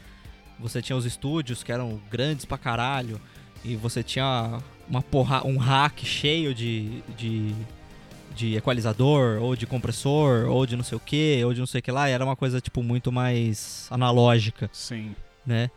você 0.60 0.80
tinha 0.80 0.96
os 0.96 1.04
estúdios 1.04 1.64
que 1.64 1.72
eram 1.72 2.00
grandes 2.10 2.44
pra 2.44 2.56
caralho, 2.56 3.20
e 3.64 3.74
você 3.74 4.04
tinha 4.04 4.60
uma 4.88 5.02
porra, 5.02 5.46
um 5.46 5.56
rack 5.56 6.04
cheio 6.04 6.54
de, 6.54 7.02
de, 7.16 7.54
de 8.34 8.56
equalizador, 8.56 9.40
ou 9.42 9.56
de 9.56 9.66
compressor, 9.66 10.46
ou 10.48 10.66
de 10.66 10.76
não 10.76 10.84
sei 10.84 10.96
o 10.96 11.00
que, 11.00 11.42
ou 11.44 11.52
de 11.54 11.60
não 11.60 11.66
sei 11.66 11.78
o 11.80 11.82
que 11.82 11.90
lá, 11.92 12.08
era 12.08 12.24
uma 12.24 12.36
coisa 12.36 12.60
tipo 12.60 12.82
muito 12.82 13.10
mais 13.12 13.86
analógica 13.90 14.68
Sim. 14.72 15.14
né? 15.46 15.70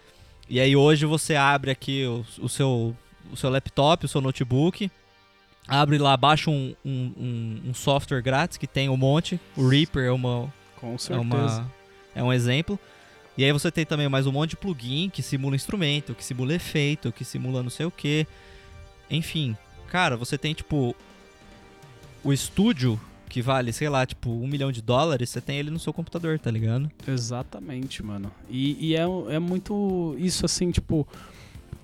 E 0.50 0.60
aí 0.60 0.76
hoje 0.76 1.06
você 1.06 1.36
abre 1.36 1.72
aqui 1.72 2.06
o, 2.06 2.26
o 2.42 2.48
seu, 2.50 2.96
o 3.32 3.36
seu 3.36 3.50
laptop, 3.50 4.06
o 4.06 4.08
seu 4.08 4.22
notebook, 4.22 4.90
abre 5.68 5.98
lá, 5.98 6.16
baixa 6.16 6.50
um, 6.50 6.74
um, 6.86 7.12
um- 7.18 7.62
um 7.70 7.74
software 7.74 8.22
grátis 8.22 8.58
que 8.58 8.66
tem 8.68 8.88
um 8.88 8.96
monte, 8.98 9.40
o 9.58 9.68
Reaper 9.68 10.06
é 10.06 10.12
uma, 10.12 10.52
Com 10.80 10.96
é 10.96 10.98
certeza. 10.98 11.22
uma 11.22 11.72
é 12.16 12.24
um 12.24 12.32
exemplo. 12.32 12.80
E 13.38 13.44
aí 13.44 13.52
você 13.52 13.70
tem 13.70 13.86
também 13.86 14.10
mais 14.10 14.26
um 14.26 14.32
monte 14.32 14.52
de 14.52 14.56
plugin 14.58 15.10
que 15.12 15.22
simula 15.22 15.56
instrumento, 15.56 16.16
que 16.16 16.24
simula 16.24 16.56
efeito, 16.56 17.12
que 17.12 17.24
simula 17.24 17.62
não 17.62 17.70
sei 17.70 17.86
o 17.86 17.92
que. 17.92 18.26
Enfim, 19.10 19.56
cara, 19.90 20.18
você 20.18 20.38
tem 20.38 20.54
tipo 20.54 20.96
o 22.24 22.34
estúdio 22.34 23.00
que 23.30 23.42
vale, 23.42 23.74
sei 23.74 23.90
lá, 23.90 24.06
tipo 24.06 24.30
um 24.30 24.48
milhão 24.48 24.72
de 24.72 24.82
dólares, 24.82 25.30
você 25.30 25.42
tem 25.42 25.58
ele 25.60 25.70
no 25.70 25.80
seu 25.80 25.94
computador, 25.94 26.40
tá 26.40 26.50
ligado? 26.50 26.90
Exatamente, 27.08 28.02
mano. 28.02 28.32
E, 28.50 28.88
e 28.88 28.96
é, 28.96 29.02
é 29.02 29.40
muito 29.40 30.16
isso 30.18 30.46
assim, 30.46 30.72
tipo, 30.72 31.08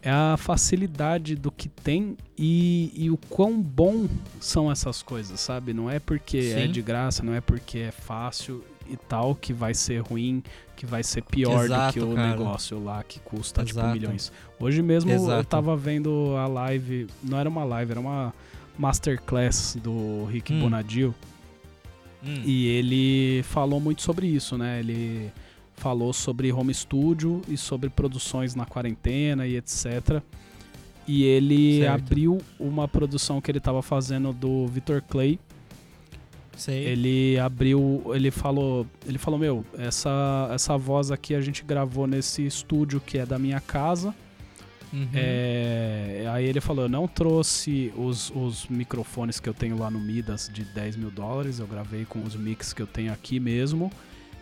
é 0.02 0.10
a 0.10 0.36
facilidade 0.38 1.36
do 1.36 1.52
que 1.52 1.70
tem 1.70 2.18
e, 2.38 2.92
e 2.96 3.10
o 3.10 3.18
quão 3.18 3.62
bom 3.62 4.08
são 4.40 4.72
essas 4.72 5.02
coisas, 5.02 5.40
sabe? 5.40 5.74
Não 5.74 5.90
é 5.90 6.00
porque 6.00 6.38
é 6.38 6.66
Sim. 6.66 6.72
de 6.72 6.82
graça, 6.82 7.24
não 7.24 7.34
é 7.34 7.42
porque 7.42 7.80
é 7.80 7.92
fácil 7.92 8.64
e 8.90 8.98
tal 8.98 9.36
que 9.36 9.54
vai 9.54 9.74
ser 9.74 10.02
ruim, 10.02 10.42
que 10.76 10.86
vai 10.86 11.04
ser 11.04 11.22
pior 11.24 11.66
Exato, 11.66 12.00
do 12.00 12.06
que 12.08 12.12
o 12.12 12.16
cara. 12.16 12.30
negócio 12.30 12.84
lá 12.84 13.04
que 13.04 13.20
custa 13.20 13.64
tipo 13.64 13.80
Exato. 13.80 13.94
milhões. 13.94 14.32
Hoje 14.60 14.82
mesmo 14.82 15.12
eu 15.12 15.16
Exato. 15.16 15.46
tava 15.46 15.76
vendo 15.76 16.36
a 16.38 16.48
live, 16.48 17.08
não 17.24 17.38
era 17.40 17.50
uma 17.50 17.64
live, 17.64 17.92
era 17.92 18.00
uma 18.00 18.34
masterclass 18.78 19.78
do 19.82 20.26
Rick 20.26 20.54
Hum. 20.54 20.62
Bonadio. 20.62 21.14
Hum, 22.26 22.42
E 22.46 22.68
ele 22.68 23.44
falou 23.44 23.80
muito 23.80 24.02
sobre 24.02 24.28
isso, 24.28 24.58
né? 24.58 24.80
Ele 24.80 25.32
falou 25.76 26.14
sobre 26.14 26.52
home 26.54 26.74
studio 26.74 27.42
e 27.50 27.58
sobre 27.58 27.90
produções 27.90 28.56
na 28.56 28.66
quarentena 28.66 29.46
e 29.46 29.58
etc. 29.58 30.22
E 31.08 31.24
ele 31.24 31.80
Certo. 31.82 31.94
abriu 31.96 32.42
uma 32.60 32.88
produção 32.88 33.42
que 33.42 33.52
ele 33.52 33.58
estava 33.58 33.82
fazendo 33.82 34.32
do 34.32 34.68
Victor 34.68 35.02
Clay. 35.02 35.38
Sei. 36.58 36.86
Ele 36.86 37.40
abriu, 37.40 38.04
ele 38.14 38.32
falou, 38.32 38.86
ele 39.08 39.18
falou, 39.18 39.40
meu, 39.40 39.66
essa 39.78 40.50
essa 40.54 40.78
voz 40.78 41.12
aqui 41.12 41.36
a 41.36 41.42
gente 41.42 41.64
gravou 41.64 42.08
nesse 42.08 42.46
estúdio 42.46 43.00
que 43.00 43.18
é 43.18 43.26
da 43.26 43.40
minha 43.40 43.60
casa. 43.60 44.14
Uhum. 44.94 45.10
É, 45.12 46.28
aí 46.32 46.46
ele 46.46 46.62
falou, 46.62 46.86
eu 46.86 46.90
não 46.90 47.08
trouxe 47.08 47.92
os, 47.98 48.32
os 48.36 48.68
microfones 48.68 49.40
que 49.40 49.50
eu 49.50 49.54
tenho 49.54 49.78
lá 49.78 49.90
no 49.90 50.00
Midas 50.00 50.52
de 50.54 50.64
10 50.64 50.98
mil 50.98 51.10
dólares, 51.10 51.58
eu 51.58 51.66
gravei 51.66 52.06
com 52.06 52.22
os 52.22 52.36
mix 52.36 52.74
que 52.74 52.82
eu 52.82 52.86
tenho 52.86 53.12
aqui 53.12 53.40
mesmo 53.40 53.92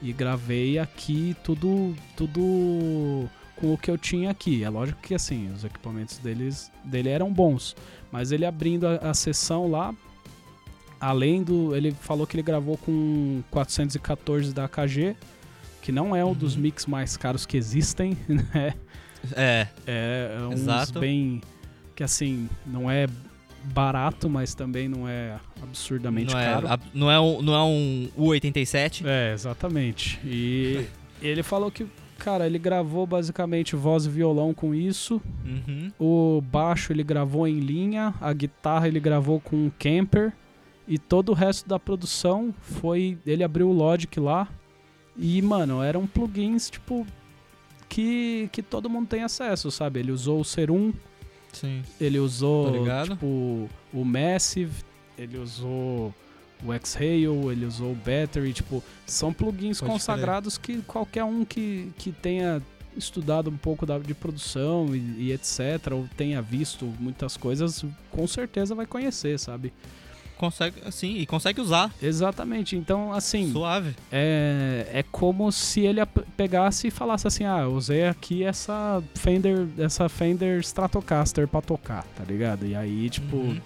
e 0.01 0.11
gravei 0.11 0.77
aqui 0.77 1.37
tudo 1.41 1.95
tudo 2.17 3.29
com 3.55 3.73
o 3.73 3.77
que 3.77 3.89
eu 3.89 3.97
tinha 3.97 4.29
aqui. 4.29 4.63
É 4.63 4.69
lógico 4.69 5.01
que 5.01 5.13
assim, 5.13 5.49
os 5.53 5.63
equipamentos 5.63 6.17
deles, 6.17 6.69
dele 6.83 7.09
eram 7.09 7.31
bons, 7.31 7.75
mas 8.11 8.33
ele 8.33 8.45
abrindo 8.45 8.85
a, 8.87 8.95
a 8.95 9.13
sessão 9.13 9.69
lá, 9.69 9.95
além 11.01 11.43
do, 11.43 11.75
ele 11.75 11.91
falou 11.91 12.25
que 12.27 12.35
ele 12.35 12.43
gravou 12.43 12.77
com 12.77 13.41
414 13.51 14.53
da 14.53 14.65
AKG, 14.65 15.15
que 15.81 15.91
não 15.91 16.15
é 16.15 16.23
um 16.23 16.33
dos 16.33 16.55
Uhum. 16.55 16.61
mix 16.61 16.85
mais 16.85 17.17
caros 17.17 17.45
que 17.45 17.57
existem, 17.57 18.15
né? 18.29 18.73
É, 19.35 19.67
É, 19.87 20.37
é 20.49 20.53
Exato. 20.53 20.99
bem. 20.99 21.41
Que 21.95 22.03
assim, 22.03 22.47
não 22.65 22.89
é 22.89 23.07
barato, 23.65 24.29
mas 24.29 24.55
também 24.55 24.87
não 24.87 25.07
é 25.07 25.37
absurdamente 25.61 26.33
não 26.33 26.39
é, 26.39 26.45
caro. 26.45 26.67
a- 26.67 26.79
não, 26.93 27.11
é 27.11 27.19
um, 27.19 27.41
não 27.41 27.53
é 27.53 27.63
um 27.63 28.09
U87. 28.17 29.03
É, 29.05 29.33
exatamente. 29.33 30.19
E 30.25 30.85
ele 31.21 31.43
falou 31.43 31.69
que, 31.69 31.85
cara, 32.17 32.47
ele 32.47 32.57
gravou 32.57 33.05
basicamente 33.05 33.75
voz 33.75 34.05
e 34.05 34.09
violão 34.09 34.51
com 34.53 34.73
isso. 34.73 35.21
Uhum. 35.45 35.91
O 35.99 36.41
baixo 36.41 36.91
ele 36.91 37.03
gravou 37.03 37.47
em 37.47 37.59
linha, 37.59 38.15
a 38.19 38.33
guitarra 38.33 38.87
ele 38.87 38.99
gravou 38.99 39.39
com 39.39 39.55
um 39.55 39.71
camper. 39.77 40.33
E 40.87 40.97
todo 40.97 41.29
o 41.29 41.33
resto 41.33 41.67
da 41.67 41.79
produção 41.79 42.53
foi. 42.61 43.17
Ele 43.25 43.43
abriu 43.43 43.69
o 43.69 43.73
Logic 43.73 44.19
lá. 44.19 44.47
E, 45.17 45.41
mano, 45.41 45.81
eram 45.81 46.07
plugins, 46.07 46.69
tipo. 46.69 47.05
Que, 47.87 48.47
que 48.53 48.63
todo 48.63 48.89
mundo 48.89 49.07
tem 49.07 49.21
acesso, 49.23 49.69
sabe? 49.69 49.99
Ele 49.99 50.13
usou 50.13 50.39
o 50.39 50.45
Serum, 50.45 50.93
Sim. 51.51 51.83
ele 51.99 52.19
usou 52.19 52.71
ligado. 52.71 53.09
tipo 53.09 53.69
o 53.93 54.05
Massive, 54.05 54.81
ele 55.17 55.37
usou 55.37 56.13
o 56.63 56.73
Exhale, 56.73 57.25
ele 57.51 57.65
usou 57.65 57.91
o 57.91 57.95
Battery, 57.95 58.53
tipo, 58.53 58.83
são 59.05 59.33
plugins 59.33 59.79
Pode 59.79 59.91
consagrados 59.91 60.57
que 60.57 60.81
qualquer 60.83 61.23
um 61.23 61.43
que, 61.43 61.91
que 61.97 62.11
tenha 62.11 62.61
estudado 62.95 63.49
um 63.49 63.57
pouco 63.57 63.85
da, 63.85 63.97
de 63.97 64.13
produção 64.13 64.95
e, 64.95 64.99
e 65.27 65.31
etc, 65.31 65.91
ou 65.91 66.07
tenha 66.15 66.41
visto 66.41 66.85
muitas 66.99 67.37
coisas, 67.37 67.83
com 68.11 68.27
certeza 68.27 68.75
vai 68.75 68.85
conhecer, 68.85 69.39
sabe? 69.39 69.73
Consegue, 70.41 70.91
sim, 70.91 71.17
e 71.17 71.25
consegue 71.27 71.61
usar. 71.61 71.91
Exatamente. 72.01 72.75
Então, 72.75 73.13
assim, 73.13 73.51
Suave. 73.51 73.95
é, 74.11 74.87
é 74.91 75.03
como 75.11 75.51
se 75.51 75.81
ele 75.81 76.03
pegasse 76.35 76.87
e 76.87 76.91
falasse 76.91 77.27
assim: 77.27 77.45
ah, 77.45 77.59
eu 77.59 77.73
usei 77.73 78.07
aqui 78.07 78.43
essa 78.43 79.03
Fender, 79.13 79.67
essa 79.77 80.09
Fender 80.09 80.59
Stratocaster 80.61 81.47
pra 81.47 81.61
tocar, 81.61 82.03
tá 82.17 82.23
ligado? 82.23 82.65
E 82.65 82.75
aí, 82.75 83.07
tipo, 83.07 83.37
Uhum. 83.37 83.61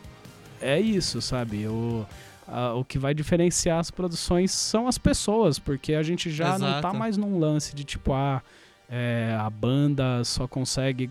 é 0.61 0.77
isso, 0.77 1.21
sabe? 1.21 1.65
O, 1.65 2.05
a- 2.45 2.73
o 2.73 2.83
que 2.83 2.99
vai 2.99 3.13
diferenciar 3.13 3.79
as 3.79 3.89
produções 3.89 4.51
são 4.51 4.85
as 4.85 4.97
pessoas, 4.97 5.57
porque 5.57 5.93
a 5.93 6.03
gente 6.03 6.29
já 6.29 6.59
não 6.59 6.67
tá 6.73 6.79
Exato. 6.79 6.97
mais 6.97 7.15
num 7.15 7.39
lance 7.39 7.73
de 7.73 7.85
tipo, 7.85 8.11
ah, 8.11 8.41
é, 8.89 9.33
a 9.39 9.49
banda 9.49 10.23
só 10.25 10.45
consegue 10.45 11.09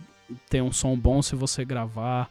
ter 0.51 0.63
um 0.63 0.71
som 0.71 0.95
bom 0.95 1.23
se 1.23 1.35
você 1.35 1.65
gravar 1.65 2.31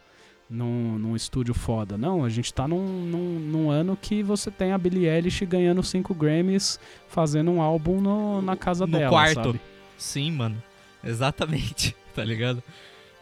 num, 0.49 0.97
num 0.97 1.15
estúdio 1.15 1.53
foda. 1.53 1.97
Não, 1.97 2.23
a 2.23 2.29
gente 2.29 2.53
tá 2.53 2.67
num, 2.67 2.85
num, 3.05 3.39
num 3.39 3.69
ano 3.69 3.97
que 3.99 4.21
você 4.21 4.51
tem 4.51 4.71
a 4.71 4.77
Billie 4.77 5.07
Eilish 5.07 5.45
ganhando 5.45 5.81
5 5.81 6.13
Grammys 6.13 6.79
fazendo 7.07 7.51
um 7.51 7.61
álbum 7.61 7.99
no- 8.01 8.41
na 8.41 8.55
casa 8.55 8.85
No 8.85 8.97
dela, 8.97 9.09
quarto. 9.09 9.33
sabe? 9.43 9.61
Sim, 9.97 10.31
mano. 10.31 10.61
Exatamente. 11.03 11.95
Tá 12.13 12.23
ligado? 12.23 12.61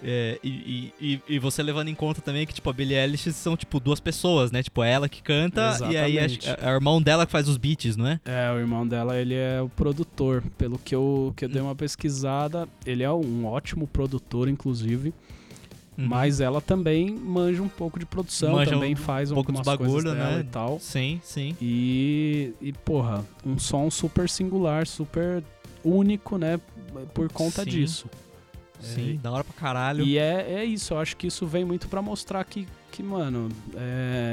É, 0.03 0.37
e, 0.43 0.91
e, 0.99 1.21
e- 1.29 1.39
você 1.39 1.63
levando 1.63 1.87
em 1.87 1.95
conta 1.95 2.19
também 2.19 2.45
que, 2.45 2.53
tipo, 2.53 2.69
a 2.69 2.73
Billie 2.73 2.97
Eilish 2.97 3.31
são, 3.31 3.55
tipo, 3.55 3.79
duas 3.79 4.01
pessoas, 4.01 4.51
né? 4.51 4.61
Tipo, 4.61 4.83
ela 4.83 5.07
que 5.07 5.23
canta 5.23 5.61
e 5.89 5.95
aí 5.95 6.17
Exatamente. 6.17 6.49
é, 6.49 6.57
é 6.61 6.67
o 6.71 6.73
irmão 6.75 7.01
dela 7.01 7.25
que 7.25 7.31
faz 7.31 7.47
os 7.47 7.55
beats, 7.55 7.95
não 7.95 8.05
é? 8.07 8.19
É, 8.25 8.51
o 8.51 8.59
irmão 8.59 8.85
dela, 8.85 9.15
ele 9.17 9.33
é 9.33 9.61
o 9.61 9.69
produtor. 9.69 10.43
Pelo 10.57 10.77
que 10.77 10.93
eu, 10.93 11.31
que 11.37 11.45
eu 11.45 11.49
dei 11.49 11.61
uma 11.61 11.73
pesquisada, 11.73 12.67
ele 12.85 13.01
é 13.03 13.09
um 13.09 13.45
ótimo 13.45 13.87
produtor, 13.87 14.49
inclusive. 14.49 15.13
Uhum. 16.01 16.07
Mas 16.07 16.41
ela 16.41 16.59
também 16.59 17.11
manja 17.11 17.61
um 17.61 17.67
pouco 17.67 17.99
de 17.99 18.05
produção, 18.05 18.53
Manja 18.53 18.71
também 18.71 18.93
um 18.93 18.97
faz 18.97 19.31
pouco 19.31 19.51
dos 19.51 19.67
algumas 19.67 20.01
bagulho, 20.01 20.13
né? 20.13 20.39
e 20.41 20.43
tal. 20.45 20.79
Sim, 20.79 21.19
sim. 21.23 21.55
E, 21.61 22.53
e, 22.59 22.73
porra, 22.73 23.25
um 23.45 23.59
som 23.59 23.89
super 23.91 24.27
singular, 24.27 24.87
super 24.87 25.43
único, 25.83 26.37
né? 26.37 26.59
Por 27.13 27.31
conta 27.31 27.63
Sim. 27.63 27.69
disso. 27.69 28.09
Sim, 28.79 29.19
da 29.21 29.31
hora 29.31 29.43
pra 29.43 29.53
caralho. 29.53 30.03
E 30.03 30.17
é, 30.17 30.53
é 30.53 30.65
isso, 30.65 30.93
eu 30.93 30.99
acho 30.99 31.15
que 31.15 31.27
isso 31.27 31.45
vem 31.45 31.63
muito 31.63 31.87
pra 31.87 32.01
mostrar 32.01 32.43
que, 32.43 32.67
que 32.91 33.03
mano, 33.03 33.49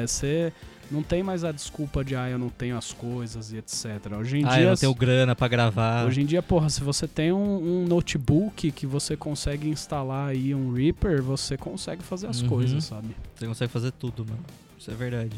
você 0.07 0.53
não 0.91 1.03
tem 1.03 1.23
mais 1.23 1.45
a 1.45 1.53
desculpa 1.53 2.05
de, 2.05 2.17
ah, 2.17 2.29
eu 2.29 2.39
não 2.39 2.49
tenho 2.49 2.77
as 2.77 2.93
coisas 2.93 3.53
e 3.53 3.59
etc. 3.59 3.85
Hoje 4.19 4.39
em 4.39 4.45
ah, 4.45 4.49
dia. 4.51 4.63
eu 4.63 4.71
não 4.71 4.77
tenho 4.77 4.95
grana 4.95 5.37
pra 5.37 5.47
gravar. 5.49 6.07
Hoje 6.07 6.23
em 6.23 6.27
dia, 6.27 6.43
porra, 6.43 6.71
se 6.71 6.81
você 6.83 7.07
tem 7.07 7.33
um, 7.33 7.83
um 7.83 7.85
notebook 7.87 8.71
que 8.73 8.87
você 8.87 9.17
consegue 9.17 9.69
instalar 9.69 10.31
aí 10.31 10.55
um 10.55 10.73
Reaper, 10.73 11.23
você 11.23 11.57
consegue 11.57 12.03
fazer 12.03 12.27
as 12.29 12.41
Uhum. 12.43 12.49
coisas, 12.49 12.85
sabe? 12.85 13.15
Você 13.35 13.47
consegue 13.47 13.73
fazer 13.73 13.93
tudo, 13.93 14.25
mano. 14.25 14.45
Isso 14.79 14.91
é 14.91 14.95
verdade. 14.95 15.37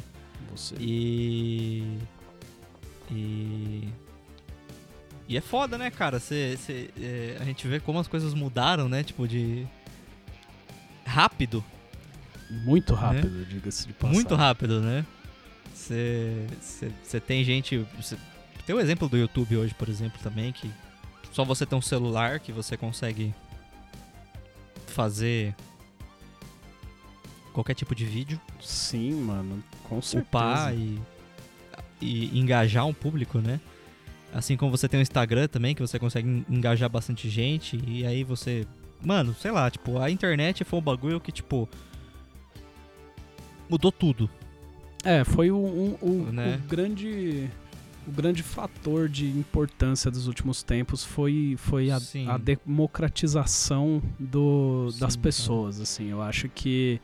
Você... 0.55 0.75
E. 0.79 1.99
E. 3.11 3.89
E 5.29 5.37
é 5.37 5.41
foda, 5.41 5.79
né, 5.79 5.91
cara? 5.91 6.19
Cê, 6.19 6.57
cê, 6.57 6.91
é, 7.01 7.37
a 7.41 7.45
gente 7.45 7.67
vê 7.69 7.79
como 7.79 7.99
as 7.99 8.09
coisas 8.09 8.35
mudaram, 8.35 8.89
né? 8.89 9.03
Tipo, 9.03 9.27
de. 9.29 9.67
Rápido. 11.05 11.65
Muito 12.65 12.95
rápido, 12.95 13.45
diga-se 13.47 13.87
de 13.87 13.93
passagem. 13.93 14.11
Né? 14.11 14.15
Muito 14.15 14.35
rápido, 14.35 14.81
né? 14.81 15.07
Você 15.81 17.21
tem 17.27 17.43
gente. 17.45 17.87
Cê, 18.03 18.17
tem 18.67 18.75
o 18.77 18.81
exemplo 18.81 19.09
do 19.09 19.17
YouTube 19.17 19.57
hoje, 19.57 19.75
por 19.75 19.89
exemplo, 19.89 20.21
também, 20.23 20.53
que 20.53 20.71
só 21.33 21.45
você 21.45 21.65
tem 21.67 21.79
um 21.79 21.83
celular 21.83 22.39
que 22.41 22.53
você 22.53 22.77
consegue 22.77 23.35
fazer 24.87 25.55
qualquer 27.53 27.75
tipo 27.75 27.95
de 27.95 28.05
vídeo, 28.05 28.41
Sim, 28.61 29.13
mano, 29.23 29.63
com 29.85 30.01
certeza. 30.01 30.23
upar 30.29 30.75
e, 30.75 31.01
e 32.01 32.39
engajar 32.39 32.87
um 32.87 32.95
público, 32.95 33.39
né? 33.39 33.61
Assim 34.33 34.57
como 34.57 34.71
você 34.71 34.89
tem 34.89 35.01
o 35.01 35.03
Instagram 35.03 35.49
também, 35.49 35.75
que 35.75 35.81
você 35.83 35.99
consegue 35.99 36.29
en- 36.29 36.45
engajar 36.49 36.89
bastante 36.89 37.29
gente, 37.29 37.83
e 37.87 38.07
aí 38.07 38.23
você. 38.23 38.67
Mano, 39.03 39.35
sei 39.35 39.51
lá, 39.51 39.69
tipo, 39.71 39.99
a 39.99 40.11
internet 40.11 40.63
foi 40.63 40.79
um 40.79 40.83
bagulho 40.83 41.21
que, 41.21 41.33
tipo. 41.33 41.69
Mudou 43.69 43.91
tudo. 43.91 44.29
É, 45.05 45.25
foi 45.25 45.51
o, 45.51 45.57
um- 45.57 45.97
o- 46.01 46.31
Né? 46.33 46.61
o 46.63 46.69
grande 46.69 47.49
o 48.07 48.11
grande 48.13 48.43
fator 48.43 49.09
de 49.09 49.27
importância 49.27 50.11
dos 50.11 50.27
últimos 50.27 50.63
tempos 50.63 51.05
foi, 51.05 51.55
foi 51.59 51.91
a, 51.91 51.99
a 52.29 52.39
democratização 52.39 54.03
do, 54.19 54.89
das 54.99 55.13
Sim, 55.15 55.21
pessoas, 55.21 55.81
assim. 55.81 56.09
Eu 56.11 56.21
acho 56.23 56.49
que, 56.49 57.01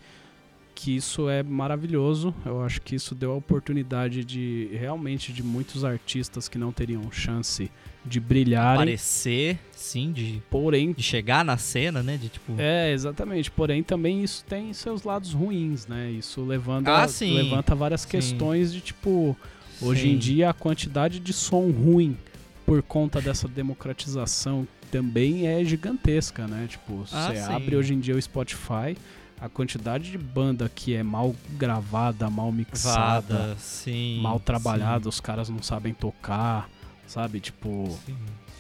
que 0.75 0.97
isso 0.97 1.29
é 1.29 1.43
maravilhoso. 1.43 2.35
Eu 2.45 2.63
acho 2.63 2.81
que 2.83 2.95
isso 2.97 3.15
deu 3.15 3.33
a 3.33 3.35
oportunidade 3.37 4.25
de 4.25 4.69
realmente 4.73 5.33
de 5.33 5.43
muitos 5.43 5.85
artistas 5.85 6.49
que 6.49 6.59
não 6.59 6.73
teriam 6.73 7.11
chance 7.13 7.71
de 8.07 8.21
brilharem. 8.21 8.75
Aparecer, 8.83 9.59
sim, 9.75 10.13
de, 10.13 10.43
Porém, 10.51 10.93
de 10.93 11.03
chegar 11.03 11.45
na 11.45 11.57
cena, 11.59 12.03
né? 12.03 12.17
De 12.17 12.29
tipo. 12.29 12.55
É, 12.59 12.93
exatamente. 12.93 13.51
Porém, 13.51 13.83
também 13.83 14.23
isso 14.23 14.45
tem 14.49 14.73
seus 14.73 15.03
lados 15.03 15.33
ruins, 15.33 15.87
né? 15.87 16.11
Isso 16.11 16.45
levando 16.45 16.89
Ah, 16.89 17.03
a- 17.05 17.09
sim. 17.09 17.33
levanta 17.35 17.75
várias 17.75 18.03
Sim. 18.03 18.09
questões 18.09 18.73
de 18.73 18.81
tipo, 18.81 19.37
hoje 19.81 20.03
Sim. 20.03 20.13
em 20.15 20.19
dia 20.19 20.51
a 20.51 20.55
quantidade 20.55 21.19
de 21.21 21.33
som 21.33 21.71
ruim 21.71 22.17
por 22.65 22.83
conta 22.83 23.21
dessa 23.21 23.47
democratização 23.49 24.67
também 24.91 25.47
é 25.47 25.65
gigantesca, 25.65 26.47
né? 26.47 26.67
Tipo, 26.69 27.05
Ah, 27.13 27.29
você 27.33 27.37
sim. 27.37 27.53
abre 27.53 27.77
hoje 27.77 27.95
em 27.95 28.01
dia 28.01 28.15
o 28.15 28.23
Spotify, 28.23 28.97
a 29.41 29.49
quantidade 29.49 30.11
de 30.11 30.17
banda 30.19 30.71
que 30.75 30.95
é 30.95 31.03
mal 31.03 31.35
gravada, 31.59 32.31
mal 32.31 32.51
mixada, 32.53 33.35
Vada, 33.39 33.57
sim. 33.59 34.21
mal 34.23 34.41
trabalhada, 34.41 35.09
os 35.09 35.21
caras 35.21 35.49
não 35.49 35.63
sabem 35.63 35.93
tocar, 35.93 36.69
sabe? 37.07 37.41
Tipo, 37.41 37.87
Sim. 38.07 38.13
sim. 38.13 38.17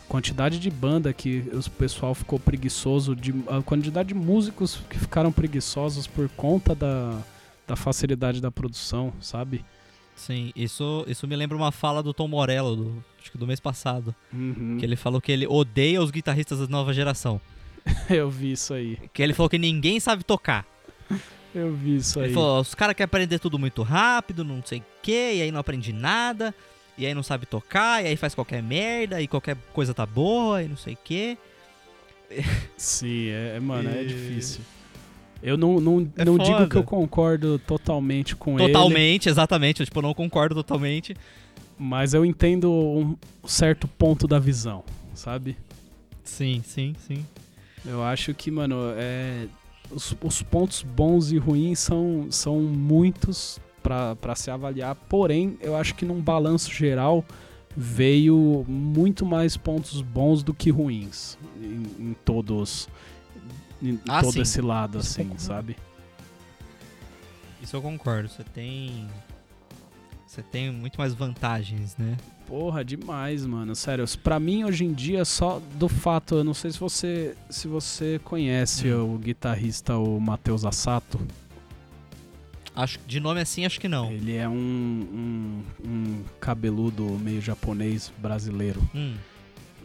quantidade 0.09 0.59
de 0.59 0.71
banda 0.71 1.13
que 1.13 1.45
o 1.53 1.71
pessoal 1.71 2.15
ficou 2.15 2.39
preguiçoso, 2.39 3.15
de, 3.15 3.35
a 3.49 3.63
quantidade 3.63 4.09
de 4.09 4.15
músicos 4.15 4.81
que 4.89 4.99
ficaram 4.99 5.33
preguiçosos 5.33 6.07
por 6.07 6.29
conta 6.31 6.75
da, 6.75 7.19
da 7.67 7.77
facilidade 7.77 8.41
da 8.41 8.51
produção, 8.51 9.13
sabe? 9.21 9.65
Sim, 10.15 10.51
isso, 10.57 11.05
isso 11.07 11.29
me 11.29 11.37
lembra 11.37 11.57
uma 11.57 11.71
fala 11.71 12.03
do 12.03 12.15
Tom 12.15 12.27
Morello, 12.27 12.75
do, 12.75 13.05
acho 13.21 13.31
que 13.31 13.37
do 13.37 13.47
mês 13.47 13.61
passado. 13.61 14.15
Uhum. 14.33 14.79
Que 14.79 14.87
ele 14.87 14.97
falou 14.97 15.21
que 15.21 15.31
ele 15.31 15.47
odeia 15.47 16.01
os 16.01 16.11
guitarristas 16.11 16.59
da 16.59 16.67
nova 16.67 16.95
geração. 16.95 17.39
Eu 18.09 18.31
vi 18.31 18.53
isso 18.53 18.73
aí. 18.73 18.99
Que 19.13 19.23
ele 19.23 19.35
falou 19.35 19.51
que 19.51 19.59
ninguém 19.59 20.01
sabe 20.01 20.25
tocar. 20.25 20.65
Eu 21.55 21.75
vi 21.75 21.97
isso 21.97 22.19
aí. 22.19 22.27
Ele 22.27 22.35
falou, 22.35 22.61
os 22.61 22.75
caras 22.75 22.95
querem 22.95 23.07
aprender 23.07 23.39
tudo 23.39 23.59
muito 23.59 23.83
rápido, 23.83 24.43
não 24.43 24.63
sei 24.65 24.79
o 24.79 24.85
que, 25.03 25.35
e 25.35 25.43
aí 25.43 25.53
não 25.53 25.61
aprende 25.61 25.93
nada, 25.93 26.55
e 26.99 27.05
aí 27.07 27.15
não 27.15 27.23
sabe 27.23 27.47
tocar, 27.47 28.03
e 28.05 28.09
aí 28.09 28.17
faz 28.17 28.35
qualquer 28.35 28.63
merda, 28.63 29.21
e 29.21 29.27
qualquer 29.29 29.57
coisa 29.73 29.93
tá 29.95 30.05
boa, 30.07 30.63
e 30.63 30.69
não 30.69 30.77
sei 30.77 30.95
o 30.95 30.99
que. 31.03 31.37
Sim, 32.77 33.29
é, 33.29 33.57
é- 33.57 33.61
mano, 33.61 33.89
é 33.89 34.03
E- 34.03 34.07
difícil. 34.07 34.61
Eu 35.43 35.57
não, 35.57 35.79
não, 35.81 36.11
É 36.17 36.25
não 36.25 36.39
digo 36.39 36.67
que 36.69 36.77
eu 36.77 36.83
concordo 36.83 37.59
totalmente 37.59 38.35
com 38.35 38.59
ele, 38.59 38.73
Totalmente, 38.73 39.29
exatamente. 39.29 39.81
Eu, 39.81 39.87
tipo, 39.87 40.01
não 40.03 40.15
concordo 40.15 40.55
totalmente. 40.55 41.15
mas 41.79 42.15
eu 42.15 42.25
entendo 42.25 42.73
um 42.73 43.17
certo 43.47 43.87
ponto 43.87 44.27
da 44.27 44.39
visão, 44.39 44.83
sabe? 45.15 45.57
Sim, 46.25 46.63
sim, 46.65 46.95
sim. 47.07 47.25
Eu 47.85 48.03
acho 48.03 48.35
que, 48.35 48.51
mano, 48.51 48.77
é, 48.97 49.47
os, 49.91 50.17
os 50.23 50.43
pontos 50.43 50.83
bons 50.83 51.31
e 51.31 51.37
ruins 51.39 51.79
são, 51.79 52.27
são 52.31 52.59
muitos 52.61 53.61
pra 53.87 54.17
pra 54.17 54.35
se 54.35 54.51
avaliar. 54.51 54.95
Porém, 54.95 55.57
eu 55.61 55.77
acho 55.77 55.95
que 55.95 56.05
num 56.05 56.21
balanço 56.21 56.73
geral 56.73 57.25
veio 57.77 58.65
muito 58.67 59.25
mais 59.25 59.57
pontos 59.57 60.01
bons 60.03 60.43
do 60.43 60.53
que 60.53 60.71
ruins 60.71 61.39
em, 61.61 62.11
em 62.11 62.17
todos. 62.25 62.89
Em 63.83 64.01
Ah, 64.09 64.23
todo 64.23 64.33
sim. 64.33 64.41
esse 64.41 64.61
lado, 64.61 64.99
Isso 64.99 65.21
assim, 65.21 65.31
sabe? 65.39 65.77
Isso 67.63 67.77
eu 67.77 67.83
concordo. 67.83 68.29
Você 68.29 68.43
tem. 68.43 69.07
Você 70.27 70.43
tem 70.43 70.71
muito 70.73 70.99
mais 70.99 71.15
vantagens, 71.15 71.97
né? 71.97 72.17
Porra, 72.47 72.85
demais, 72.85 73.47
mano. 73.47 73.75
Sério, 73.75 74.05
pra 74.23 74.39
mim 74.41 74.65
hoje 74.65 74.85
em 74.85 74.93
dia, 74.93 75.25
só 75.25 75.61
do 75.75 75.89
fato, 75.89 76.37
eu 76.37 76.45
não 76.45 76.55
sei 76.55 76.71
se 76.73 76.79
você 76.79 77.35
se 77.49 77.67
você 77.69 78.21
conhece 78.25 78.89
Hum. 78.93 79.15
o 79.15 79.19
guitarrista, 79.19 79.97
o 79.97 80.21
Matheus 80.21 80.65
Assato. 80.65 81.19
Acho, 82.77 82.99
de 83.07 83.19
nome 83.21 83.41
assim, 83.41 83.65
acho 83.65 83.81
que 83.81 83.89
não. 83.89 84.13
Ele 84.13 84.37
é 84.37 84.47
um, 84.47 84.53
um, 84.55 85.63
um 85.89 86.23
cabeludo 86.39 87.05
meio 87.23 87.41
japonês 87.41 88.13
brasileiro. 88.19 88.83
Hum, 88.95 89.15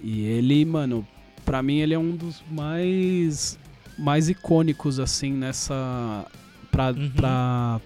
E 0.03 0.21
ele, 0.25 0.65
mano, 0.65 1.07
pra 1.45 1.63
mim 1.63 1.77
ele 1.77 1.93
é 1.93 1.99
um 1.99 2.11
dos 2.15 2.43
mais 2.51 3.57
mais 3.97 4.27
icônicos 4.29 4.99
assim 4.99 5.31
nessa 5.31 6.25
pra, 6.71 6.89
Uhum. 6.91 7.09
pra, 7.11 7.81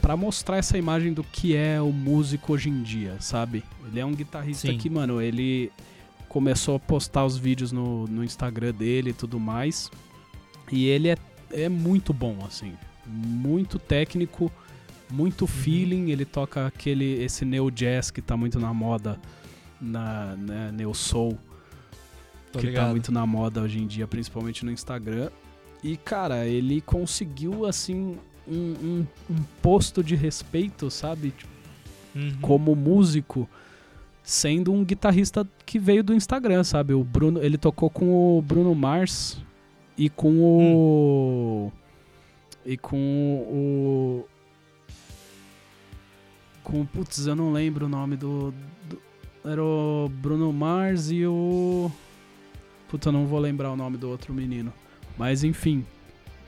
pra 0.00 0.16
mostrar 0.16 0.56
essa 0.58 0.78
imagem 0.78 1.12
do 1.12 1.24
que 1.24 1.56
é 1.56 1.80
o 1.80 1.92
músico 1.92 2.52
hoje 2.52 2.68
em 2.70 2.82
dia, 2.82 3.16
sabe? 3.20 3.64
Ele 3.90 3.98
é 4.00 4.04
um 4.06 4.14
guitarrista 4.14 4.68
Sim. 4.68 4.78
que, 4.78 4.88
mano, 4.88 5.20
ele 5.20 5.70
começou 6.28 6.76
a 6.76 6.78
postar 6.78 7.24
os 7.24 7.36
vídeos 7.36 7.72
no, 7.72 8.06
no 8.06 8.22
Instagram 8.22 8.72
dele 8.72 9.10
e 9.10 9.12
tudo 9.14 9.40
mais. 9.40 9.90
E 10.70 10.86
ele 10.86 11.08
é, 11.08 11.16
é 11.50 11.68
muito 11.68 12.12
bom, 12.12 12.36
assim. 12.46 12.74
Muito 13.08 13.78
técnico, 13.78 14.52
muito 15.10 15.42
Uhum. 15.42 15.46
feeling. 15.48 16.10
Ele 16.10 16.24
toca 16.24 16.66
aquele 16.66 17.22
esse 17.22 17.44
neo 17.44 17.70
jazz 17.70 18.10
que 18.10 18.20
tá 18.22 18.36
muito 18.36 18.58
na 18.60 18.72
moda, 18.74 19.18
na, 19.80 20.36
na 20.36 20.72
neo 20.72 20.92
soul 20.94 21.38
tô 22.52 22.58
que 22.58 22.66
tá 22.66 22.70
ligado. 22.70 22.90
muito 22.90 23.12
na 23.12 23.26
moda 23.26 23.60
hoje 23.62 23.78
em 23.78 23.86
dia, 23.86 24.06
principalmente 24.06 24.64
no 24.64 24.70
Instagram. 24.72 25.30
E, 25.82 25.96
cara, 25.96 26.46
ele 26.46 26.80
conseguiu, 26.80 27.64
assim, 27.66 28.16
um, 28.46 28.54
um- 28.82 29.06
um 29.30 29.36
posto 29.62 30.02
de 30.02 30.14
respeito, 30.16 30.90
sabe? 30.90 31.30
Tipo, 31.30 31.58
Uhum. 32.16 32.32
Como 32.40 32.74
músico, 32.74 33.48
sendo 34.24 34.72
um 34.72 34.82
guitarrista 34.84 35.46
que 35.64 35.78
veio 35.78 36.02
do 36.02 36.12
Instagram, 36.14 36.64
sabe? 36.64 36.94
O 36.94 37.04
Bruno, 37.04 37.40
ele 37.42 37.56
tocou 37.58 37.88
com 37.90 38.38
o 38.38 38.42
Bruno 38.42 38.74
Mars 38.74 39.36
e 39.96 40.08
com 40.08 40.32
o. 40.40 41.72
E 42.68 42.76
com 42.76 42.96
o. 43.50 44.24
Com. 46.62 46.84
Putz, 46.84 47.26
eu 47.26 47.34
não 47.34 47.50
lembro 47.52 47.86
o 47.86 47.88
nome 47.88 48.16
do. 48.16 48.52
do- 48.88 49.00
era 49.44 49.62
o 49.62 50.10
Bruno 50.12 50.52
Mars 50.52 51.10
e 51.10 51.24
o. 51.26 51.90
Putz, 52.88 53.06
eu 53.06 53.12
não 53.12 53.26
vou 53.26 53.38
lembrar 53.38 53.72
o 53.72 53.76
nome 53.76 53.96
do 53.96 54.08
outro 54.10 54.34
menino. 54.34 54.72
Mas 55.16 55.42
enfim, 55.44 55.84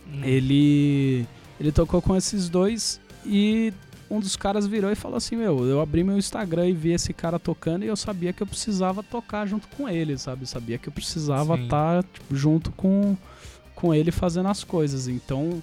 Hum. 0.07 0.21
ele. 0.23 1.27
Ele 1.59 1.73
tocou 1.73 2.01
com 2.01 2.17
esses 2.17 2.49
dois 2.49 3.01
e 3.25 3.73
um 4.11 4.19
dos 4.21 4.35
caras 4.37 4.67
virou 4.67 4.91
e 4.91 4.95
falou 4.95 5.17
assim: 5.17 5.37
Meu, 5.37 5.65
eu 5.67 5.81
abri 5.81 6.03
meu 6.05 6.19
Instagram 6.19 6.69
e 6.69 6.73
vi 6.73 6.93
esse 6.93 7.13
cara 7.15 7.39
tocando 7.39 7.85
e 7.85 7.89
eu 7.89 7.97
sabia 7.97 8.33
que 8.33 8.43
eu 8.43 8.47
precisava 8.47 9.03
tocar 9.03 9.47
junto 9.47 9.69
com 9.69 9.89
ele, 9.89 10.19
sabe? 10.19 10.47
Sabia 10.47 10.77
que 10.79 10.89
eu 10.89 10.93
precisava 10.93 11.55
estar 11.57 12.05
junto 12.31 12.71
com, 12.73 13.17
com 13.75 13.95
ele 13.95 14.11
fazendo 14.11 14.49
as 14.49 14.65
coisas. 14.65 15.07
Então, 15.07 15.63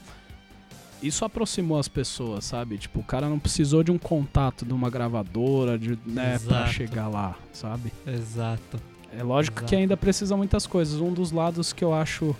isso 1.02 1.24
aproximou 1.26 1.80
as 1.80 1.88
pessoas, 1.88 2.46
sabe? 2.46 2.78
Tipo, 2.78 3.00
o 3.00 3.04
cara 3.04 3.30
não 3.30 3.40
precisou 3.40 3.84
de 3.84 3.92
um 3.92 3.98
contato 3.98 4.66
de 4.66 4.74
uma 4.74 4.90
gravadora, 4.90 5.78
de, 5.78 5.98
né, 6.06 6.40
pra 6.40 6.60
Exato. 6.60 6.74
chegar 6.74 7.08
lá, 7.08 7.36
sabe? 7.54 7.92
Exato. 8.06 8.80
É 9.18 9.24
lógico 9.24 9.60
Exato. 9.60 9.70
que 9.70 9.76
ainda 9.76 9.96
precisa 9.96 10.36
muitas 10.36 10.66
coisas. 10.68 11.00
Um 11.00 11.14
dos 11.14 11.32
lados 11.32 11.72
que 11.74 11.84
eu 11.84 11.94
acho 11.94 12.36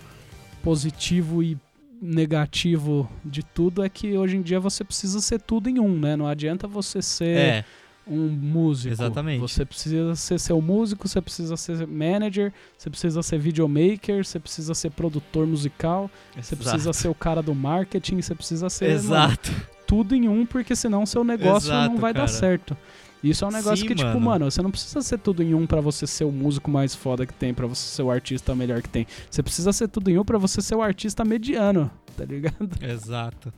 positivo 0.62 1.42
e 1.42 1.56
negativo 2.00 3.08
de 3.24 3.42
tudo 3.42 3.84
é 3.84 3.88
que 3.88 4.16
hoje 4.16 4.36
em 4.36 4.42
dia 4.42 4.60
você 4.60 4.84
precisa 4.84 5.20
ser 5.20 5.40
tudo 5.40 5.68
em 5.68 5.78
um, 5.80 5.98
né? 5.98 6.16
Não 6.16 6.26
adianta 6.26 6.66
você 6.66 7.02
ser 7.02 7.36
É, 7.36 7.64
um 8.08 8.28
músico. 8.28 8.92
Exatamente. 8.92 9.40
Você 9.40 9.64
precisa 9.64 10.14
ser 10.16 10.38
seu 10.38 10.60
músico, 10.60 11.06
você 11.06 11.20
precisa 11.20 11.56
ser 11.56 11.86
manager, 11.86 12.52
você 12.76 12.88
precisa 12.90 13.22
ser 13.22 13.38
videomaker, 13.38 14.24
você 14.24 14.38
precisa 14.38 14.74
ser 14.74 14.90
produtor 14.90 15.46
musical, 15.46 16.10
você 16.40 16.56
precisa 16.56 16.92
ser 16.92 17.08
o 17.08 17.14
cara 17.14 17.42
do 17.42 17.54
marketing, 17.54 18.20
você 18.20 18.34
precisa 18.34 18.70
ser 18.70 18.86
mano, 18.86 18.98
Exato. 18.98 19.52
tudo 19.86 20.14
em 20.14 20.28
um, 20.28 20.46
porque 20.46 20.74
senão 20.74 21.04
seu 21.06 21.22
negócio 21.24 21.68
Exato, 21.68 21.92
não 21.92 22.00
vai 22.00 22.12
dar 22.12 22.20
cara. 22.20 22.32
certo. 22.32 22.76
Isso 23.22 23.44
é 23.44 23.48
um 23.48 23.50
negócio 23.50 23.78
Sim, 23.78 23.88
que, 23.88 23.94
tipo, 23.96 24.08
mano. 24.08 24.20
mano, 24.20 24.50
você 24.50 24.62
não 24.62 24.70
precisa 24.70 25.02
ser 25.02 25.18
tudo 25.18 25.42
em 25.42 25.52
um 25.52 25.66
pra 25.66 25.80
você 25.80 26.06
ser 26.06 26.24
o 26.24 26.30
músico 26.30 26.70
mais 26.70 26.94
foda 26.94 27.26
que 27.26 27.34
tem, 27.34 27.52
pra 27.52 27.66
você 27.66 27.82
ser 27.82 28.02
o 28.02 28.10
artista 28.10 28.54
melhor 28.54 28.80
que 28.80 28.88
tem. 28.88 29.06
Você 29.28 29.42
precisa 29.42 29.72
ser 29.72 29.88
tudo 29.88 30.08
em 30.08 30.18
um 30.18 30.24
pra 30.24 30.38
você 30.38 30.62
ser 30.62 30.76
o 30.76 30.82
artista 30.82 31.24
mediano, 31.24 31.90
tá 32.16 32.24
ligado? 32.24 32.70
Exato. 32.80 33.52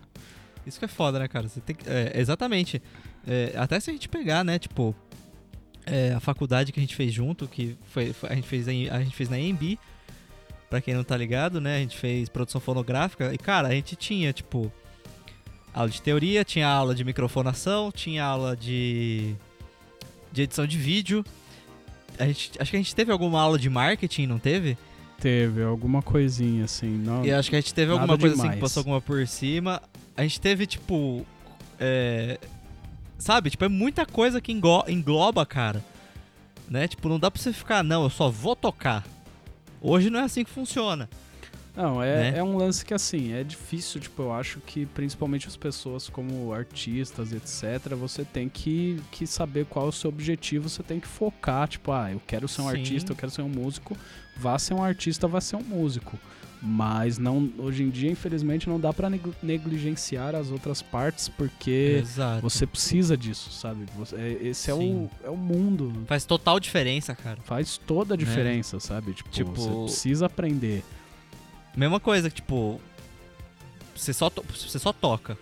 Isso 0.66 0.78
que 0.78 0.84
é 0.84 0.88
foda, 0.88 1.18
né, 1.18 1.28
cara? 1.28 1.46
Você 1.48 1.60
tem 1.60 1.76
que, 1.76 1.88
é, 1.88 2.12
exatamente. 2.14 2.80
É, 3.26 3.52
até 3.56 3.78
se 3.78 3.90
a 3.90 3.92
gente 3.92 4.08
pegar, 4.08 4.44
né, 4.44 4.58
tipo, 4.58 4.94
é, 5.86 6.12
a 6.12 6.20
faculdade 6.20 6.72
que 6.72 6.80
a 6.80 6.82
gente 6.82 6.94
fez 6.94 7.12
junto, 7.12 7.46
que 7.46 7.76
foi, 7.84 8.14
a, 8.28 8.34
gente 8.34 8.46
fez 8.46 8.68
a 8.68 9.02
gente 9.02 9.14
fez 9.14 9.28
na 9.28 9.38
EMB, 9.38 9.78
pra 10.68 10.80
quem 10.80 10.94
não 10.94 11.04
tá 11.04 11.16
ligado, 11.16 11.60
né, 11.60 11.76
a 11.76 11.80
gente 11.80 11.96
fez 11.96 12.28
produção 12.28 12.60
fonográfica, 12.60 13.32
e 13.34 13.38
cara, 13.38 13.68
a 13.68 13.72
gente 13.72 13.96
tinha, 13.96 14.32
tipo, 14.32 14.72
aula 15.74 15.90
de 15.90 16.00
teoria, 16.00 16.44
tinha 16.44 16.68
aula 16.68 16.94
de 16.94 17.04
microfonação, 17.04 17.90
tinha 17.92 18.24
aula 18.24 18.56
de, 18.56 19.34
de 20.32 20.42
edição 20.42 20.66
de 20.66 20.78
vídeo. 20.78 21.24
A 22.18 22.26
gente, 22.26 22.52
acho 22.60 22.70
que 22.70 22.76
a 22.76 22.80
gente 22.80 22.94
teve 22.94 23.12
alguma 23.12 23.40
aula 23.40 23.58
de 23.58 23.70
marketing, 23.70 24.26
não 24.26 24.38
teve? 24.38 24.76
Teve 25.20 25.62
alguma 25.62 26.02
coisinha 26.02 26.64
assim, 26.64 26.88
não. 26.88 27.24
E 27.24 27.32
acho 27.32 27.50
que 27.50 27.56
a 27.56 27.60
gente 27.60 27.74
teve 27.74 27.92
alguma 27.92 28.18
coisa 28.18 28.34
assim 28.34 28.42
demais. 28.42 28.56
que 28.56 28.60
passou 28.60 28.80
alguma 28.80 29.00
por 29.00 29.26
cima. 29.26 29.82
A 30.16 30.22
gente 30.22 30.40
teve, 30.40 30.66
tipo. 30.66 31.26
é, 31.78 32.38
sabe? 33.20 33.50
Tipo, 33.50 33.66
é 33.66 33.68
muita 33.68 34.04
coisa 34.04 34.40
que 34.40 34.50
engloba, 34.52 35.46
cara. 35.46 35.84
Né? 36.68 36.88
Tipo, 36.88 37.08
não 37.08 37.18
dá 37.18 37.30
pra 37.30 37.40
você 37.40 37.52
ficar, 37.52 37.84
não, 37.84 38.04
eu 38.04 38.10
só 38.10 38.28
vou 38.30 38.56
tocar. 38.56 39.04
Hoje 39.80 40.10
não 40.10 40.20
é 40.20 40.24
assim 40.24 40.44
que 40.44 40.50
funciona. 40.50 41.08
Não, 41.76 42.02
é, 42.02 42.32
né? 42.32 42.38
é 42.38 42.42
um 42.42 42.56
lance 42.56 42.84
que 42.84 42.92
assim, 42.92 43.32
é 43.32 43.44
difícil, 43.44 44.00
tipo, 44.00 44.22
eu 44.22 44.32
acho 44.32 44.60
que 44.60 44.86
principalmente 44.86 45.46
as 45.46 45.56
pessoas 45.56 46.08
como 46.08 46.52
artistas, 46.52 47.32
etc, 47.32 47.94
você 47.94 48.24
tem 48.24 48.48
que, 48.48 49.00
que 49.10 49.26
saber 49.26 49.66
qual 49.66 49.86
é 49.86 49.88
o 49.88 49.92
seu 49.92 50.10
objetivo, 50.10 50.68
você 50.68 50.82
tem 50.82 50.98
que 50.98 51.06
focar, 51.06 51.68
tipo, 51.68 51.92
ah, 51.92 52.10
eu 52.10 52.20
quero 52.26 52.48
ser 52.48 52.62
um 52.62 52.70
Sim. 52.70 52.76
artista, 52.76 53.12
eu 53.12 53.16
quero 53.16 53.30
ser 53.30 53.42
um 53.42 53.48
músico, 53.48 53.96
vá 54.36 54.58
ser 54.58 54.74
um 54.74 54.82
artista, 54.82 55.28
vá 55.28 55.40
ser 55.40 55.56
um 55.56 55.62
músico. 55.62 56.18
Mas 56.62 57.16
não, 57.16 57.50
hoje 57.56 57.82
em 57.82 57.88
dia, 57.88 58.10
infelizmente, 58.10 58.68
não 58.68 58.78
dá 58.78 58.92
pra 58.92 59.08
neg- 59.08 59.34
negligenciar 59.42 60.34
as 60.34 60.50
outras 60.50 60.82
partes, 60.82 61.26
porque 61.26 61.96
Exato. 62.02 62.42
você 62.42 62.66
precisa 62.66 63.16
disso, 63.16 63.50
sabe? 63.50 63.86
Você- 63.96 64.16
é- 64.16 64.38
esse 64.48 64.70
é 64.70 64.74
o, 64.74 65.08
é 65.24 65.30
o 65.30 65.36
mundo. 65.38 65.90
Faz 66.06 66.26
total 66.26 66.60
diferença, 66.60 67.14
cara. 67.14 67.38
Faz 67.44 67.78
toda 67.78 68.12
a 68.12 68.16
Né? 68.16 68.22
diferença, 68.24 68.78
sabe? 68.78 69.14
Tipo, 69.14 69.30
Tipo- 69.30 69.52
você 69.54 69.70
precisa 69.84 70.26
aprender. 70.26 70.84
Mesma 71.74 71.98
coisa, 71.98 72.28
que, 72.28 72.36
tipo. 72.36 72.78
Você 73.96 74.12
só, 74.12 74.30
você 74.54 74.78
só 74.78 74.92
toca. 74.92 75.38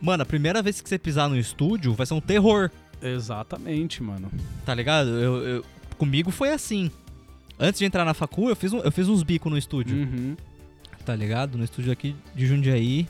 Mano, 0.00 0.22
a 0.22 0.26
primeira 0.26 0.62
vez 0.62 0.80
que 0.80 0.88
você 0.88 0.98
pisar 0.98 1.28
no 1.28 1.36
estúdio 1.36 1.92
vai 1.94 2.06
ser 2.06 2.14
um 2.14 2.20
terror. 2.20 2.70
Exatamente, 3.02 4.00
mano. 4.02 4.30
Tá 4.64 4.74
ligado? 4.74 5.08
Eu, 5.10 5.42
eu- 5.44 5.64
comigo 5.98 6.30
foi 6.30 6.50
assim. 6.52 6.88
Antes 7.58 7.78
de 7.78 7.84
entrar 7.84 8.04
na 8.04 8.14
facu, 8.14 8.48
eu 8.48 8.56
fiz, 8.56 8.72
um- 8.72 8.80
eu 8.80 8.90
fiz 8.92 9.08
uns 9.08 9.22
bicos 9.22 9.50
no 9.50 9.56
estúdio. 9.58 9.96
Uhum. 9.96 10.36
tá 11.04 11.14
ligado? 11.14 11.58
No 11.58 11.64
estúdio 11.64 11.92
aqui 11.92 12.16
de 12.34 12.46
Jundiaí, 12.46 13.06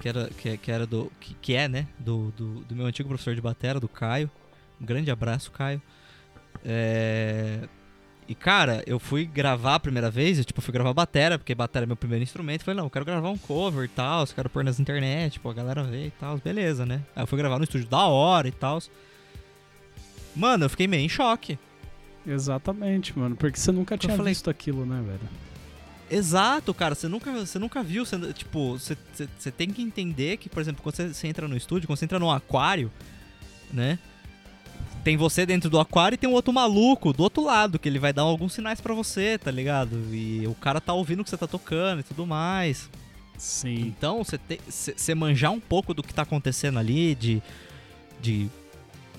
que 0.00 0.08
era, 0.08 0.28
que, 0.38 0.56
que 0.56 0.70
era 0.72 0.86
do. 0.86 1.10
Que, 1.20 1.34
que 1.34 1.54
é, 1.54 1.68
né? 1.68 1.86
Do, 1.98 2.32
do, 2.36 2.54
do 2.64 2.74
meu 2.74 2.86
antigo 2.86 3.08
professor 3.08 3.34
de 3.34 3.40
batera, 3.40 3.78
do 3.78 3.88
Caio. 3.88 4.30
Um 4.80 4.84
grande 4.86 5.10
abraço, 5.10 5.50
Caio. 5.52 5.80
É, 6.64 7.60
E, 8.26 8.34
cara, 8.34 8.82
eu 8.86 8.98
fui 8.98 9.26
gravar 9.26 9.74
a 9.74 9.80
primeira 9.80 10.10
vez, 10.10 10.38
eu, 10.38 10.44
tipo, 10.44 10.60
fui 10.62 10.72
gravar 10.72 10.94
batera, 10.94 11.38
porque 11.38 11.54
batera 11.54 11.84
é 11.84 11.86
meu 11.86 11.96
primeiro 11.96 12.22
instrumento. 12.22 12.64
Falei, 12.64 12.78
não, 12.78 12.86
eu 12.86 12.90
quero 12.90 13.04
gravar 13.04 13.28
um 13.30 13.36
cover 13.36 13.84
e 13.84 13.88
tal, 13.88 14.26
quero 14.28 14.48
pôr 14.48 14.64
nas 14.64 14.80
internet, 14.80 15.34
tipo, 15.34 15.48
a 15.50 15.52
galera 15.54 15.82
ver 15.84 16.06
e 16.06 16.10
tal, 16.12 16.38
beleza, 16.38 16.86
né? 16.86 17.02
Aí 17.14 17.22
eu 17.22 17.26
fui 17.26 17.36
gravar 17.36 17.58
no 17.58 17.64
estúdio 17.64 17.86
da 17.86 18.06
hora 18.06 18.48
e 18.48 18.52
tal. 18.52 18.80
Mano, 20.34 20.64
eu 20.64 20.70
fiquei 20.70 20.86
meio 20.88 21.04
em 21.04 21.08
choque. 21.08 21.58
Exatamente, 22.26 23.16
mano. 23.18 23.36
Porque 23.36 23.58
você 23.58 23.70
nunca 23.72 23.98
tinha 23.98 24.16
falei- 24.16 24.32
visto 24.32 24.48
aquilo, 24.48 24.86
né, 24.86 25.02
velho? 25.06 25.28
Exato, 26.10 26.72
cara. 26.72 26.94
Você 26.94 27.08
nunca, 27.08 27.32
você 27.32 27.58
nunca 27.58 27.82
viu. 27.82 28.04
Você, 28.04 28.32
tipo, 28.32 28.78
você, 28.78 28.96
você, 29.38 29.50
tem 29.50 29.70
que 29.70 29.82
entender 29.82 30.36
que, 30.36 30.48
por 30.48 30.60
exemplo, 30.60 30.82
quando 30.82 30.96
você, 30.96 31.08
você 31.12 31.26
entra 31.26 31.48
no 31.48 31.56
estúdio, 31.56 31.86
quando 31.86 31.98
você 31.98 32.04
entra 32.04 32.18
num 32.18 32.30
aquário, 32.30 32.90
né? 33.72 33.98
Tem 35.02 35.16
você 35.16 35.44
dentro 35.44 35.68
do 35.68 35.78
aquário 35.78 36.14
e 36.14 36.18
tem 36.18 36.28
um 36.28 36.32
outro 36.32 36.52
maluco 36.52 37.12
do 37.12 37.22
outro 37.22 37.44
lado, 37.44 37.78
que 37.78 37.88
ele 37.88 37.98
vai 37.98 38.12
dar 38.12 38.22
alguns 38.22 38.54
sinais 38.54 38.80
pra 38.80 38.94
você, 38.94 39.36
tá 39.36 39.50
ligado? 39.50 39.96
E 40.14 40.46
o 40.46 40.54
cara 40.54 40.80
tá 40.80 40.94
ouvindo 40.94 41.20
o 41.20 41.24
que 41.24 41.30
você 41.30 41.36
tá 41.36 41.46
tocando 41.46 42.00
e 42.00 42.02
tudo 42.02 42.26
mais. 42.26 42.88
Sim. 43.36 43.80
Então, 43.88 44.24
você, 44.24 44.38
te, 44.38 44.60
você, 44.66 44.94
você 44.96 45.14
manjar 45.14 45.52
um 45.52 45.60
pouco 45.60 45.92
do 45.92 46.02
que 46.02 46.14
tá 46.14 46.22
acontecendo 46.22 46.78
ali, 46.78 47.14
de. 47.14 47.42
de. 48.20 48.48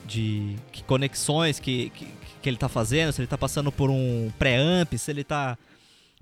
de 0.06 0.56
que 0.72 0.84
conexões 0.84 1.60
que, 1.60 1.89
que, 1.91 2.08
que 2.46 2.50
ele 2.50 2.58
tá 2.58 2.70
fazendo, 2.70 3.12
se 3.12 3.20
ele 3.20 3.28
tá 3.28 3.39
passando 3.39 3.72
por 3.72 3.89
um 3.89 4.32
pré-amp, 4.38 4.93
se 5.00 5.10
ele 5.10 5.24
tá 5.24 5.58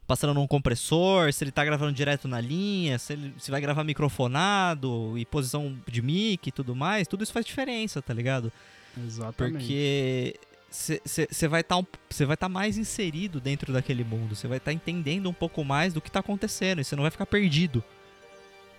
passando 0.07 0.33
num 0.33 0.47
compressor, 0.47 1.33
se 1.33 1.43
ele 1.43 1.51
tá 1.51 1.65
gravando 1.65 1.91
direto 1.91 2.29
na 2.29 2.39
linha, 2.39 2.97
se 2.97 3.11
ele 3.11 3.33
se 3.37 3.51
vai 3.51 3.59
gravar 3.59 3.83
microfonado 3.83 5.17
e 5.17 5.25
posição 5.25 5.77
de 5.85 6.01
mic 6.01 6.47
e 6.47 6.51
tudo 6.51 6.73
mais, 6.73 7.09
tudo 7.09 7.25
isso 7.25 7.33
faz 7.33 7.45
diferença, 7.45 8.01
tá 8.01 8.13
ligado? 8.13 8.53
Exatamente. 8.97 9.57
Porque 9.57 10.39
você 10.71 11.45
vai 11.49 11.59
estar 11.59 11.83
você 12.09 12.25
vai 12.25 12.35
estar 12.35 12.47
mais 12.47 12.77
inserido 12.77 13.41
dentro 13.41 13.73
daquele 13.73 14.05
mundo, 14.05 14.33
você 14.33 14.47
vai 14.47 14.59
estar 14.59 14.71
entendendo 14.71 15.29
um 15.29 15.33
pouco 15.33 15.61
mais 15.61 15.93
do 15.93 15.99
que 15.99 16.09
tá 16.09 16.21
acontecendo 16.21 16.79
e 16.79 16.85
você 16.85 16.95
não 16.95 17.03
vai 17.03 17.11
ficar 17.11 17.25
perdido. 17.25 17.83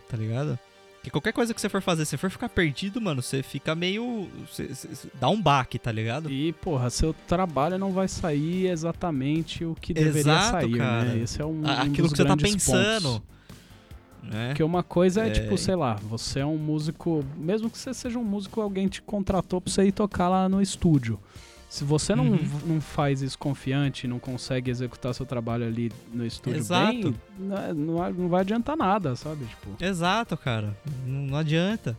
Tá 0.08 0.16
ligado? 0.16 0.58
Porque 1.04 1.10
qualquer 1.10 1.32
coisa 1.34 1.52
que 1.52 1.60
você 1.60 1.68
for 1.68 1.82
fazer, 1.82 2.06
se 2.06 2.16
for 2.16 2.30
ficar 2.30 2.48
perdido, 2.48 2.98
mano, 2.98 3.20
você 3.20 3.42
fica 3.42 3.74
meio 3.74 4.26
cê- 4.50 4.74
cê- 4.74 4.94
cê- 4.94 5.08
dá 5.20 5.28
um 5.28 5.38
baque, 5.40 5.78
tá 5.78 5.92
ligado? 5.92 6.30
E, 6.30 6.54
porra, 6.54 6.88
seu 6.88 7.12
trabalho 7.28 7.76
não 7.76 7.92
vai 7.92 8.08
sair 8.08 8.68
exatamente 8.68 9.66
o 9.66 9.74
que 9.78 9.92
deveria 9.92 10.20
Exato, 10.32 10.50
sair, 10.52 10.78
cara. 10.78 11.04
né? 11.04 11.18
Esse 11.22 11.42
é 11.42 11.44
um, 11.44 11.60
um 11.60 11.66
Aquilo 11.68 12.08
dos 12.08 12.12
que 12.12 12.16
você 12.16 12.24
tá 12.24 12.34
pensando. 12.38 13.02
pontos. 13.20 13.22
Né? 14.22 14.48
Porque 14.48 14.62
uma 14.62 14.82
coisa 14.82 15.22
é, 15.24 15.28
É. 15.28 15.30
tipo, 15.30 15.58
sei 15.58 15.74
lá, 15.76 15.96
você 15.96 16.40
é 16.40 16.46
um 16.46 16.56
músico, 16.56 17.22
mesmo 17.36 17.68
que 17.68 17.76
você 17.76 17.92
seja 17.92 18.18
um 18.18 18.24
músico, 18.24 18.62
alguém 18.62 18.88
te 18.88 19.02
contratou 19.02 19.60
pra 19.60 19.70
você 19.70 19.84
ir 19.84 19.92
tocar 19.92 20.30
lá 20.30 20.48
no 20.48 20.62
estúdio. 20.62 21.20
Se 21.74 21.82
você 21.82 22.14
não, 22.14 22.26
Uhum. 22.26 22.38
não 22.66 22.80
faz 22.80 23.20
isso 23.20 23.36
confiante, 23.36 24.06
não 24.06 24.20
consegue 24.20 24.70
executar 24.70 25.12
seu 25.12 25.26
trabalho 25.26 25.66
ali 25.66 25.90
no 26.12 26.24
estúdio 26.24 26.60
Exato. 26.60 26.92
bem, 26.92 27.14
não, 27.36 27.56
é- 27.58 27.72
não 27.74 27.94
vai- 27.96 28.12
não 28.12 28.28
vai 28.28 28.40
adiantar 28.42 28.76
nada, 28.76 29.16
sabe? 29.16 29.44
Tipo, 29.46 29.84
Exato, 29.84 30.36
cara. 30.36 30.76
Não, 31.04 31.26
não 31.26 31.36
adianta. 31.36 31.98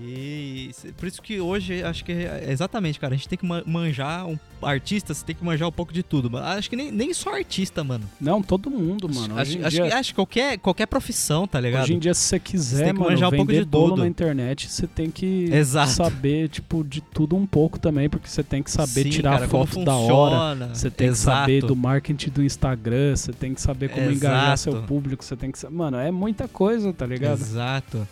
E 0.00 0.70
por 0.96 1.06
isso 1.06 1.22
que 1.22 1.40
hoje 1.40 1.82
acho 1.82 2.04
que 2.04 2.12
é 2.12 2.46
exatamente, 2.50 2.98
cara, 2.98 3.14
a 3.14 3.16
gente 3.16 3.28
tem 3.28 3.38
que 3.38 3.46
ma- 3.46 3.62
manjar 3.66 4.26
um 4.26 4.38
artista, 4.62 5.12
você 5.12 5.24
tem 5.24 5.34
que 5.36 5.44
manjar 5.44 5.68
um 5.68 5.72
pouco 5.72 5.92
de 5.92 6.02
tudo. 6.02 6.36
Acho 6.38 6.70
que 6.70 6.76
nem, 6.76 6.90
nem 6.90 7.12
só 7.12 7.34
artista, 7.34 7.84
mano. 7.84 8.04
não, 8.20 8.42
todo 8.42 8.70
mundo, 8.70 9.08
mano. 9.12 9.38
acho, 9.38 9.50
Hoje 9.52 9.58
em 9.58 9.64
acho 9.64 9.76
dia, 9.76 9.86
que, 9.86 9.92
acho 9.92 10.08
que 10.10 10.14
qualquer, 10.14 10.58
qualquer 10.58 10.86
profissão, 10.86 11.46
tá 11.46 11.60
ligado? 11.60 11.82
Hoje 11.84 11.94
em 11.94 11.98
dia, 11.98 12.14
se 12.14 12.22
você 12.22 12.38
quiser, 12.38 12.84
tem 12.86 12.94
que 12.94 12.98
mano, 13.00 13.10
manjar 13.12 13.28
um 13.32 13.36
pouco 13.36 13.52
de 13.52 13.64
bolo 13.64 13.90
tudo. 13.90 14.00
na 14.02 14.08
internet, 14.08 14.68
você 14.70 14.86
tem 14.86 15.10
que 15.10 15.48
Exato. 15.52 15.90
saber, 15.92 16.48
tipo, 16.48 16.82
de 16.82 17.00
tudo 17.00 17.36
um 17.36 17.46
pouco 17.46 17.78
também, 17.78 18.08
porque 18.08 18.28
você 18.28 18.42
tem 18.42 18.62
que 18.62 18.70
saber 18.70 19.02
Sim, 19.04 19.10
tirar 19.10 19.32
cara, 19.34 19.48
foto 19.48 19.84
da 19.84 19.94
hora. 19.94 20.70
Você 20.74 20.90
tem 20.90 21.08
Exato. 21.08 21.46
que 21.46 21.52
saber 21.60 21.66
do 21.66 21.76
marketing 21.76 22.30
do 22.30 22.42
Instagram, 22.42 23.14
você 23.16 23.32
tem 23.32 23.54
que 23.54 23.60
saber 23.60 23.90
como 23.90 24.10
engajar 24.10 24.56
seu 24.58 24.72
Exato. 24.72 24.86
público, 24.88 25.24
você 25.24 25.36
tem 25.36 25.50
que 25.50 25.64
Mano, 25.70 25.96
é 25.98 26.10
muita 26.10 26.46
coisa, 26.48 26.92
tá 26.92 27.06
ligado? 27.06 27.40
Exato. 27.40 28.06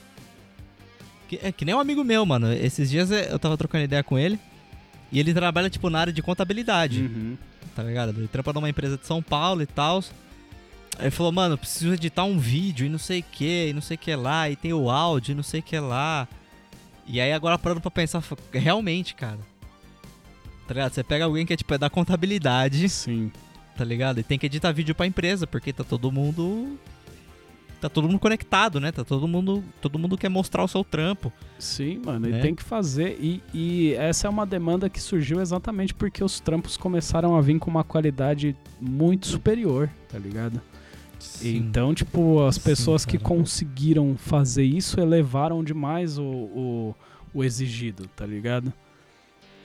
Que, 1.32 1.40
é 1.42 1.50
que 1.50 1.64
nem 1.64 1.74
um 1.74 1.80
amigo 1.80 2.04
meu, 2.04 2.26
mano. 2.26 2.52
Esses 2.52 2.90
dias 2.90 3.10
é, 3.10 3.32
eu 3.32 3.38
tava 3.38 3.56
trocando 3.56 3.84
ideia 3.84 4.04
com 4.04 4.18
ele. 4.18 4.38
E 5.10 5.18
ele 5.18 5.32
trabalha, 5.32 5.70
tipo, 5.70 5.88
na 5.88 5.98
área 5.98 6.12
de 6.12 6.20
contabilidade. 6.20 7.04
Uhum. 7.04 7.38
tá 7.74 7.82
ligado? 7.82 8.10
Ele 8.10 8.28
trampa 8.28 8.52
numa 8.52 8.68
empresa 8.68 8.98
de 8.98 9.06
São 9.06 9.22
Paulo 9.22 9.62
e 9.62 9.66
tal. 9.66 10.04
Aí 10.98 11.04
ele 11.04 11.10
falou, 11.10 11.32
mano, 11.32 11.56
preciso 11.56 11.94
editar 11.94 12.24
um 12.24 12.38
vídeo 12.38 12.84
e 12.84 12.90
não 12.90 12.98
sei 12.98 13.20
o 13.20 13.24
que, 13.32 13.68
e 13.68 13.72
não 13.72 13.80
sei 13.80 13.94
o 13.94 13.98
que 13.98 14.14
lá, 14.14 14.50
e 14.50 14.56
tem 14.56 14.74
o 14.74 14.90
áudio 14.90 15.32
e 15.32 15.34
não 15.34 15.42
sei 15.42 15.60
o 15.60 15.62
que 15.62 15.78
lá. 15.78 16.28
E 17.06 17.18
aí 17.18 17.32
agora 17.32 17.58
parando 17.58 17.80
pra 17.80 17.90
pensar, 17.90 18.22
realmente, 18.52 19.14
cara. 19.14 19.38
Tá 20.68 20.74
ligado? 20.74 20.92
Você 20.92 21.02
pega 21.02 21.24
alguém 21.24 21.46
que 21.46 21.54
é 21.54 21.56
tipo 21.56 21.72
é 21.72 21.78
da 21.78 21.88
contabilidade, 21.88 22.90
Sim. 22.90 23.32
tá 23.74 23.78
tá 23.78 23.84
ligado? 23.84 24.20
E 24.20 24.22
tem 24.22 24.38
que 24.38 24.44
editar 24.44 24.70
vídeo 24.70 24.94
pra 24.94 25.06
empresa, 25.06 25.46
porque 25.46 25.72
tá 25.72 25.82
todo 25.82 26.12
mundo. 26.12 26.78
Tá 27.82 27.88
todo 27.88 28.06
mundo 28.06 28.20
conectado, 28.20 28.78
né? 28.78 28.92
Tá 28.92 29.02
todo 29.02 29.26
mundo. 29.26 29.60
Todo 29.80 29.98
mundo 29.98 30.16
quer 30.16 30.28
mostrar 30.28 30.62
o 30.62 30.68
seu 30.68 30.84
trampo. 30.84 31.32
Sim, 31.58 32.00
mano, 32.06 32.28
Né? 32.28 32.38
e 32.38 32.40
tem 32.40 32.54
que 32.54 32.62
fazer. 32.62 33.18
E, 33.20 33.42
e 33.52 33.92
essa 33.94 34.28
é 34.28 34.30
uma 34.30 34.46
demanda 34.46 34.88
que 34.88 35.00
surgiu 35.02 35.40
exatamente 35.40 35.92
porque 35.92 36.22
os 36.22 36.38
trampos 36.38 36.76
começaram 36.76 37.34
a 37.36 37.40
vir 37.40 37.58
com 37.58 37.68
uma 37.68 37.82
qualidade 37.82 38.54
muito 38.80 39.26
superior, 39.26 39.90
tá 40.08 40.16
ligado? 40.16 40.60
Então, 41.42 41.92
tipo, 41.92 42.44
as 42.44 42.54
Sim, 42.54 42.60
pessoas 42.60 43.04
que 43.04 43.18
cara. 43.18 43.28
conseguiram 43.34 44.16
fazer 44.16 44.62
isso 44.64 45.00
elevaram 45.00 45.62
demais 45.64 46.18
o, 46.18 46.22
o, 46.24 46.94
o 47.34 47.42
exigido, 47.42 48.06
tá 48.14 48.24
ligado? 48.24 48.72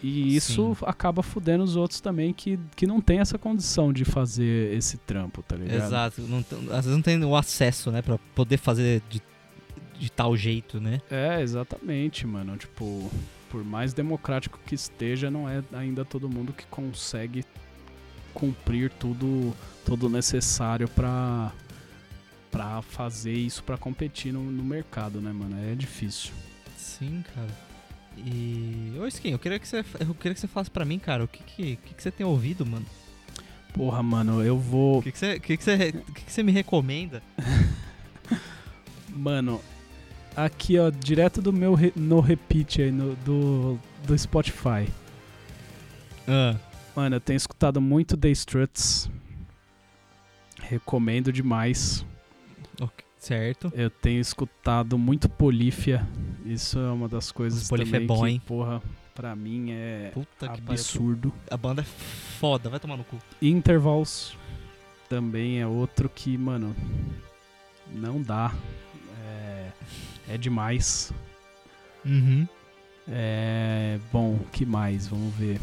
E 0.02 0.36
isso 0.36 0.76
Sim. 0.76 0.86
acaba 0.86 1.24
fudendo 1.24 1.64
os 1.64 1.76
outros 1.76 2.00
também 2.00 2.34
que, 2.34 2.60
que 2.76 2.86
não 2.86 3.02
tem 3.02 3.20
essa 3.20 3.38
condição 3.38 3.92
de 3.92 4.06
fazer 4.06 4.74
esse 4.74 4.98
trampo, 4.98 5.42
tá 5.42 5.56
ligado? 5.56 5.86
Exato. 5.86 6.22
Não 6.22 6.40
às 6.72 6.86
vezes 6.86 6.92
não 6.92 7.02
tem 7.02 7.24
o 7.24 7.36
acesso, 7.36 7.92
né? 7.92 8.02
Pra 8.02 8.18
poder 8.36 8.58
fazer 8.58 9.02
de, 9.10 9.22
de 9.98 10.12
tal 10.12 10.38
jeito, 10.38 10.80
né? 10.80 11.02
É, 11.10 11.42
exatamente, 11.42 12.28
mano. 12.28 12.56
Tipo, 12.58 13.10
por 13.50 13.64
mais 13.64 13.94
democrático 13.94 14.60
que 14.66 14.76
esteja, 14.76 15.32
não 15.32 15.50
é 15.50 15.64
ainda 15.74 16.06
todo 16.06 16.30
mundo 16.30 16.54
que 16.54 16.66
consegue 16.68 17.44
cumprir 18.34 18.92
tudo, 18.92 19.52
tudo 19.84 20.08
necessário 20.08 20.88
pra, 20.88 21.52
pra 22.52 22.84
fazer 22.84 23.34
isso 23.34 23.64
pra 23.64 23.80
competir 23.80 24.32
no, 24.32 24.44
no 24.44 24.64
mercado, 24.64 25.20
né, 25.20 25.32
mano? 25.32 25.58
É 25.72 25.74
difícil. 25.74 26.32
Sim, 26.78 27.24
cara. 27.34 27.67
E. 28.18 28.98
Ô, 29.00 29.06
Skin, 29.08 29.32
eu 29.32 29.40
queria 29.40 29.60
que 29.60 29.68
você, 29.68 29.86
eu 30.00 30.14
queria 30.16 30.34
que 30.34 30.40
você 30.40 30.48
falasse 30.48 30.72
pra 30.72 30.84
mim, 30.86 30.98
cara, 31.00 31.24
o 31.24 31.28
que 31.28 31.44
que, 31.44 31.76
que, 31.78 31.94
que 31.94 32.02
você 32.04 32.12
tem 32.12 32.26
ouvido, 32.26 32.66
mano? 32.66 32.86
Porra, 33.74 34.02
mano, 34.02 34.44
eu 34.44 34.58
vou. 34.58 35.00
O 35.00 35.04
que, 35.04 35.12
que, 35.12 35.18
você, 35.20 35.40
que, 35.40 35.56
que, 35.58 35.64
você, 35.64 35.92
que, 35.92 36.26
que 36.26 36.32
você 36.32 36.42
me 36.44 36.52
recomenda? 36.52 37.22
Mano, 39.10 39.62
aqui, 40.36 40.78
ó, 40.78 40.90
direto 40.92 41.42
do 41.42 41.52
meu 41.52 41.74
re- 41.74 41.94
no 41.96 42.20
repeat 42.20 42.82
aí, 42.82 42.92
no, 42.92 43.16
do, 43.18 43.80
do 44.06 44.18
Spotify. 44.18 44.88
Ah, 46.28 46.56
Mano, 46.96 47.16
eu 47.16 47.20
tenho 47.20 47.38
escutado 47.38 47.80
muito 47.82 48.16
The 48.18 48.30
Struts. 48.30 49.10
Recomendo 50.62 51.32
demais. 51.32 52.06
ok, 52.82 53.06
certo. 53.28 53.72
Eu 53.76 53.90
tenho 53.90 54.20
escutado 54.20 54.98
muito 54.98 55.28
Polífia. 55.28 56.08
Isso 56.46 56.80
é 56.80 56.92
uma 56.92 57.10
das 57.10 57.32
coisas 57.32 57.68
Polífia 57.68 58.00
também 58.00 58.06
é 58.06 58.08
bom, 58.08 58.24
que, 58.24 58.30
hein? 58.30 58.42
porra, 58.46 58.82
pra 59.14 59.36
mim 59.36 59.72
é 59.72 60.12
Puta 60.14 60.50
que 60.50 60.62
absurdo. 60.62 61.34
A 61.52 61.58
banda 61.58 61.82
é 61.82 61.86
foda, 61.86 62.70
vai 62.70 62.80
tomar 62.80 62.98
no 62.98 63.04
cu. 63.04 63.18
Intervals 63.42 64.36
também 65.10 65.60
é 65.60 65.68
outro 65.68 66.10
que, 66.10 66.38
mano, 66.38 66.76
não 67.94 68.22
dá. 68.22 68.54
É, 69.26 69.72
é 70.30 70.38
demais. 70.38 71.12
Uhum. 72.06 72.48
É, 73.10 74.00
bom, 74.12 74.40
que 74.52 74.66
mais? 74.66 75.08
Vamos 75.08 75.34
ver. 75.36 75.60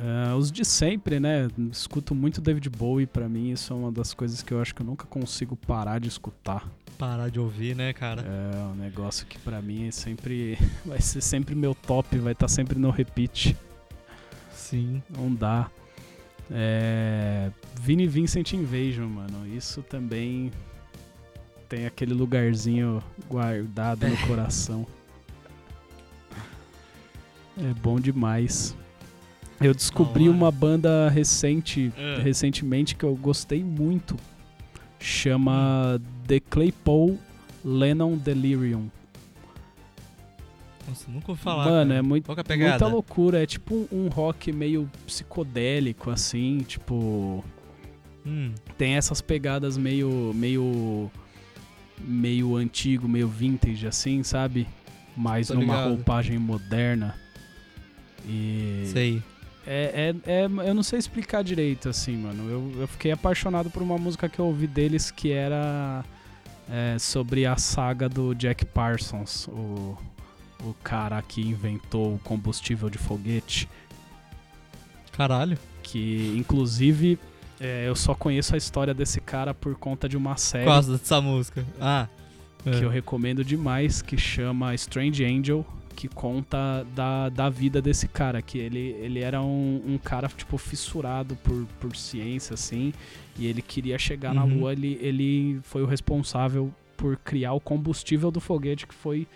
Ah, 0.00 0.36
os 0.36 0.52
de 0.52 0.64
sempre, 0.64 1.18
né? 1.18 1.48
Escuto 1.72 2.14
muito 2.14 2.40
David 2.40 2.70
Bowie, 2.70 3.06
pra 3.06 3.28
mim 3.28 3.50
isso 3.50 3.72
é 3.72 3.76
uma 3.76 3.90
das 3.90 4.14
coisas 4.14 4.42
que 4.42 4.52
eu 4.52 4.62
acho 4.62 4.72
que 4.74 4.82
eu 4.82 4.86
nunca 4.86 5.06
consigo 5.06 5.56
parar 5.56 5.98
de 5.98 6.08
escutar. 6.08 6.70
Parar 6.96 7.28
de 7.30 7.40
ouvir, 7.40 7.74
né, 7.74 7.92
cara? 7.92 8.22
É 8.22 8.58
um 8.72 8.74
negócio 8.76 9.26
que 9.26 9.38
pra 9.38 9.60
mim 9.60 9.88
é 9.88 9.90
sempre 9.90 10.56
vai 10.86 11.00
ser 11.00 11.20
sempre 11.20 11.54
meu 11.54 11.74
top, 11.74 12.16
vai 12.18 12.32
estar 12.32 12.48
sempre 12.48 12.78
no 12.78 12.90
repeat. 12.90 13.56
Sim. 14.52 15.02
Não 15.10 15.34
dá. 15.34 15.68
É, 16.50 17.50
Vini 17.80 18.06
Vincent 18.06 18.52
Invasion, 18.52 19.08
mano. 19.08 19.46
Isso 19.48 19.82
também 19.82 20.52
tem 21.68 21.86
aquele 21.86 22.14
lugarzinho 22.14 23.02
guardado 23.28 24.06
no 24.06 24.16
coração. 24.26 24.86
É 27.56 27.74
bom 27.82 27.98
demais. 27.98 28.76
Eu 29.60 29.74
descobri 29.74 30.28
uma 30.28 30.50
banda 30.52 31.08
recente, 31.08 31.92
É. 31.96 32.20
recentemente 32.22 32.94
que 32.94 33.04
eu 33.04 33.14
gostei 33.16 33.62
muito. 33.64 34.16
Chama 35.00 36.00
The 36.26 36.40
Claypool 36.40 37.18
Lennon 37.64 38.16
Delirium. 38.16 38.88
Nossa, 40.88 41.10
nunca 41.10 41.32
ouvi 41.32 41.42
falar. 41.42 41.64
Mano, 41.64 41.88
cara. 41.90 41.98
é 41.98 42.02
muito, 42.02 42.30
é 42.32 42.56
muita 42.56 42.86
loucura. 42.86 43.42
É 43.42 43.46
tipo 43.46 43.74
um, 43.74 44.04
um 44.04 44.08
rock 44.08 44.50
meio 44.52 44.88
psicodélico, 45.06 46.10
assim, 46.10 46.58
tipo. 46.66 47.44
Hum, 48.26 48.52
Tem 48.76 48.94
essas 48.94 49.20
pegadas 49.20 49.76
meio. 49.76 50.32
meio. 50.34 51.10
meio 52.00 52.56
antigo, 52.56 53.06
meio 53.08 53.28
vintage, 53.28 53.86
assim, 53.86 54.22
sabe? 54.22 54.66
Mas 55.16 55.48
Tô 55.48 55.54
numa 55.54 55.74
ligado. 55.74 55.88
roupagem 55.90 56.38
moderna. 56.38 57.14
E. 58.26 58.84
sei. 58.86 59.22
É, 59.66 60.14
é, 60.26 60.32
é- 60.32 60.44
eu 60.44 60.74
não 60.74 60.82
sei 60.82 60.98
explicar 60.98 61.42
direito, 61.42 61.88
assim, 61.88 62.16
mano. 62.16 62.48
Eu, 62.50 62.80
eu 62.82 62.88
fiquei 62.88 63.12
apaixonado 63.12 63.70
por 63.70 63.82
uma 63.82 63.98
música 63.98 64.28
que 64.28 64.38
eu 64.38 64.46
ouvi 64.46 64.66
deles 64.66 65.10
que 65.10 65.30
era 65.32 66.04
é, 66.70 66.96
sobre 66.98 67.46
a 67.46 67.56
saga 67.56 68.08
do 68.08 68.34
Jack 68.34 68.64
Parsons, 68.66 69.48
o, 69.48 69.96
o 70.62 70.74
cara 70.82 71.20
que 71.22 71.40
inventou 71.40 72.14
o 72.14 72.18
combustível 72.20 72.88
de 72.88 72.98
foguete. 72.98 73.68
Caralho. 75.12 75.58
Que, 75.82 76.34
inclusive, 76.36 77.18
é, 77.60 77.88
eu 77.88 77.96
só 77.96 78.14
conheço 78.14 78.54
a 78.54 78.58
história 78.58 78.94
desse 78.94 79.20
cara 79.20 79.52
por 79.52 79.74
conta 79.74 80.08
de 80.08 80.16
uma 80.16 80.36
série 80.36 80.64
Por 80.64 80.72
causa 80.72 80.96
dessa 80.96 81.20
música. 81.20 81.64
Ah. 81.80 82.06
que 82.64 82.84
eu 82.84 82.90
recomendo 82.90 83.42
demais, 83.44 84.02
que 84.02 84.18
chama 84.18 84.74
Strange 84.74 85.24
Angel, 85.24 85.66
que 85.98 86.06
conta 86.06 86.86
da, 86.94 87.28
da 87.28 87.50
vida 87.50 87.82
desse 87.82 88.06
cara, 88.06 88.40
que 88.40 88.56
ele, 88.56 88.94
ele 89.00 89.18
era 89.18 89.42
um, 89.42 89.82
um 89.84 89.98
cara, 89.98 90.28
tipo, 90.28 90.56
fissurado 90.56 91.34
por, 91.42 91.66
por 91.80 91.96
ciência, 91.96 92.54
assim, 92.54 92.92
e 93.36 93.48
ele 93.48 93.60
queria 93.60 93.98
chegar 93.98 94.32
na 94.32 94.44
Uhum. 94.44 94.60
Lua, 94.60 94.72
ele, 94.72 94.96
ele 95.02 95.58
foi 95.64 95.82
o 95.82 95.86
responsável 95.86 96.72
por 96.96 97.16
criar 97.16 97.52
o 97.52 97.58
combustível 97.58 98.30
do 98.30 98.40
foguete, 98.40 98.86
que 98.86 98.94
foi 98.94 99.26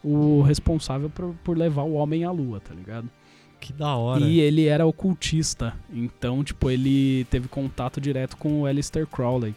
o 0.00 0.42
responsável 0.42 1.10
por, 1.10 1.34
por 1.42 1.58
levar 1.58 1.82
o 1.82 1.94
homem 1.94 2.22
à 2.22 2.30
Lua, 2.30 2.60
tá 2.60 2.72
ligado? 2.72 3.10
Que 3.58 3.72
da 3.72 3.96
hora. 3.96 4.24
E 4.24 4.38
ele 4.38 4.66
era 4.66 4.86
ocultista, 4.86 5.74
então, 5.92 6.44
tipo, 6.44 6.70
ele 6.70 7.24
teve 7.30 7.48
contato 7.48 8.00
direto 8.00 8.36
com 8.36 8.60
o 8.60 8.66
Aleister 8.66 9.08
Crowley. 9.08 9.56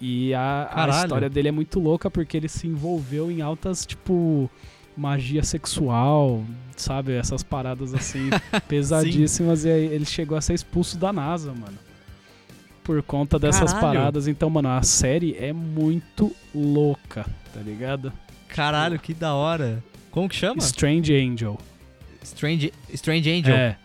E 0.00 0.32
a, 0.34 0.70
a 0.72 0.88
história 0.88 1.28
dele 1.28 1.48
é 1.48 1.52
muito 1.52 1.80
louca 1.80 2.08
porque 2.08 2.36
ele 2.36 2.48
se 2.48 2.68
envolveu 2.68 3.28
em 3.28 3.40
altas, 3.40 3.84
tipo, 3.84 4.48
magia 4.96 5.42
sexual, 5.42 6.44
sabe? 6.76 7.12
Essas 7.12 7.42
paradas 7.42 7.94
assim, 7.94 8.30
pesadíssimas. 8.68 9.64
E 9.64 9.70
aí 9.70 9.84
ele 9.86 10.04
chegou 10.04 10.36
a 10.36 10.40
ser 10.40 10.54
expulso 10.54 10.96
da 10.98 11.12
NASA, 11.12 11.52
mano. 11.52 11.78
Por 12.82 13.02
conta 13.02 13.38
dessas 13.38 13.72
Caralho. 13.72 13.94
paradas. 13.98 14.28
Então, 14.28 14.50
mano, 14.50 14.68
a 14.68 14.82
série 14.82 15.34
é 15.38 15.52
muito 15.52 16.34
louca, 16.54 17.24
tá 17.52 17.60
ligado? 17.60 18.12
Caralho, 18.48 18.98
que 18.98 19.14
da 19.14 19.34
hora. 19.34 19.82
Como 20.10 20.28
que 20.28 20.36
chama? 20.36 20.58
Strange 20.58 21.14
Angel. 21.14 21.58
Strange, 22.22 22.72
Strange 22.92 23.30
Angel. 23.30 23.54
É. 23.54 23.76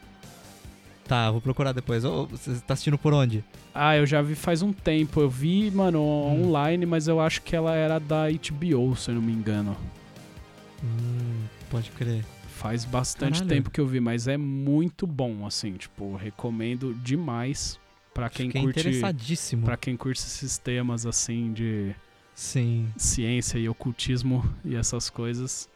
Tá, 1.07 1.31
vou 1.31 1.41
procurar 1.41 1.71
depois. 1.71 2.05
Ô, 2.05 2.27
Você 2.27 2.53
tá 2.67 2.73
assistindo 2.73 2.97
por 2.97 3.13
onde? 3.13 3.43
Ah, 3.73 3.95
eu 3.97 4.05
já 4.05 4.21
vi 4.21 4.35
faz 4.35 4.61
um 4.61 4.71
tempo. 4.71 5.21
Eu 5.21 5.29
vi, 5.29 5.71
mano, 5.71 5.99
Hum. 6.01 6.43
online, 6.49 6.85
mas 6.85 7.07
eu 7.07 7.19
acho 7.19 7.41
que 7.41 7.55
ela 7.55 7.73
era 7.75 7.99
da 7.99 8.25
HBO, 8.29 8.95
se 8.95 9.09
eu 9.09 9.15
não 9.15 9.21
me 9.21 9.31
engano. 9.31 9.75
Hum, 10.83 11.43
pode 11.69 11.89
crer. 11.91 12.23
Faz 12.57 12.83
bastante 12.83 13.39
Caralho. 13.39 13.49
tempo 13.49 13.69
que 13.71 13.79
eu 13.79 13.87
vi, 13.87 13.99
mas 13.99 14.27
é 14.27 14.35
muito 14.37 15.07
bom, 15.07 15.45
assim, 15.45 15.73
tipo, 15.73 16.15
recomendo 16.15 16.93
demais 16.95 17.79
pra 18.13 18.29
quem 18.29 18.47
Fiquei 18.47 18.61
curte, 18.63 18.79
interessadíssimo. 18.81 19.65
para 19.65 19.77
quem 19.77 19.95
curte 19.95 20.19
esses 20.19 20.57
temas 20.57 21.05
assim 21.05 21.53
de 21.53 21.95
Sim. 22.35 22.87
ciência 22.97 23.57
e 23.57 23.69
ocultismo 23.69 24.43
e 24.65 24.75
essas 24.75 25.09
coisas. 25.09 25.69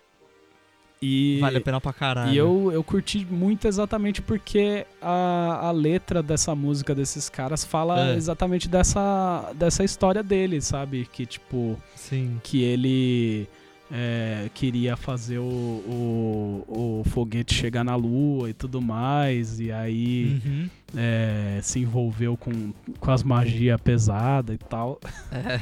E 1.01 1.37
Vale 1.41 1.57
a 1.57 1.61
pena 1.61 1.81
pra 1.81 1.91
caralho. 1.91 2.31
E 2.33 2.37
eu, 2.37 2.71
eu 2.71 2.81
curti 2.83 3.25
muito 3.25 3.67
exatamente 3.67 4.21
porque 4.21 4.85
a, 5.01 5.67
a 5.67 5.71
letra 5.71 6.23
dessa 6.23 6.55
música 6.55 6.95
desses 6.95 7.27
caras 7.29 7.63
fala 7.65 8.11
É. 8.11 8.15
exatamente 8.15 8.69
dessa, 8.69 9.51
dessa 9.55 9.83
história 9.83 10.23
dele, 10.23 10.61
sabe? 10.61 11.05
Que, 11.11 11.25
tipo, 11.25 11.77
Sim. 11.95 12.39
que 12.41 12.61
ele 12.63 13.49
é, 13.95 14.49
queria 14.55 14.97
fazer 14.97 15.37
o, 15.37 15.43
o, 15.43 16.99
o 17.01 17.03
foguete 17.11 17.53
chegar 17.53 17.83
na 17.83 17.95
lua 17.95 18.49
e 18.49 18.53
tudo 18.53 18.81
mais, 18.81 19.59
e 19.59 19.71
aí 19.71 20.41
Uhum. 20.43 20.69
é, 20.97 21.59
se 21.61 21.79
envolveu 21.79 22.35
com, 22.35 22.73
com 22.99 23.11
as 23.11 23.21
magias 23.21 23.79
pesadas 23.79 24.55
e 24.55 24.57
tal. 24.57 24.99
É. 25.31 25.59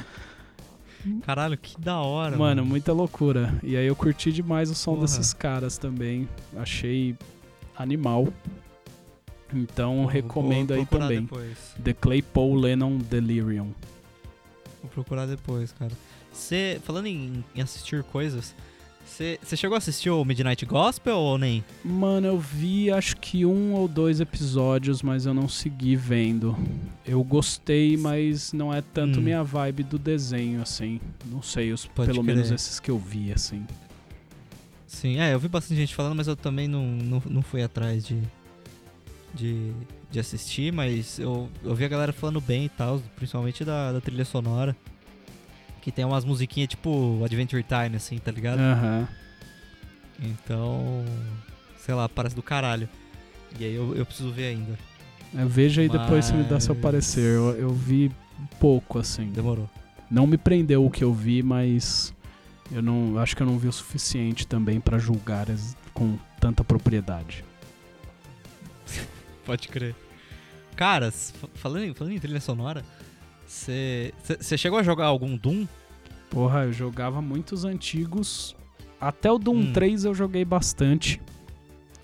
Caralho, 1.22 1.58
que 1.58 1.78
da 1.78 1.98
hora. 1.98 2.34
Mano, 2.36 2.64
muita 2.64 2.90
loucura. 2.92 3.54
E 3.62 3.76
aí 3.76 3.86
eu 3.86 3.94
curti 3.94 4.32
demais 4.32 4.70
o 4.70 4.74
som 4.74 4.92
Porra. 4.94 5.02
desses 5.02 5.34
caras 5.34 5.76
também. 5.76 6.26
Achei 6.56 7.14
animal. 7.76 8.28
Então 9.52 9.96
Vou- 9.98 10.06
recomendo 10.06 10.68
vou 10.68 10.78
aí 10.78 10.86
também. 10.86 11.20
Depois. 11.22 11.74
The 11.84 11.92
Claypool 11.92 12.54
Lennon 12.54 12.96
Delirium. 12.96 13.72
Vou 14.82 14.90
procurar 14.90 15.26
depois, 15.26 15.72
cara. 15.72 15.92
Você, 16.34 16.80
falando 16.84 17.06
em, 17.06 17.44
em 17.54 17.62
assistir 17.62 18.02
coisas, 18.04 18.54
você 19.06 19.56
chegou 19.56 19.76
a 19.76 19.78
assistir 19.78 20.10
o 20.10 20.24
Midnight 20.24 20.66
Gospel 20.66 21.16
ou 21.16 21.38
nem? 21.38 21.64
Mano, 21.84 22.26
eu 22.26 22.38
vi 22.38 22.90
acho 22.90 23.16
que 23.18 23.46
um 23.46 23.72
ou 23.74 23.86
dois 23.86 24.18
episódios, 24.18 25.02
mas 25.02 25.24
eu 25.24 25.32
não 25.32 25.46
segui 25.48 25.94
vendo. 25.94 26.56
Eu 27.06 27.22
gostei, 27.22 27.96
mas 27.96 28.52
não 28.52 28.74
é 28.74 28.82
tanto 28.82 29.20
Hum. 29.20 29.22
minha 29.22 29.44
vibe 29.44 29.84
do 29.84 29.98
desenho, 29.98 30.60
assim. 30.60 31.00
Não 31.26 31.40
sei, 31.42 31.72
os, 31.72 31.86
Pode 31.86 32.10
pelo 32.10 32.24
menos 32.24 32.50
esses 32.50 32.80
que 32.80 32.90
eu 32.90 32.98
vi, 32.98 33.32
assim. 33.32 33.64
Sim, 34.86 35.20
é, 35.20 35.34
eu 35.34 35.38
vi 35.38 35.46
bastante 35.48 35.76
gente 35.76 35.94
falando, 35.94 36.16
mas 36.16 36.26
eu 36.26 36.34
também 36.34 36.66
não, 36.66 36.84
não, 36.84 37.22
não 37.26 37.42
fui 37.42 37.62
atrás 37.62 38.04
de, 38.04 38.20
de, 39.32 39.72
de 40.10 40.18
assistir, 40.18 40.72
mas 40.72 41.18
eu, 41.20 41.48
eu 41.62 41.74
vi 41.74 41.84
a 41.84 41.88
galera 41.88 42.12
falando 42.12 42.40
bem 42.40 42.64
e 42.64 42.68
tal, 42.68 43.00
principalmente 43.16 43.64
da, 43.64 43.92
da 43.92 44.00
trilha 44.00 44.24
sonora. 44.24 44.76
Que 45.84 45.92
tem 45.92 46.04
umas 46.04 46.24
musiquinhas 46.24 46.68
tipo 46.70 47.22
Adventure 47.24 47.62
Time, 47.62 47.96
assim, 47.96 48.16
tá 48.18 48.30
ligado? 48.32 48.58
Aham. 48.58 49.06
Então, 50.22 51.04
sei 51.78 51.94
lá, 51.94 52.08
parece 52.08 52.34
do 52.34 52.42
caralho. 52.42 52.88
E 53.60 53.64
aí 53.64 53.74
eu, 53.74 53.94
eu 53.94 54.06
preciso 54.06 54.32
ver 54.32 54.46
ainda. 54.46 54.78
Veja 55.46 55.82
aí 55.82 55.88
depois 55.88 56.24
você 56.24 56.32
me 56.32 56.44
dá 56.44 56.58
seu 56.58 56.74
Mas- 56.74 56.82
parecer. 56.82 57.20
Eu, 57.36 57.50
eu 57.58 57.70
vi 57.70 58.10
pouco, 58.58 58.98
assim. 58.98 59.26
Demorou. 59.30 59.68
Não 60.10 60.26
me 60.26 60.38
prendeu 60.38 60.84
o 60.86 60.90
que 60.90 61.04
eu 61.04 61.12
vi, 61.12 61.42
mas 61.42 62.14
eu 62.72 62.80
não 62.80 63.18
acho 63.18 63.36
que 63.36 63.42
eu 63.42 63.46
não 63.46 63.58
vi 63.58 63.68
o 63.68 63.72
suficiente 63.72 64.46
também 64.46 64.80
pra 64.80 64.96
julgar 64.98 65.46
com 65.92 66.16
tanta 66.40 66.64
propriedade. 66.64 67.44
Pode 69.44 69.68
crer. 69.68 69.94
Cara, 70.76 71.06
s- 71.08 71.32
fa- 71.32 71.48
falando, 71.54 71.94
falando 71.94 72.12
em 72.14 72.18
trilha 72.18 72.40
sonora, 72.40 72.82
você 73.54 74.58
chegou 74.58 74.78
a 74.78 74.82
jogar 74.82 75.06
algum 75.06 75.36
Doom? 75.36 75.66
Porra, 76.30 76.64
eu 76.64 76.72
jogava 76.72 77.22
muitos 77.22 77.64
antigos. 77.64 78.56
Até 79.00 79.30
o 79.30 79.38
Doom 79.38 79.60
Hum. 79.60 79.72
3 79.72 80.04
eu 80.04 80.14
joguei 80.14 80.44
bastante. 80.44 81.20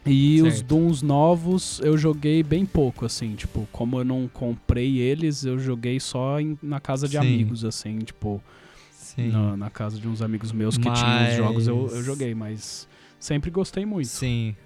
E 0.07 0.40
os 0.40 0.55
Certo. 0.55 0.66
Dooms 0.68 1.03
novos 1.03 1.78
eu 1.84 1.96
joguei 1.98 2.42
bem 2.42 2.64
pouco, 2.64 3.05
assim, 3.05 3.34
tipo, 3.34 3.68
como 3.70 3.98
eu 4.01 4.05
não 4.05 4.26
comprei 4.28 4.98
eles, 4.98 5.44
eu 5.44 5.59
joguei 5.59 6.01
só 6.01 6.40
em- 6.40 6.59
na 6.62 6.80
casa 6.80 7.07
de 7.07 7.12
Sim. 7.12 7.18
amigos, 7.18 7.64
assim, 7.66 7.98
tipo, 7.98 8.42
Sim. 8.92 9.28
na, 9.28 9.57
na 9.59 9.70
casa 9.70 9.98
de 10.01 10.09
uns 10.09 10.22
amigos 10.22 10.53
meus 10.53 10.78
que 10.78 10.90
tinham 10.90 11.28
os 11.28 11.34
jogos 11.36 11.66
eu, 11.68 11.76
eu 11.88 11.96
Mas- 11.96 12.05
joguei, 12.07 12.34
mas 12.34 12.88
sempre 13.18 13.51
gostei 13.51 13.84
muito. 13.84 14.09
Sim. 14.09 14.57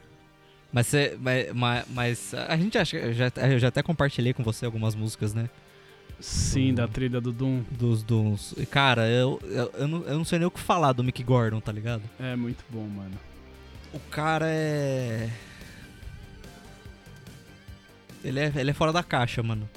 Mas, 0.73 0.87
cê, 0.87 1.17
mas, 1.21 1.53
mas, 1.53 1.85
mas 1.93 2.35
a 2.35 2.57
gente 2.57 2.79
acha, 2.79 2.97
eu 2.97 3.13
já, 3.13 3.33
eu 3.51 3.59
já 3.59 3.69
até 3.69 3.83
compartilhei 3.83 4.33
com 4.33 4.43
você 4.45 4.65
algumas 4.65 4.95
músicas, 4.95 5.35
né? 5.35 5.51
Sim, 6.21 6.73
da 6.73 6.89
trilha 6.89 7.21
do 7.21 7.33
Doom. 7.33 7.63
Dos 7.71 8.03
Dooms. 8.03 8.55
Cara, 8.71 9.09
eu, 9.09 9.39
eu, 9.43 9.71
eu, 9.79 9.89
não, 9.89 10.03
eu 10.05 10.17
não 10.19 10.25
sei 10.25 10.39
nem 10.39 10.47
o 10.49 10.51
que 10.51 10.61
falar 10.61 10.93
do 10.93 11.05
Mick 11.05 11.23
Gordon, 11.23 11.61
tá 11.61 11.71
ligado? 11.71 12.03
É 12.19 12.35
muito 12.35 12.65
bom, 12.71 12.87
mano. 12.87 13.15
O 13.93 14.01
cara 14.11 14.47
é. 14.49 15.31
Ele 18.25 18.41
é, 18.41 18.53
ele 18.57 18.71
é 18.71 18.75
fora 18.75 18.93
da 18.93 19.03
caixa, 19.03 19.43
mano. 19.43 19.69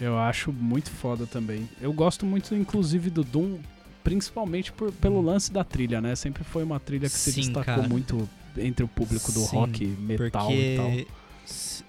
Eu 0.00 0.16
acho 0.16 0.52
muito 0.52 0.90
foda 0.90 1.26
também. 1.26 1.68
Eu 1.80 1.92
gosto 1.92 2.24
muito, 2.24 2.54
inclusive, 2.54 3.10
do 3.10 3.24
Doom, 3.24 3.58
principalmente 4.04 4.70
por, 4.70 4.92
pelo 4.92 5.20
lance 5.20 5.52
da 5.52 5.64
trilha, 5.64 6.00
né? 6.00 6.14
Sempre 6.14 6.44
foi 6.44 6.62
uma 6.62 6.78
trilha 6.78 7.08
que 7.08 7.16
se 7.16 7.30
Hum. 7.30 7.32
Sim, 7.32 7.40
destacou 7.40 7.74
cara. 7.74 7.88
muito 7.88 8.28
entre 8.56 8.84
o 8.84 8.88
público 8.88 9.32
do 9.32 9.40
Sim, 9.40 9.56
rock, 9.56 9.86
metal 9.86 10.46
porque... 10.46 10.54
e 10.54 10.76
tal. 10.76 11.16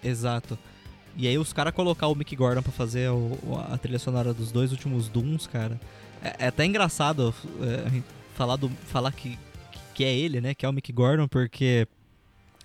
Exato. 0.04 0.58
E 1.20 1.28
aí 1.28 1.38
os 1.38 1.52
caras 1.52 1.74
colocar 1.74 2.08
o 2.08 2.16
Mick 2.16 2.34
Gordon 2.36 2.62
pra 2.62 2.72
fazer 2.72 3.10
o- 3.12 3.38
a 3.72 3.78
trilha 3.78 4.00
sonora 4.00 4.34
dos 4.34 4.52
dois 4.52 4.72
últimos 4.72 5.08
Dooms, 5.10 5.46
cara. 5.48 5.80
É, 6.24 6.46
é 6.46 6.48
até 6.48 6.66
engraçado 6.66 7.34
é, 7.62 8.02
falar, 8.36 8.56
do, 8.56 8.70
falar 8.88 9.12
que, 9.12 9.38
que 9.94 10.04
é 10.06 10.14
ele, 10.18 10.40
né? 10.40 10.54
Que 10.54 10.66
é 10.66 10.70
o 10.70 10.74
Mick 10.74 10.92
Gordon, 10.94 11.28
porque 11.28 11.88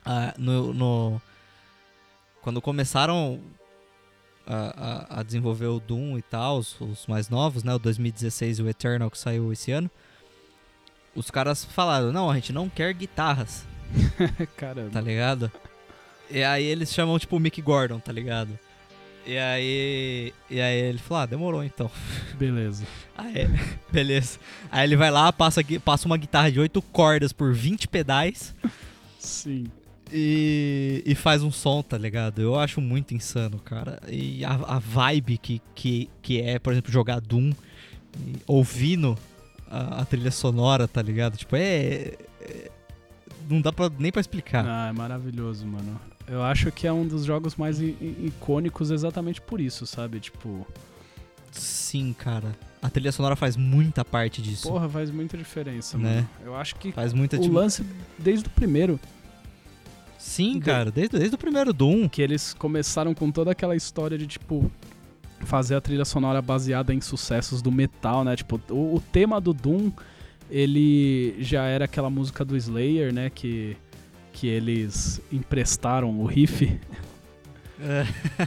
ah, 0.04 0.32
no, 0.38 0.72
no- 0.72 1.22
quando 2.42 2.60
começaram 2.62 3.40
a, 4.46 5.06
a- 5.16 5.20
a 5.20 5.22
desenvolver 5.22 5.66
o 5.66 5.80
Doom 5.80 6.16
e 6.18 6.22
tal, 6.22 6.58
os, 6.58 6.80
os 6.80 7.06
mais 7.08 7.28
novos, 7.28 7.64
né? 7.64 7.74
O 7.74 7.78
2016 7.78 8.58
e 8.58 8.62
o 8.62 8.68
Eternal 8.68 9.10
que 9.10 9.18
saiu 9.18 9.52
esse 9.52 9.72
ano. 9.72 9.90
Os 11.16 11.30
caras 11.30 11.64
falaram, 11.64 12.12
não, 12.12 12.30
a 12.30 12.34
gente 12.34 12.52
não 12.52 12.68
quer 12.68 12.92
guitarras 12.92 13.64
Caramba. 14.56 14.90
tá 14.90 15.00
ligado? 15.00 15.50
E 16.30 16.42
aí 16.42 16.64
eles 16.64 16.92
chamam 16.92 17.18
tipo 17.18 17.36
o 17.36 17.40
Mick 17.40 17.60
Gordon, 17.60 17.98
tá 17.98 18.12
ligado? 18.12 18.58
E 19.26 19.38
aí. 19.38 20.34
E 20.50 20.60
aí 20.60 20.76
ele 20.80 20.98
falou, 20.98 21.22
ah, 21.22 21.26
demorou 21.26 21.64
então. 21.64 21.90
Beleza. 22.38 22.84
Aí, 23.16 23.46
beleza. 23.90 24.38
Aí 24.70 24.86
ele 24.86 24.96
vai 24.96 25.10
lá, 25.10 25.32
passa, 25.32 25.60
passa 25.84 26.06
uma 26.06 26.16
guitarra 26.16 26.50
de 26.50 26.60
8 26.60 26.80
cordas 26.82 27.32
por 27.32 27.54
20 27.54 27.88
pedais 27.88 28.54
Sim. 29.18 29.66
e, 30.12 31.02
e 31.06 31.14
faz 31.14 31.42
um 31.42 31.50
som, 31.50 31.82
tá 31.82 31.96
ligado? 31.96 32.42
Eu 32.42 32.58
acho 32.58 32.80
muito 32.80 33.14
insano, 33.14 33.58
cara. 33.58 34.00
E 34.08 34.44
a, 34.44 34.52
a 34.52 34.78
vibe 34.78 35.38
que, 35.38 35.62
que, 35.74 36.10
que 36.20 36.40
é, 36.42 36.58
por 36.58 36.72
exemplo, 36.72 36.92
jogar 36.92 37.20
Doom 37.20 37.52
ouvindo 38.46 39.16
a, 39.70 40.02
a 40.02 40.04
trilha 40.04 40.30
sonora, 40.30 40.86
tá 40.86 41.00
ligado? 41.00 41.36
Tipo, 41.36 41.56
é. 41.56 42.14
é- 42.40 42.70
não 43.48 43.60
dá 43.60 43.70
pra, 43.70 43.90
nem 43.98 44.10
pra 44.10 44.20
explicar. 44.22 44.64
Ah, 44.66 44.88
é 44.88 44.92
maravilhoso, 44.92 45.66
mano. 45.66 46.00
Eu 46.26 46.42
acho 46.42 46.72
que 46.72 46.86
é 46.86 46.92
um 46.92 47.06
dos 47.06 47.24
jogos 47.24 47.54
mais 47.56 47.80
icônicos 47.80 48.90
exatamente 48.90 49.40
por 49.40 49.60
isso, 49.60 49.86
sabe? 49.86 50.20
Tipo, 50.20 50.66
Sim, 51.52 52.14
cara. 52.18 52.56
A 52.82 52.90
trilha 52.90 53.12
sonora 53.12 53.36
faz 53.36 53.56
muita 53.56 54.04
parte 54.04 54.42
disso. 54.42 54.68
porra, 54.68 54.88
faz 54.88 55.10
muita 55.10 55.36
diferença, 55.36 55.96
Né? 55.96 56.16
mano. 56.16 56.28
Eu 56.44 56.56
acho 56.56 56.76
que 56.76 56.92
Faz 56.92 57.12
muita 57.12 57.36
o 57.38 57.52
lance 57.52 57.84
desde 58.18 58.46
o 58.46 58.50
primeiro, 58.50 58.98
Sim, 60.18 60.54
de- 60.54 60.60
cara. 60.60 60.90
Desde, 60.90 61.18
desde 61.18 61.34
o 61.34 61.38
primeiro 61.38 61.72
Doom. 61.72 62.08
que 62.08 62.20
eles 62.22 62.54
começaram 62.54 63.14
com 63.14 63.30
toda 63.30 63.50
aquela 63.52 63.76
história 63.76 64.16
de, 64.18 64.26
tipo, 64.26 64.70
fazer 65.40 65.74
a 65.76 65.80
trilha 65.80 66.04
sonora 66.04 66.40
baseada 66.42 66.92
em 66.94 67.00
sucessos 67.00 67.60
do 67.62 67.70
metal, 67.70 68.24
né? 68.24 68.34
Tipo, 68.34 68.60
o, 68.70 68.96
o 68.96 69.00
tema 69.12 69.40
do 69.40 69.52
Doom, 69.52 69.90
ele 70.50 71.36
já 71.40 71.64
era 71.64 71.84
aquela 71.84 72.08
música 72.10 72.44
do 72.44 72.56
Slayer, 72.56 73.12
né? 73.12 73.30
Que, 73.30 73.76
que 74.34 74.48
eles 74.48 75.20
emprestaram 75.32 76.20
o 76.20 76.26
riff. 76.26 76.78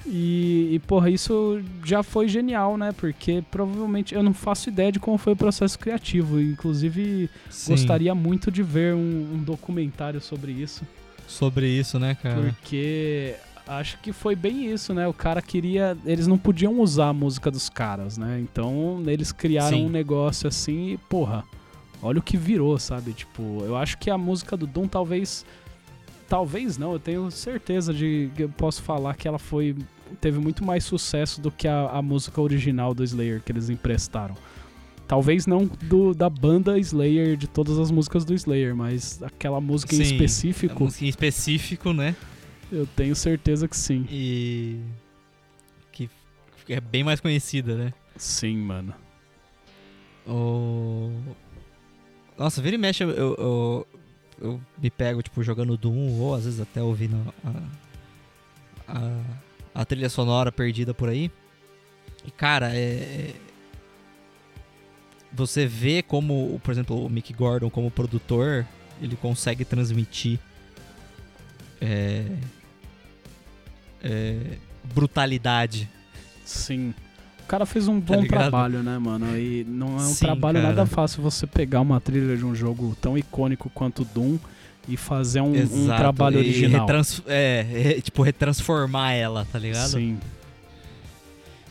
E, 0.08 0.70
e, 0.72 0.80
porra, 0.88 1.12
isso 1.12 1.62
já 1.84 2.02
foi 2.02 2.28
genial, 2.28 2.76
né? 2.76 2.92
Porque 2.92 3.44
provavelmente 3.52 4.16
eu 4.16 4.24
não 4.24 4.34
faço 4.34 4.70
ideia 4.70 4.92
de 4.92 5.00
como 5.00 5.18
foi 5.18 5.34
o 5.34 5.36
processo 5.36 5.78
criativo. 5.78 6.40
Inclusive, 6.40 7.30
Sim. 7.50 7.74
gostaria 7.74 8.16
muito 8.16 8.50
de 8.50 8.64
ver 8.64 8.96
um, 8.96 9.34
um 9.36 9.44
documentário 9.44 10.20
sobre 10.20 10.54
isso. 10.54 10.82
Sobre 11.28 11.68
isso, 11.68 12.00
né, 12.00 12.16
cara? 12.16 12.42
Porque 12.42 13.36
acho 13.68 14.00
que 14.00 14.14
foi 14.14 14.36
bem 14.36 14.72
isso, 14.72 14.94
né? 14.94 15.08
O 15.08 15.14
cara 15.14 15.42
queria. 15.42 15.96
Eles 16.06 16.26
não 16.26 16.38
podiam 16.38 16.80
usar 16.80 17.10
a 17.10 17.14
música 17.14 17.52
dos 17.52 17.70
caras, 17.70 18.18
né? 18.18 18.40
Então 18.40 19.04
eles 19.06 19.32
criaram 19.32 19.78
Sim. 19.78 19.86
um 19.86 19.90
negócio 19.90 20.48
assim 20.48 20.94
e, 20.94 20.98
porra, 20.98 21.44
olha 22.02 22.20
o 22.20 22.24
que 22.24 22.38
virou, 22.38 22.80
sabe? 22.80 23.14
Tipo, 23.14 23.62
eu 23.66 23.76
acho 23.76 23.98
que 23.98 24.10
a 24.10 24.18
música 24.18 24.56
do 24.56 24.66
Doom 24.66 24.88
talvez. 24.88 25.46
Talvez 26.28 26.78
não, 26.78 26.94
eu 26.94 27.00
tenho 27.00 27.32
certeza 27.32 27.94
de 27.94 28.30
que 28.36 28.44
eu 28.44 28.50
posso 28.50 28.82
falar 28.82 29.16
que 29.16 29.28
ela 29.28 29.40
foi. 29.40 29.76
Teve 30.20 30.40
muito 30.40 30.64
mais 30.64 30.84
sucesso 30.84 31.40
do 31.42 31.52
que 31.52 31.68
a, 31.68 31.90
a 31.90 32.02
música 32.02 32.42
original 32.42 32.94
do 32.94 33.04
Slayer 33.04 33.42
que 33.42 33.52
eles 33.52 33.70
emprestaram. 33.70 34.36
Talvez 35.08 35.48
não 35.48 35.66
do, 35.66 36.14
da 36.14 36.30
banda 36.30 36.78
Slayer, 36.78 37.38
de 37.38 37.48
todas 37.48 37.80
as 37.80 37.90
músicas 37.90 38.26
do 38.26 38.34
Slayer, 38.34 38.76
mas 38.76 39.24
aquela 39.24 39.62
música 39.62 39.96
em 39.96 40.04
Sim, 40.04 40.16
específico, 40.16 40.84
A 40.84 40.86
música 40.86 41.06
em 41.06 41.08
específico, 41.08 41.94
né? 41.94 42.16
eu 42.72 42.86
tenho 42.86 43.16
certeza 43.16 43.68
que 43.68 43.78
sim. 43.78 44.06
E. 44.10 44.80
Que 45.92 46.10
é 46.74 46.82
bem 46.82 47.02
mais 47.02 47.22
conhecida, 47.22 47.76
né? 47.76 47.94
Sim, 48.18 48.58
mano. 48.58 48.94
O... 50.28 51.12
Nossa, 52.38 52.62
vira 52.62 52.76
e 52.76 52.78
mexe, 52.78 53.04
eu, 53.04 53.10
eu, 53.10 53.88
eu, 54.40 54.62
me 54.78 54.90
pego, 54.90 55.22
tipo, 55.24 55.44
jogando 55.44 55.78
Doom, 55.78 56.20
ou 56.20 56.36
às 56.36 56.46
vezes 56.46 56.60
até 56.60 56.82
ouvindo 56.82 57.34
a, 57.44 57.62
a, 58.88 59.82
a 59.82 59.86
trilha 59.86 60.10
sonora 60.10 60.52
perdida 60.52 60.94
por 60.94 61.10
aí. 61.10 61.32
E, 62.26 62.32
cara, 62.32 62.76
é... 62.76 62.80
é- 62.80 63.36
Você 65.34 65.66
vê 65.68 66.02
como, 66.02 66.60
por 66.64 66.72
exemplo, 66.72 67.06
o 67.06 67.10
Mick 67.10 67.34
Gordon, 67.34 67.70
como 67.70 67.92
produtor, 67.92 68.66
ele 69.02 69.16
consegue 69.16 69.64
transmitir 69.66 70.40
é, 71.82 72.26
é, 74.04 74.58
brutalidade. 74.84 75.90
Sim. 76.46 76.94
O 77.48 77.50
cara 77.50 77.66
fez 77.66 77.88
um 77.88 78.02
Tá 78.02 78.14
bom 78.14 78.22
ligado? 78.22 78.41
trabalho, 78.41 78.84
né, 78.84 78.98
mano? 78.98 79.38
E 79.39 79.64
não 79.64 79.93
é 79.98 80.02
um 80.02 80.14
Sim, 80.14 80.26
trabalho 80.26 80.58
cara. 80.60 80.68
nada 80.76 80.86
fácil 80.86 81.24
você 81.24 81.48
pegar 81.48 81.80
uma 81.80 82.02
trilha 82.02 82.36
de 82.36 82.43
um 82.45 82.54
jogo 82.54 82.93
tão 83.00 83.18
icônico 83.18 83.70
quanto 83.70 84.02
o 84.02 84.06
Doom 84.06 84.38
e 84.86 84.98
fazer 84.98 85.39
um, 85.39 85.54
um 85.64 85.88
trabalho 85.95 86.36
e 86.36 86.39
original. 86.39 86.82
retrans- 86.82 87.22
é, 87.26 87.62
re- 87.68 88.02
tipo, 88.02 88.22
retransformar 88.22 89.14
ela, 89.14 89.45
tá 89.50 89.58
ligado? 89.58 89.91
Sim, 89.91 90.20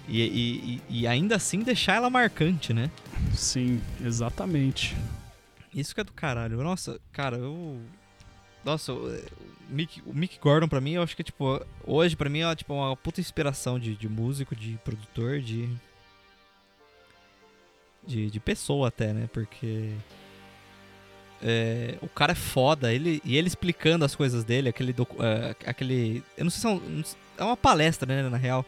E, 0.09 0.23
e, 0.23 0.81
e- 0.89 1.01
e 1.03 1.07
ainda 1.07 1.37
assim 1.37 1.59
deixar 1.61 1.97
ela 1.97 2.09
marcante, 2.09 2.73
né? 2.73 2.91
sim, 3.35 3.79
exatamente. 4.03 4.97
Isso 5.75 5.95
que 5.95 6.01
é 6.01 6.05
do 6.05 6.13
caralho. 6.13 6.63
Nossa, 6.63 6.99
cara, 7.13 7.37
eu. 7.37 7.77
Nossa, 8.67 8.93
o 8.93 9.19
Mick, 9.71 10.03
Gordon 10.41 10.67
pra 10.67 10.81
mim, 10.81 10.93
eu 10.95 11.03
acho 11.03 11.17
que, 11.17 11.23
tipo, 11.23 11.65
hoje 11.87 12.17
pra 12.17 12.29
mim 12.29 12.41
é 12.41 12.55
tipo, 12.57 12.75
uma 12.75 12.97
puta 12.97 13.21
inspiração 13.21 13.79
de, 13.79 13.95
de 13.95 14.09
músico, 14.09 14.57
de 14.57 14.77
produtor, 14.85 15.41
de. 15.41 15.69
De, 18.05 18.29
de 18.31 18.41
pessoa 18.41 18.89
até, 18.89 19.13
né? 19.13 19.29
Porque. 19.33 19.93
é, 21.41 21.97
o 22.03 22.09
cara 22.09 22.33
é 22.33 22.37
foda, 22.37 22.93
ele, 22.93 23.21
e 23.25 23.37
ele 23.37 23.47
explicando 23.49 24.05
as 24.05 24.17
coisas 24.17 24.43
dele, 24.43 24.69
aquele. 24.69 24.93
é, 25.21 25.57
aquele 25.71 26.23
eu 26.37 26.43
não 26.45 26.51
sei 26.51 26.61
se 26.61 26.67
é, 26.67 26.71
um- 26.71 27.05
é 27.39 27.45
uma 27.45 27.57
palestra, 27.57 28.07
né, 28.23 28.29
na 28.29 28.37
real. 28.37 28.65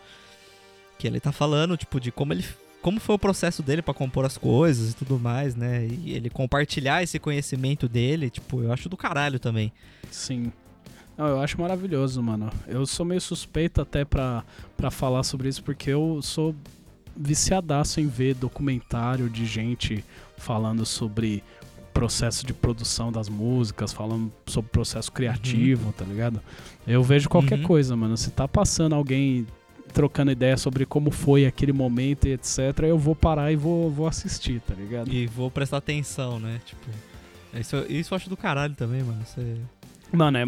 Que 0.97 1.07
ele 1.09 1.21
tá 1.21 1.31
falando, 1.33 1.77
tipo, 1.77 2.01
de 2.01 2.11
como 2.13 2.33
ele. 2.33 2.45
Como 2.83 3.01
foi 3.01 3.17
o 3.17 3.19
processo 3.19 3.63
dele 3.63 3.83
pra 3.83 3.93
compor 3.93 4.25
as 4.25 4.39
coisas 4.39 4.93
e 4.93 4.95
tudo 4.97 5.19
mais, 5.19 5.55
né? 5.57 5.87
E 5.87 6.13
ele 6.13 6.31
compartilhar 6.31 7.03
esse 7.03 7.19
conhecimento 7.19 7.89
dele, 7.89 8.31
tipo, 8.31 8.63
eu 8.63 8.73
acho 8.73 8.89
do 8.89 8.97
caralho 8.97 9.39
também. 9.39 9.73
Sim. 10.11 10.53
Não, 11.17 11.27
eu 11.27 11.41
acho 11.41 11.61
maravilhoso, 11.61 12.23
mano. 12.23 12.49
Eu 12.69 12.87
sou 12.87 13.05
meio 13.05 13.21
suspeito 13.21 13.81
até 13.81 14.05
pra, 14.05 14.45
pra 14.77 14.91
falar 14.91 15.25
sobre 15.25 15.49
isso, 15.49 15.63
porque 15.65 15.91
eu 15.91 16.21
sou 16.23 16.55
viciadaço 17.17 18.01
em 18.01 18.07
ver 18.07 18.35
documentário 18.35 19.29
de 19.29 19.45
gente 19.45 20.05
falando 20.37 20.87
sobre 20.87 21.43
processo 21.93 22.47
de 22.47 22.55
produção 22.55 23.11
das 23.11 23.29
músicas, 23.29 23.93
falando 23.93 24.33
sobre 24.47 24.71
processo 24.71 25.11
criativo, 25.11 25.93
tá 25.93 26.05
ligado? 26.05 26.41
Eu 26.87 27.03
vejo 27.03 27.29
qualquer 27.29 27.59
Uhum. 27.59 27.65
coisa, 27.65 27.97
mano. 27.97 28.17
Se 28.17 28.31
tá 28.31 28.47
passando 28.47 28.95
alguém 28.95 29.45
trocando 29.89 30.31
ideia 30.31 30.57
sobre 30.57 30.87
como 30.87 31.11
foi 31.11 31.47
aquele 31.47 31.73
momento 31.73 32.29
e 32.29 32.33
etc, 32.33 32.59
eu 32.83 32.99
vou 32.99 33.15
parar 33.15 33.53
e 33.53 33.57
vou, 33.57 33.91
vou 33.91 34.07
assistir, 34.07 34.61
tá 34.61 34.75
ligado? 34.75 35.13
E 35.13 35.27
vou 35.27 35.51
prestar 35.51 35.79
atenção, 35.79 36.39
né? 36.39 36.61
Tipo. 36.65 36.89
Isso, 37.55 37.77
isso 37.89 38.15
eu 38.15 38.17
acho 38.17 38.29
do 38.29 38.37
caralho 38.37 38.75
também, 38.75 39.03
mano. 39.03 39.23
Você. 39.25 39.57
Mano, 40.11 40.39
é, 40.39 40.45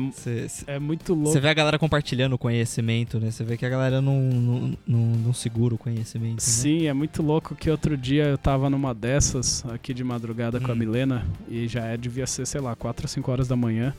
é 0.67 0.79
muito 0.79 1.13
louco. 1.13 1.33
você 1.33 1.41
vê 1.41 1.49
a 1.49 1.55
galera 1.55 1.79
compartilhando 1.79 2.33
o 2.33 2.39
conhecimento, 2.39 3.21
né? 3.21 3.31
Você 3.31 3.45
vê 3.45 3.59
que 3.59 3.67
a 3.67 3.69
galera 3.69 4.01
não, 4.01 4.19
não, 4.19 4.79
não, 4.87 4.99
não 4.99 5.33
segura 5.35 5.75
o 5.75 5.79
conhecimento. 5.79 6.37
Né? 6.37 6.41
Sim, 6.41 6.87
é 6.87 6.93
muito 6.95 7.23
louco 7.23 7.55
que 7.55 7.71
outro 7.71 7.95
dia 7.97 8.25
eu 8.25 8.39
tava 8.39 8.71
numa 8.71 8.95
dessas 8.95 9.63
aqui 9.67 9.93
de 9.93 10.03
madrugada 10.03 10.59
com 10.59 10.71
a 10.71 10.75
Hum. 10.75 10.79
Milena 10.79 11.27
e 11.47 11.69
já 11.69 11.85
é, 11.85 11.97
devia 11.97 12.27
ser, 12.27 12.47
sei 12.47 12.61
lá, 12.61 12.75
4 12.75 13.05
ou 13.05 13.09
5 13.09 13.31
horas 13.31 13.49
da 13.49 13.57
manhã. 13.57 13.95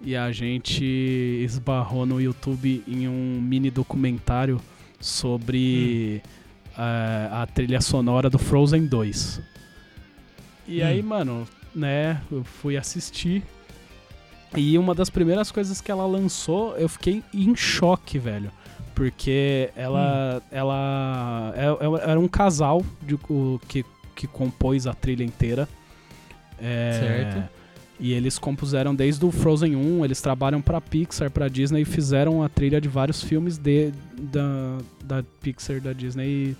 E 0.00 0.14
a 0.16 0.30
gente 0.32 0.84
esbarrou 1.44 2.06
no 2.06 2.20
YouTube 2.20 2.82
em 2.86 3.08
um 3.08 3.40
mini 3.42 3.70
documentário 3.70 4.60
sobre 5.00 6.22
eh, 6.76 7.28
a 7.32 7.46
trilha 7.52 7.80
sonora 7.80 8.30
do 8.30 8.38
Frozen 8.38 8.86
2. 8.86 9.40
E 10.68 10.82
Hum. 10.82 10.86
aí, 10.86 11.02
mano, 11.02 11.48
né, 11.74 12.20
eu 12.30 12.44
fui 12.44 12.76
assistir. 12.76 13.42
E 14.56 14.78
uma 14.78 14.94
das 14.94 15.10
primeiras 15.10 15.50
coisas 15.50 15.80
que 15.80 15.90
ela 15.90 16.06
lançou, 16.06 16.76
eu 16.78 16.88
fiquei 16.88 17.22
em 17.34 17.54
choque, 17.56 18.18
velho. 18.18 18.50
Porque 18.94 19.70
ela. 19.76 20.42
ela 20.50 21.52
é- 21.54 21.66
é- 21.66 22.10
era 22.10 22.18
um 22.20 22.26
casal 22.28 22.84
de, 23.02 23.14
o, 23.28 23.60
que, 23.68 23.84
que 24.16 24.26
compôs 24.26 24.86
a 24.86 24.94
trilha 24.94 25.22
inteira. 25.22 25.68
É, 26.60 26.98
Certo. 27.00 27.57
E 28.00 28.12
eles 28.12 28.38
compuseram 28.38 28.94
desde 28.94 29.24
o 29.26 29.30
Frozen 29.32 29.74
1, 29.74 30.04
eles 30.04 30.20
trabalham 30.20 30.60
pra 30.62 30.80
Pixar, 30.80 31.30
pra 31.30 31.48
Disney 31.48 31.82
e 31.82 31.84
fizeram 31.84 32.42
a 32.44 32.48
trilha 32.48 32.80
de 32.80 32.88
vários 32.88 33.22
filmes 33.22 33.58
de, 33.58 33.90
da, 34.16 34.78
da 35.04 35.24
Pixar, 35.40 35.80
da 35.80 35.92
Disney, 35.92 36.56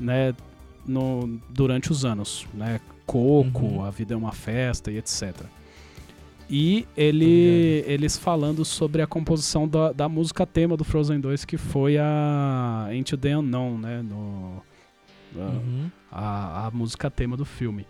né, 0.00 0.34
no, 0.86 1.38
durante 1.50 1.92
os 1.92 2.04
anos, 2.06 2.46
né? 2.54 2.80
Coco, 3.04 3.66
Uhum. 3.66 3.84
A 3.84 3.90
Vida 3.90 4.14
é 4.14 4.16
uma 4.16 4.32
Festa 4.32 4.90
e 4.90 4.96
etc. 4.98 5.34
E 6.50 6.86
ele, 6.96 7.84
eles 7.86 8.16
falando 8.16 8.64
sobre 8.64 9.02
a 9.02 9.06
composição 9.06 9.68
da, 9.68 9.92
da 9.92 10.08
música 10.08 10.46
tema 10.46 10.74
do 10.76 10.84
Frozen 10.84 11.20
2, 11.20 11.44
que 11.44 11.58
foi 11.58 11.98
a 11.98 12.88
Into 12.92 13.16
the 13.18 13.36
Unknown, 13.36 13.76
né? 13.78 14.02
No, 14.02 14.62
a- 15.36 15.40
Uhum. 15.40 15.90
a, 16.10 16.66
a 16.66 16.70
música 16.70 17.10
tema 17.10 17.36
do 17.36 17.44
filme. 17.44 17.86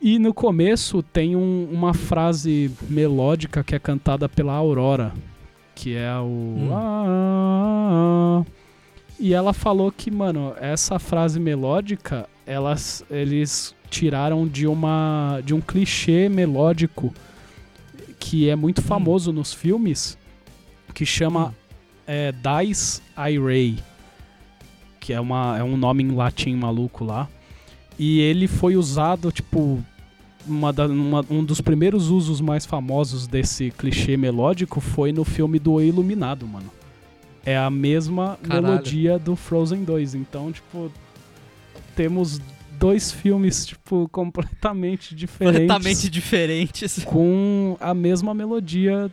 E 0.00 0.18
no 0.18 0.32
começo 0.34 1.02
tem 1.02 1.34
um- 1.34 1.68
uma 1.72 1.94
frase 1.94 2.70
melódica 2.88 3.64
que 3.64 3.74
é 3.74 3.78
cantada 3.78 4.28
pela 4.28 4.52
Aurora, 4.52 5.12
que 5.74 5.94
é 5.96 6.14
o. 6.18 6.24
Hum. 6.24 6.68
"Ah", 6.72 8.44
e 9.18 9.32
ela 9.32 9.52
falou 9.52 9.90
que, 9.90 10.10
mano, 10.10 10.54
essa 10.60 10.98
frase 10.98 11.40
melódica, 11.40 12.28
elas, 12.46 13.04
eles 13.10 13.74
tiraram 13.90 14.46
de 14.46 14.66
uma 14.66 15.40
de 15.44 15.54
um 15.54 15.60
clichê 15.60 16.28
melódico 16.28 17.12
que 18.18 18.48
é 18.50 18.56
muito 18.56 18.82
famoso 18.82 19.32
nos 19.32 19.52
filmes, 19.54 20.18
que 20.94 21.06
chama 21.06 21.48
Hum. 21.48 21.52
é, 22.06 22.32
Dies 22.32 23.00
Irae, 23.16 23.78
que 25.00 25.12
é, 25.12 25.20
uma, 25.20 25.56
é 25.58 25.62
um 25.64 25.76
nome 25.76 26.02
em 26.04 26.10
latim 26.12 26.54
maluco 26.54 27.04
lá. 27.04 27.28
E 27.98 28.20
ele 28.20 28.46
foi 28.46 28.76
usado, 28.76 29.32
tipo, 29.32 29.82
uma 30.46 30.72
da- 30.72 30.86
uma- 30.86 31.24
um 31.30 31.42
dos 31.44 31.60
primeiros 31.60 32.08
usos 32.10 32.40
mais 32.40 32.66
famosos 32.66 33.26
desse 33.26 33.70
clichê 33.70 34.16
melódico 34.16 34.80
foi 34.80 35.12
no 35.12 35.24
filme 35.24 35.58
do 35.58 35.80
Iluminado, 35.80 36.46
mano. 36.46 36.70
É 37.44 37.56
a 37.56 37.70
mesma 37.70 38.38
Caralho. 38.42 38.66
melodia 38.68 39.18
do 39.18 39.34
Frozen 39.36 39.84
2. 39.84 40.14
Então, 40.14 40.52
tipo, 40.52 40.90
temos 41.94 42.40
dois 42.78 43.10
filmes, 43.10 43.64
tipo, 43.66 44.08
completamente 44.12 45.14
diferentes 45.14 45.60
Completamente 45.60 46.10
diferentes. 46.10 47.02
com 47.04 47.76
a 47.80 47.94
mesma 47.94 48.34
melodia 48.34 49.10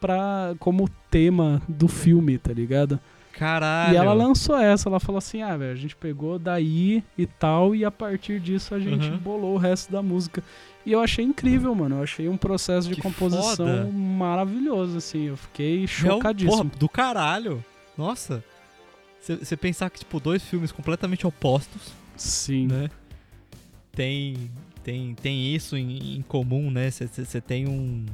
pra, 0.00 0.54
como 0.60 0.88
tema 1.10 1.60
do 1.68 1.88
filme, 1.88 2.38
tá 2.38 2.52
ligado? 2.52 3.00
Caralho. 3.38 3.94
E 3.94 3.96
ela 3.96 4.12
lançou 4.12 4.56
essa, 4.56 4.88
ela 4.88 4.98
falou 4.98 5.18
assim: 5.18 5.42
ah, 5.42 5.56
velho, 5.56 5.72
a 5.72 5.76
gente 5.76 5.94
pegou 5.94 6.38
daí 6.38 7.04
e 7.16 7.24
tal, 7.26 7.74
e 7.74 7.84
a 7.84 7.90
partir 7.90 8.40
disso 8.40 8.74
a 8.74 8.80
gente 8.80 9.08
Uhum. 9.10 9.18
bolou 9.18 9.54
o 9.54 9.58
resto 9.58 9.92
da 9.92 10.02
música. 10.02 10.42
E 10.84 10.92
eu 10.92 11.00
achei 11.00 11.24
incrível, 11.24 11.74
mano. 11.74 11.96
Eu 11.96 12.02
achei 12.02 12.28
um 12.28 12.36
processo 12.36 12.88
de 12.88 12.94
Que 12.96 13.02
composição 13.02 13.66
foda. 13.66 13.84
maravilhoso, 13.92 14.96
assim. 14.96 15.26
Eu 15.28 15.36
fiquei 15.36 15.86
chocadíssimo. 15.86 16.64
Porra, 16.64 16.78
do 16.78 16.88
caralho. 16.88 17.64
Nossa. 17.96 18.42
Você 19.20 19.56
pensar 19.56 19.90
que, 19.90 19.98
tipo, 19.98 20.18
dois 20.18 20.42
filmes 20.42 20.72
completamente 20.72 21.26
opostos, 21.26 21.92
Sim. 22.16 22.66
né? 22.68 22.88
Tem, 23.92 24.50
tem, 24.82 25.14
tem 25.14 25.54
isso 25.54 25.76
em, 25.76 26.16
em 26.16 26.22
comum, 26.22 26.70
né? 26.70 26.90
Você 26.90 27.40
tem 27.40 27.68
um... 27.68 28.06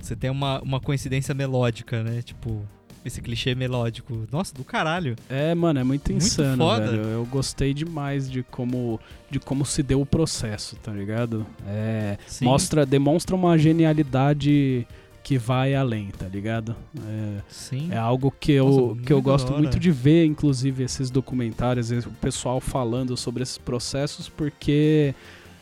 Você 0.00 0.14
tem 0.14 0.30
uma, 0.30 0.60
uma 0.62 0.78
coincidência 0.80 1.34
melódica, 1.34 2.04
né? 2.04 2.22
Tipo, 2.22 2.62
esse 3.04 3.20
clichê 3.20 3.54
melódico. 3.54 4.26
Nossa, 4.30 4.54
do 4.54 4.64
caralho. 4.64 5.16
É, 5.28 5.54
mano, 5.54 5.80
é 5.80 5.84
muito 5.84 6.10
Muito 6.10 6.22
insano, 6.24 6.56
foda. 6.64 6.90
velho. 6.90 7.02
Eu 7.04 7.24
gostei 7.26 7.72
demais 7.72 8.30
de 8.30 8.42
como, 8.42 9.00
de 9.30 9.38
como 9.38 9.64
se 9.64 9.82
deu 9.82 10.00
o 10.00 10.06
processo, 10.06 10.76
tá 10.76 10.92
ligado? 10.92 11.46
É, 11.66 12.18
mostra, 12.42 12.84
demonstra 12.84 13.34
uma 13.34 13.56
genialidade 13.58 14.86
que 15.22 15.36
vai 15.36 15.74
além, 15.74 16.08
tá 16.08 16.26
ligado? 16.26 16.74
É, 17.06 17.40
Sim. 17.48 17.88
É 17.92 17.98
algo 17.98 18.32
que 18.40 18.52
eu, 18.52 18.66
Nossa, 18.66 19.02
que 19.02 19.12
eu 19.12 19.20
gosto 19.20 19.52
muito 19.52 19.78
de 19.78 19.90
ver, 19.90 20.24
inclusive, 20.24 20.82
esses 20.84 21.10
documentários, 21.10 21.90
o 21.90 22.10
pessoal 22.12 22.60
falando 22.60 23.14
sobre 23.16 23.42
esses 23.42 23.58
processos, 23.58 24.28
porque 24.28 25.14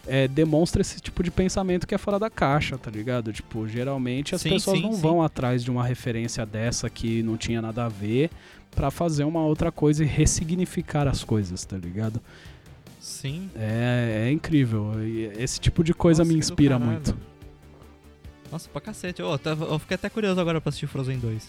é, 0.06 0.28
demonstra 0.28 0.80
esse 0.82 1.00
tipo 1.00 1.22
de 1.22 1.30
pensamento 1.30 1.86
que 1.86 1.94
é 1.94 1.98
fora 1.98 2.18
da 2.18 2.30
caixa, 2.30 2.76
tá 2.78 2.90
ligado? 2.90 3.32
Tipo, 3.32 3.66
geralmente 3.68 4.34
as 4.34 4.40
Sim, 4.40 4.50
pessoas 4.50 4.78
sim, 4.78 4.84
não 4.84 4.92
sim. 4.92 5.00
vão 5.00 5.22
atrás 5.22 5.62
de 5.64 5.70
uma 5.70 5.84
referência 5.84 6.44
dessa 6.46 6.88
que 6.88 7.22
não 7.22 7.36
tinha 7.36 7.60
nada 7.60 7.84
a 7.84 7.88
ver 7.88 8.30
pra 8.74 8.90
fazer 8.90 9.24
uma 9.24 9.40
outra 9.44 9.72
coisa 9.72 10.04
e 10.04 10.06
ressignificar 10.06 11.08
as 11.08 11.24
coisas, 11.24 11.64
tá 11.64 11.76
ligado? 11.76 12.20
Sim. 13.00 13.48
É, 13.56 14.26
é 14.28 14.30
incrível. 14.32 14.92
Esse 15.38 15.58
tipo 15.60 15.82
de 15.84 15.94
coisa 15.94 16.22
Nossa, 16.22 16.32
me 16.32 16.38
inspira 16.38 16.78
muito. 16.78 17.16
Nossa, 18.50 18.68
pra 18.68 18.80
cacete. 18.80 19.22
Ô, 19.22 19.36
tava- 19.38 19.64
eu 19.66 19.78
fiquei 19.78 19.94
até 19.94 20.08
curioso 20.08 20.40
agora 20.40 20.60
pra 20.60 20.68
assistir 20.70 20.86
Frozen 20.86 21.18
2. 21.18 21.48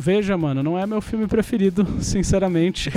Veja, 0.00 0.36
mano, 0.38 0.62
não 0.62 0.78
é 0.78 0.86
meu 0.86 1.00
filme 1.00 1.26
preferido, 1.26 1.84
sinceramente. 2.00 2.88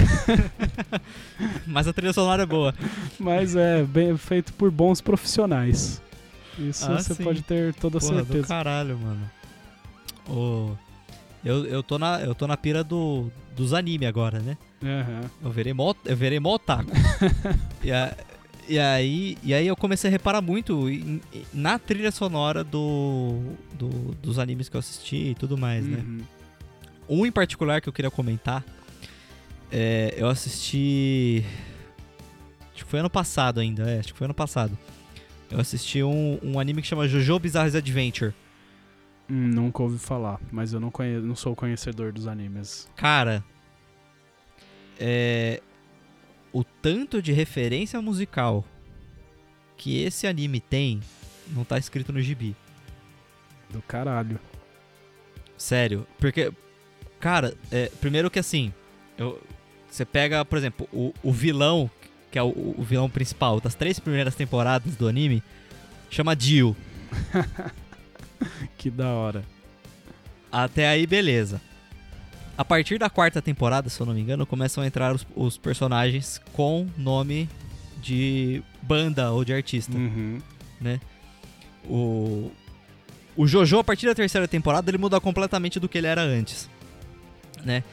Mas 1.66 1.88
a 1.88 1.94
trilha 1.94 2.14
sonora 2.14 2.44
é 2.44 2.46
boa. 2.46 2.74
Mas 3.20 3.56
é 3.56 3.84
bem 3.84 4.16
feito 4.18 4.54
por 4.54 4.70
bons 4.70 5.02
profissionais. 5.02 6.00
Isso 6.60 6.86
Ah, 6.86 7.00
você 7.02 7.16
sim. 7.16 7.24
pode 7.24 7.42
ter 7.42 7.74
toda 7.74 8.00
Porra, 8.00 8.20
do 8.22 8.26
certeza. 8.28 8.48
caralho, 8.48 8.98
mano. 9.00 9.32
Ô, 10.30 10.72
eu, 11.44 11.66
eu, 11.66 11.82
tô 11.82 11.98
na, 11.98 12.20
eu 12.22 12.36
tô 12.36 12.46
na 12.46 12.56
pira 12.56 12.84
do, 12.84 13.32
dos 13.56 13.74
anime 13.74 14.06
agora, 14.06 14.40
né? 14.40 14.56
Aham. 14.84 15.22
Eu 15.44 15.50
verei 15.50 15.74
mó, 15.74 15.94
eu 16.06 16.16
verei 16.16 16.40
mó 16.40 16.54
otaku. 16.56 16.92
e, 17.84 17.92
a- 17.92 18.16
E 18.70 18.78
aí, 18.78 19.38
e 19.44 19.54
aí 19.56 19.66
eu 19.66 19.76
comecei 19.76 20.08
a 20.08 20.12
reparar 20.12 20.42
muito 20.42 20.88
em- 20.88 21.20
na 21.52 21.80
trilha 21.80 22.12
sonora 22.12 22.64
do, 22.64 23.40
do- 23.74 24.14
dos 24.22 24.38
animes 24.38 24.70
que 24.70 24.76
eu 24.76 24.80
assisti 24.80 25.32
e 25.32 25.36
tudo 25.36 25.58
mais, 25.58 25.84
né? 25.86 26.06
Um 27.12 27.26
em 27.26 27.32
particular 27.32 27.82
que 27.82 27.90
eu 27.90 27.94
queria 27.94 28.10
comentar, 28.10 28.64
é, 29.70 30.14
eu 30.16 30.30
assisti. 30.30 31.44
Acho 32.74 32.86
que 32.86 32.90
foi 32.90 33.02
ano 33.02 33.10
passado 33.10 33.60
ainda, 33.60 33.84
é, 33.92 34.00
acho 34.00 34.14
que 34.14 34.18
foi 34.18 34.24
ano 34.24 34.34
passado. 34.34 34.78
Eu 35.50 35.60
assisti 35.60 36.02
um, 36.02 36.40
um 36.42 36.58
anime 36.58 36.82
que 36.82 36.88
chama 36.88 37.10
Jojo 37.10 37.38
Bizarre 37.38 37.76
Adventure. 37.76 38.34
Hum, 39.30 39.50
nunca 39.50 39.84
ouvi 39.84 40.00
falar, 40.00 40.40
mas 40.50 40.72
eu 40.72 40.80
não, 40.80 40.90
conhe... 40.90 41.20
não 41.20 41.36
sou 41.36 41.54
conhecedor 41.54 42.14
dos 42.14 42.28
animes. 42.28 42.90
Cara, 42.96 43.44
é, 44.98 45.62
o 46.54 46.64
tanto 46.64 47.22
de 47.22 47.34
referência 47.34 48.02
musical 48.02 48.64
que 49.76 50.02
esse 50.02 50.28
anime 50.28 50.62
tem 50.62 51.02
não 51.50 51.66
tá 51.66 51.78
escrito 51.78 52.14
no 52.14 52.22
gibi. 52.22 52.56
Do 53.70 53.82
caralho. 53.82 54.40
Sério. 55.58 56.08
Porque, 56.18 56.54
cara, 57.22 57.54
é, 57.72 57.90
primeiro 58.02 58.30
que 58.30 58.40
assim, 58.40 58.74
eu- 59.18 59.42
você 59.90 60.04
pega, 60.04 60.44
por 60.44 60.58
exemplo, 60.58 60.88
o, 60.92 61.14
o 61.24 61.32
vilão, 61.32 61.90
que 62.32 62.38
é 62.40 62.44
o, 62.44 62.76
o 62.78 62.84
vilão 62.84 63.10
principal 63.10 63.62
das 63.62 63.76
três 63.76 64.00
primeiras 64.00 64.36
temporadas 64.36 64.96
do 64.96 65.08
anime, 65.08 65.42
chama 66.10 66.36
Dio. 66.36 66.76
Que 68.78 68.90
da 68.90 69.08
hora. 69.10 69.44
Até 70.52 70.88
aí, 70.88 71.06
beleza. 71.06 71.62
A 72.58 72.66
partir 72.66 72.98
da 72.98 73.10
quarta 73.10 73.40
temporada, 73.42 73.90
se 73.90 74.00
eu 74.00 74.06
não 74.06 74.14
me 74.14 74.22
engano, 74.22 74.46
começam 74.48 74.84
a 74.84 74.88
entrar 74.88 75.14
os, 75.14 75.26
os 75.36 75.58
personagens 75.58 76.42
com 76.52 76.88
nome 76.98 77.48
de 78.02 78.64
banda 78.82 79.32
ou 79.32 79.46
de 79.46 79.54
artista. 79.54 79.96
Uhum. 79.96 80.42
O, 81.86 82.52
o 83.38 83.48
Jojo, 83.48 83.78
a 83.80 83.84
partir 83.84 84.08
da 84.08 84.16
terceira 84.16 84.48
temporada, 84.48 84.90
ele 84.90 84.98
muda 84.98 85.20
completamente 85.22 85.80
do 85.80 85.88
que 85.88 85.98
ele 86.00 86.08
era 86.08 86.22
antes, 86.22 86.68
né? 87.64 87.84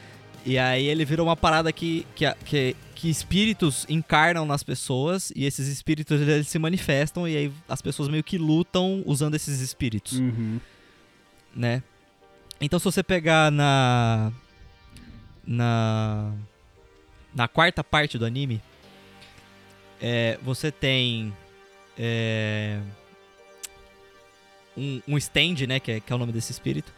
E 0.45 0.57
aí 0.57 0.85
ele 0.85 1.03
virou 1.03 1.27
uma 1.27 1.35
parada 1.35 1.71
que, 1.71 2.07
que, 2.15 2.25
que, 2.45 2.75
que 2.95 3.09
espíritos 3.09 3.85
encarnam 3.89 4.45
nas 4.45 4.63
pessoas 4.63 5.31
e 5.35 5.45
esses 5.45 5.67
espíritos 5.67 6.21
eles 6.21 6.47
se 6.47 6.57
manifestam 6.57 7.27
e 7.27 7.35
aí 7.35 7.51
as 7.67 7.81
pessoas 7.81 8.07
meio 8.07 8.23
que 8.23 8.37
lutam 8.37 9.03
usando 9.05 9.35
esses 9.35 9.59
espíritos, 9.59 10.13
Uhum. 10.19 10.59
né? 11.55 11.83
Então 12.61 12.79
se 12.79 12.85
você 12.85 13.03
pegar 13.03 13.51
na 13.51 14.31
na 15.45 16.33
na 17.35 17.47
quarta 17.47 17.83
parte 17.83 18.17
do 18.17 18.25
anime, 18.25 18.61
é, 20.01 20.39
você 20.41 20.71
tem 20.71 21.33
é, 21.97 22.79
um, 24.75 25.01
um 25.07 25.17
stand, 25.17 25.67
né, 25.67 25.79
que 25.79 25.91
é, 25.91 25.99
que 25.99 26.11
é 26.11 26.15
o 26.15 26.19
nome 26.19 26.31
desse 26.31 26.51
espírito, 26.51 26.93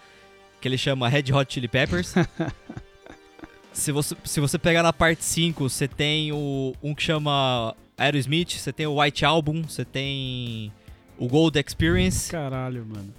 que 0.61 0.67
ele 0.67 0.77
chama 0.77 1.09
Red 1.09 1.33
Hot 1.33 1.51
Chili 1.53 1.67
Peppers. 1.67 2.13
se, 3.73 3.91
você, 3.91 4.15
se 4.23 4.39
você 4.39 4.57
pegar 4.57 4.83
na 4.83 4.93
parte 4.93 5.23
5, 5.25 5.67
você 5.69 5.87
tem 5.87 6.31
o, 6.31 6.73
um 6.83 6.93
que 6.93 7.01
chama 7.03 7.75
Aerosmith, 7.97 8.51
você 8.57 8.71
tem 8.71 8.85
o 8.85 9.01
White 9.01 9.25
Album, 9.25 9.63
você 9.63 9.83
tem 9.83 10.71
o 11.17 11.27
Gold 11.27 11.59
Experience. 11.59 12.29
Caralho, 12.31 12.85
mano. 12.85 13.13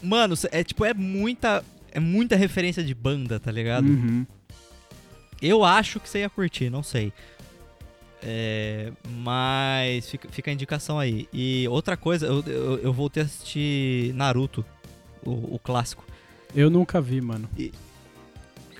Mano, 0.00 0.36
cê- 0.36 0.48
é 0.52 0.62
tipo, 0.62 0.84
é 0.84 0.94
muita, 0.94 1.64
é 1.90 1.98
muita 1.98 2.36
referência 2.36 2.84
de 2.84 2.94
banda, 2.94 3.40
tá 3.40 3.50
ligado? 3.50 3.86
Uhum. 3.88 4.24
Eu 5.42 5.64
acho 5.64 5.98
que 5.98 6.08
você 6.08 6.20
ia 6.20 6.30
curtir, 6.30 6.70
não 6.70 6.84
sei. 6.84 7.12
É, 8.22 8.92
mas 9.08 10.08
fica, 10.08 10.28
fica 10.30 10.50
a 10.50 10.54
indicação 10.54 10.98
aí. 11.00 11.28
E 11.32 11.66
outra 11.68 11.96
coisa, 11.96 12.26
eu, 12.26 12.44
eu, 12.46 12.78
eu 12.78 12.92
voltei 12.92 13.24
a 13.24 13.26
assistir 13.26 14.12
Naruto, 14.14 14.64
o, 15.24 15.56
o 15.56 15.58
clássico. 15.58 16.04
Eu 16.54 16.70
nunca 16.70 17.00
vi, 17.00 17.20
mano. 17.20 17.48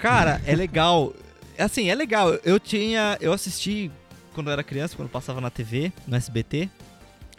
Cara, 0.00 0.40
é 0.46 0.54
legal. 0.54 1.12
Assim, 1.58 1.88
é 1.90 1.94
legal. 1.94 2.34
Eu 2.44 2.58
tinha. 2.60 3.16
Eu 3.20 3.32
assisti 3.32 3.90
quando 4.34 4.46
eu 4.48 4.52
era 4.52 4.62
criança, 4.62 4.96
quando 4.96 5.08
passava 5.08 5.40
na 5.40 5.50
TV, 5.50 5.92
no 6.06 6.16
SBT. 6.16 6.68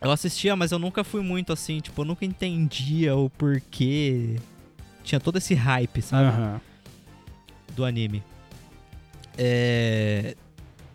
Eu 0.01 0.11
assistia, 0.11 0.55
mas 0.55 0.71
eu 0.71 0.79
nunca 0.79 1.03
fui 1.03 1.21
muito 1.21 1.51
assim, 1.51 1.79
tipo, 1.81 2.01
eu 2.01 2.05
nunca 2.05 2.23
entendia 2.25 3.15
o 3.15 3.29
porquê. 3.29 4.37
Tinha 5.03 5.19
todo 5.19 5.37
esse 5.37 5.53
hype, 5.53 6.01
sabe? 6.01 6.29
Aham. 6.29 6.61
do 7.75 7.83
anime. 7.85 8.23
É, 9.37 10.35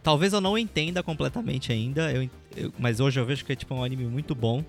Talvez 0.03 0.35
eu 0.35 0.41
não 0.41 0.59
entenda 0.59 1.03
completamente 1.03 1.73
ainda, 1.73 2.13
eu 2.13 2.29
eu- 2.57 2.73
mas 2.79 3.01
hoje 3.01 3.19
eu 3.19 3.25
vejo 3.25 3.43
que 3.45 3.53
é 3.53 3.57
tipo 3.57 3.75
um 3.75 3.83
anime 3.83 4.05
muito 4.05 4.35
bom. 4.35 4.63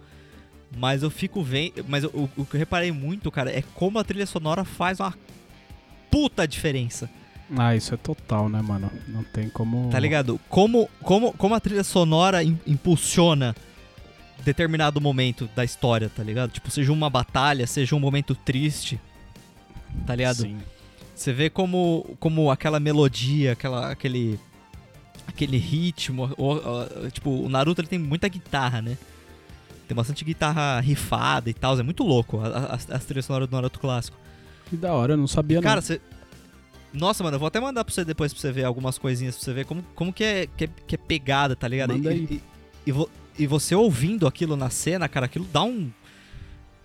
Mas 0.75 1.03
eu 1.03 1.09
fico 1.09 1.41
vendo. 1.41 1.85
Mas 1.87 2.03
eu- 2.03 2.11
o, 2.13 2.41
o 2.41 2.45
que 2.45 2.55
eu 2.55 2.59
reparei 2.59 2.91
muito, 2.91 3.31
cara, 3.31 3.49
é 3.51 3.63
como 3.73 3.97
a 3.99 4.03
trilha 4.03 4.25
sonora 4.25 4.63
faz 4.63 4.99
uma 4.99 5.13
puta 6.11 6.47
diferença. 6.47 7.09
Ah, 7.57 7.75
isso 7.75 7.93
é 7.93 7.97
total, 7.97 8.49
né, 8.49 8.61
mano? 8.61 8.91
Não 9.07 9.23
tem 9.23 9.49
como. 9.49 9.89
Tá 9.91 9.99
ligado? 9.99 10.39
Como, 10.49 10.89
como, 11.01 11.31
como 11.33 11.53
a 11.53 11.59
trilha 11.59 11.83
sonora 11.83 12.43
im- 12.43 12.57
impulsiona 12.65 13.55
determinado 14.43 14.99
momento 14.99 15.49
da 15.55 15.63
história, 15.63 16.09
tá 16.09 16.23
ligado? 16.23 16.51
Tipo, 16.51 16.69
seja 16.71 16.91
uma 16.91 17.09
batalha, 17.09 17.65
seja 17.67 17.95
um 17.95 17.99
momento 17.99 18.35
triste. 18.35 18.99
Tá 20.05 20.15
ligado? 20.15 20.37
Sim. 20.37 20.57
Você 21.15 21.31
vê 21.31 21.49
como, 21.49 22.15
como 22.19 22.51
aquela 22.51 22.79
melodia, 22.79 23.53
aquela, 23.53 23.91
aquele, 23.91 24.39
aquele 25.27 25.57
ritmo. 25.57 26.31
o- 26.37 26.53
o- 27.05 27.11
tipo, 27.11 27.29
o 27.29 27.47
Naruto 27.49 27.79
ele 27.81 27.87
tem 27.87 27.99
muita 27.99 28.27
guitarra, 28.27 28.81
né? 28.81 28.97
Tem 29.87 29.95
bastante 29.95 30.25
guitarra 30.25 30.79
rifada 30.79 31.49
e 31.49 31.53
tal. 31.53 31.79
É 31.79 31.83
muito 31.83 32.03
louco 32.03 32.39
as, 32.41 32.89
as 32.89 33.05
trilhas 33.05 33.25
sonoras 33.25 33.47
do 33.47 33.55
Naruto 33.55 33.79
clássico. 33.79 34.17
Que 34.69 34.75
da 34.75 34.93
hora, 34.93 35.13
eu 35.13 35.17
não 35.17 35.27
sabia 35.27 35.61
Cara, 35.61 35.75
não. 35.75 35.81
você. 35.81 36.01
Nossa, 36.93 37.23
mano, 37.23 37.35
eu 37.35 37.39
vou 37.39 37.47
até 37.47 37.59
mandar 37.59 37.83
pra 37.83 37.93
você 37.93 38.05
depois 38.05 38.33
pra 38.33 38.41
você 38.41 38.51
ver 38.51 38.63
algumas 38.63 38.97
coisinhas 38.97 39.35
pra 39.35 39.43
você 39.43 39.53
ver 39.53 39.65
como, 39.65 39.83
como 39.93 40.13
que, 40.13 40.23
é, 40.23 40.47
que, 40.47 40.63
é, 40.63 40.69
que 40.87 40.95
é 40.95 40.97
pegada, 40.97 41.55
tá 41.55 41.67
ligado? 41.67 41.93
Manda 41.93 42.09
e, 42.11 42.13
aí. 42.13 42.27
E, 42.31 42.41
e 42.87 42.91
vo- 42.91 43.09
e 43.37 43.45
você 43.45 43.75
ouvindo 43.75 44.25
aquilo 44.25 44.55
na 44.55 44.69
cena, 44.69 45.07
cara, 45.09 45.25
aquilo 45.25 45.45
dá 45.51 45.61
um. 45.63 45.91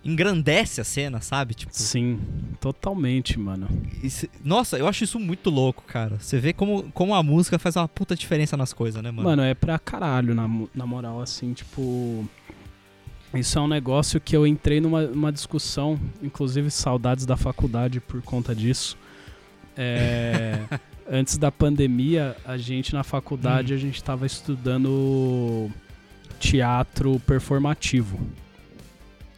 Engrandece 0.03 0.81
a 0.81 0.83
cena, 0.83 1.21
sabe? 1.21 1.53
Tipo, 1.53 1.71
Sim, 1.75 2.19
totalmente, 2.59 3.37
mano. 3.39 3.67
Nossa, 4.43 4.75
eu 4.79 4.87
acho 4.87 5.03
isso 5.03 5.19
muito 5.19 5.51
louco, 5.51 5.83
cara. 5.85 6.17
Você 6.19 6.39
vê 6.39 6.53
como, 6.53 6.91
como 6.91 7.13
a 7.13 7.21
música 7.21 7.59
faz 7.59 7.75
uma 7.75 7.87
puta 7.87 8.15
diferença 8.15 8.57
nas 8.57 8.73
coisas, 8.73 9.01
né, 9.03 9.11
mano? 9.11 9.29
Mano, 9.29 9.43
é 9.43 9.53
pra 9.53 9.77
caralho, 9.77 10.33
na, 10.33 10.47
na 10.73 10.85
moral, 10.87 11.21
assim, 11.21 11.53
tipo. 11.53 12.27
Isso 13.33 13.57
é 13.57 13.61
um 13.61 13.67
negócio 13.67 14.19
que 14.19 14.35
eu 14.35 14.45
entrei 14.45 14.81
numa, 14.81 15.31
discussão, 15.31 15.99
inclusive 16.21 16.69
saudades 16.69 17.25
da 17.25 17.37
faculdade 17.37 17.99
por 17.99 18.21
conta 18.21 18.53
disso. 18.53 18.97
É, 19.75 20.59
antes 21.09 21.37
da 21.37 21.51
pandemia, 21.51 22.35
a 22.45 22.57
gente 22.57 22.93
na 22.93 23.03
faculdade, 23.03 23.73
a 23.73 23.77
gente 23.77 24.03
tava 24.03 24.25
estudando 24.25 25.69
teatro 26.39 27.19
performativo. 27.25 28.19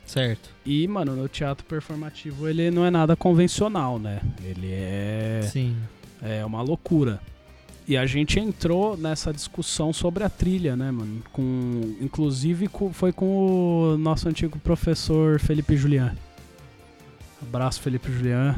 Certo. 0.06 0.50
E, 0.66 0.88
mano, 0.88 1.16
no 1.16 1.28
teatro 1.28 1.66
performativo 1.66 2.48
ele 2.48 2.72
não 2.72 2.86
é 2.86 2.92
nada 2.92 3.16
convencional, 3.16 4.00
né? 4.00 4.22
Ele 4.44 4.70
é 4.72 5.42
Sim. 5.52 5.76
é 6.22 6.44
uma 6.46 6.62
loucura. 6.62 7.20
E 7.88 7.98
a 7.98 8.06
gente 8.06 8.40
entrou 8.40 8.96
nessa 8.96 9.34
discussão 9.34 9.92
sobre 9.92 10.24
a 10.24 10.30
trilha, 10.30 10.76
né, 10.76 10.90
mano? 10.90 11.22
Com, 11.34 11.96
inclusive 12.00 12.68
co- 12.70 12.94
foi 12.94 13.12
com 13.12 13.26
o 13.94 13.98
nosso 13.98 14.30
antigo 14.30 14.58
professor 14.60 15.38
Felipe 15.40 15.76
Julian. 15.76 16.16
Abraço, 17.42 17.82
Felipe 17.82 18.10
Julian. 18.10 18.56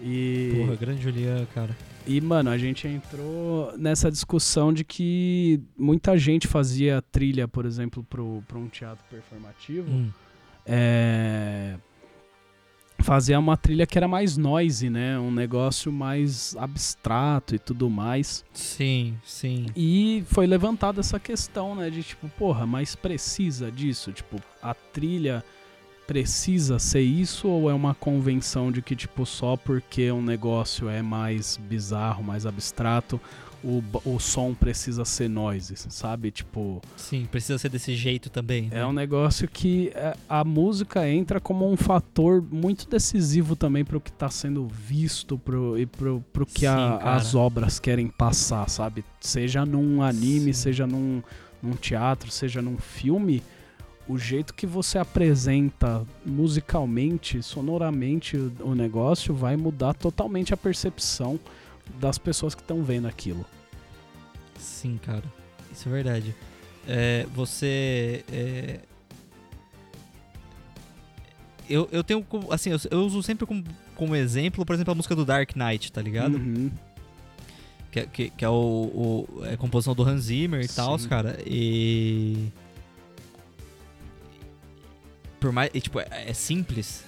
E, 0.00 0.54
Porra, 0.56 0.76
grande 0.76 1.02
Julian, 1.02 1.44
cara. 1.54 1.76
e, 2.06 2.18
mano, 2.20 2.48
a 2.48 2.56
gente 2.56 2.86
entrou 2.88 3.76
nessa 3.76 4.10
discussão 4.10 4.72
de 4.72 4.84
que 4.84 5.60
muita 5.76 6.16
gente 6.16 6.46
fazia 6.46 7.02
trilha, 7.12 7.46
por 7.48 7.66
exemplo, 7.66 8.02
pro, 8.08 8.42
pra 8.48 8.56
um 8.58 8.68
teatro 8.68 9.04
performativo 9.10 9.90
Hum. 9.90 10.08
é, 10.64 11.74
fazia 13.00 13.38
uma 13.38 13.56
trilha 13.56 13.86
que 13.86 13.96
era 13.96 14.08
mais 14.08 14.36
noise, 14.36 14.90
né? 14.90 15.18
Um 15.18 15.30
negócio 15.30 15.90
mais 15.92 16.56
abstrato 16.58 17.54
e 17.54 17.58
tudo 17.58 17.88
mais. 17.88 18.44
Sim, 18.52 19.16
sim. 19.24 19.66
E 19.76 20.24
foi 20.26 20.46
levantada 20.46 21.00
essa 21.00 21.18
questão, 21.18 21.74
né? 21.74 21.90
De 21.90 22.02
tipo, 22.02 22.28
porra, 22.30 22.66
mas 22.66 22.94
precisa 22.94 23.70
disso? 23.70 24.12
Tipo, 24.12 24.40
a 24.62 24.74
trilha 24.74 25.44
precisa 26.06 26.78
ser 26.78 27.02
isso 27.02 27.48
ou 27.48 27.68
é 27.68 27.74
uma 27.74 27.94
convenção 27.94 28.72
de 28.72 28.80
que, 28.80 28.96
tipo, 28.96 29.26
só 29.26 29.58
porque 29.58 30.10
um 30.10 30.22
negócio 30.22 30.88
é 30.88 31.02
mais 31.02 31.58
bizarro, 31.58 32.24
mais 32.24 32.46
abstrato, 32.46 33.20
o, 33.62 33.82
o 34.04 34.18
som 34.18 34.54
precisa 34.54 35.04
ser 35.04 35.28
noise, 35.28 35.74
sabe? 35.76 36.30
Tipo. 36.30 36.80
Sim, 36.96 37.26
precisa 37.30 37.58
ser 37.58 37.68
desse 37.68 37.94
jeito 37.94 38.30
também. 38.30 38.68
É 38.70 38.76
né? 38.76 38.86
um 38.86 38.92
negócio 38.92 39.48
que 39.48 39.90
é, 39.94 40.16
a 40.28 40.44
música 40.44 41.08
entra 41.08 41.40
como 41.40 41.70
um 41.70 41.76
fator 41.76 42.42
muito 42.42 42.88
decisivo 42.88 43.56
também 43.56 43.84
pro 43.84 44.00
que 44.00 44.12
tá 44.12 44.30
sendo 44.30 44.66
visto 44.68 45.36
pro, 45.38 45.78
e 45.78 45.86
pro, 45.86 46.24
pro 46.32 46.46
que 46.46 46.60
Sim, 46.60 46.66
a- 46.66 47.16
as 47.16 47.34
obras 47.34 47.78
querem 47.78 48.08
passar, 48.08 48.68
sabe? 48.68 49.04
Seja 49.20 49.66
num 49.66 50.02
anime, 50.02 50.54
Sim. 50.54 50.62
seja 50.62 50.86
num, 50.86 51.22
num 51.62 51.72
teatro, 51.72 52.30
seja 52.30 52.62
num 52.62 52.78
filme, 52.78 53.42
o 54.08 54.16
jeito 54.16 54.54
que 54.54 54.66
você 54.66 54.98
apresenta 54.98 56.06
musicalmente, 56.24 57.42
sonoramente 57.42 58.36
o, 58.36 58.52
o 58.60 58.74
negócio 58.74 59.34
vai 59.34 59.56
mudar 59.56 59.94
totalmente 59.94 60.54
a 60.54 60.56
percepção 60.56 61.38
das 62.00 62.18
pessoas 62.18 62.54
que 62.54 62.60
estão 62.62 62.82
vendo 62.82 63.06
aquilo. 63.08 63.44
Sim, 64.58 64.98
cara. 65.02 65.24
Isso 65.72 65.88
é 65.88 65.92
verdade. 65.92 66.34
É, 66.86 67.26
você. 67.34 68.24
É... 68.32 68.80
Eu, 71.68 71.88
eu 71.92 72.02
tenho. 72.02 72.24
Assim, 72.50 72.70
eu, 72.70 72.78
eu 72.90 73.00
uso 73.04 73.22
sempre 73.22 73.44
como, 73.46 73.62
como 73.94 74.16
exemplo, 74.16 74.64
por 74.64 74.74
exemplo, 74.74 74.92
a 74.92 74.94
música 74.94 75.14
do 75.14 75.24
Dark 75.24 75.54
Knight, 75.54 75.92
tá 75.92 76.00
ligado? 76.00 76.36
Uhum. 76.36 76.70
Que, 77.90 78.00
é- 78.00 78.06
que, 78.06 78.30
que 78.30 78.44
é 78.44 78.48
o, 78.48 79.26
o- 79.38 79.44
é 79.44 79.54
a 79.54 79.56
composição 79.56 79.94
do 79.94 80.02
Hans 80.02 80.22
Zimmer 80.24 80.62
e 80.64 80.68
tal, 80.68 80.98
cara. 81.00 81.38
E. 81.46 82.48
Por 85.38 85.52
mais. 85.52 85.70
e, 85.74 85.80
tipo, 85.80 86.00
é, 86.00 86.06
é 86.28 86.32
simples, 86.32 87.04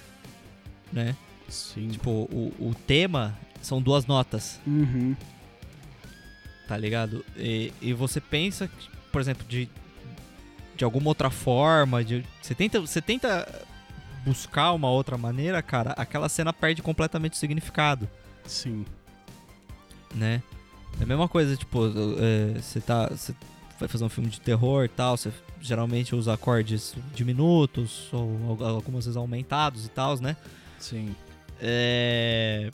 né? 0.93 1.15
Sim. 1.49 1.89
Tipo, 1.89 2.09
o, 2.11 2.53
o 2.59 2.75
tema 2.87 3.37
são 3.61 3.81
duas 3.81 4.05
notas. 4.05 4.59
Uhum. 4.65 5.15
tá 6.67 6.77
ligado? 6.77 7.23
E, 7.35 7.73
e 7.81 7.93
você 7.93 8.19
pensa, 8.21 8.69
por 9.11 9.19
exemplo, 9.21 9.45
de, 9.47 9.69
de 10.75 10.83
alguma 10.83 11.09
outra 11.09 11.29
forma, 11.29 12.03
de, 12.03 12.23
você, 12.41 12.55
tenta, 12.55 12.79
você 12.79 13.01
tenta 13.01 13.47
buscar 14.25 14.71
uma 14.73 14.89
outra 14.89 15.17
maneira, 15.17 15.61
cara, 15.61 15.91
aquela 15.91 16.29
cena 16.29 16.53
perde 16.53 16.81
completamente 16.81 17.33
o 17.33 17.35
significado, 17.37 18.07
Sim. 18.45 18.85
né? 20.13 20.41
É 20.99 21.03
a 21.03 21.05
mesma 21.05 21.27
coisa, 21.27 21.55
tipo, 21.55 21.79
é, 22.19 22.59
você 22.59 22.79
tá. 22.81 23.07
Você 23.09 23.33
vai 23.79 23.87
fazer 23.87 24.03
um 24.03 24.09
filme 24.09 24.29
de 24.29 24.39
terror 24.39 24.85
e 24.85 24.89
tal, 24.89 25.17
você 25.17 25.31
geralmente 25.59 26.13
usa 26.15 26.33
acordes 26.33 26.93
diminutos, 27.15 28.09
ou 28.13 28.57
al- 28.61 28.75
algumas 28.75 29.05
vezes 29.05 29.17
aumentados 29.17 29.85
e 29.85 29.89
tal, 29.89 30.19
né? 30.19 30.35
Sim. 30.79 31.15
É. 31.59 32.69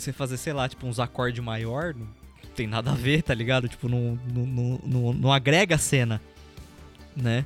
Você 0.00 0.12
fazer, 0.12 0.36
sei 0.36 0.52
lá, 0.52 0.68
tipo, 0.68 0.86
uns 0.86 0.98
acordes 0.98 1.42
maior, 1.42 1.94
não 1.94 2.08
tem 2.54 2.66
nada 2.66 2.90
a 2.90 2.94
ver, 2.94 3.22
tá 3.22 3.34
ligado? 3.34 3.68
Tipo, 3.68 3.88
não, 3.88 4.18
não, 4.32 4.80
não, 4.84 5.12
não, 5.12 5.32
agrega 5.32 5.74
a 5.76 5.78
cena, 5.78 6.20
né? 7.16 7.44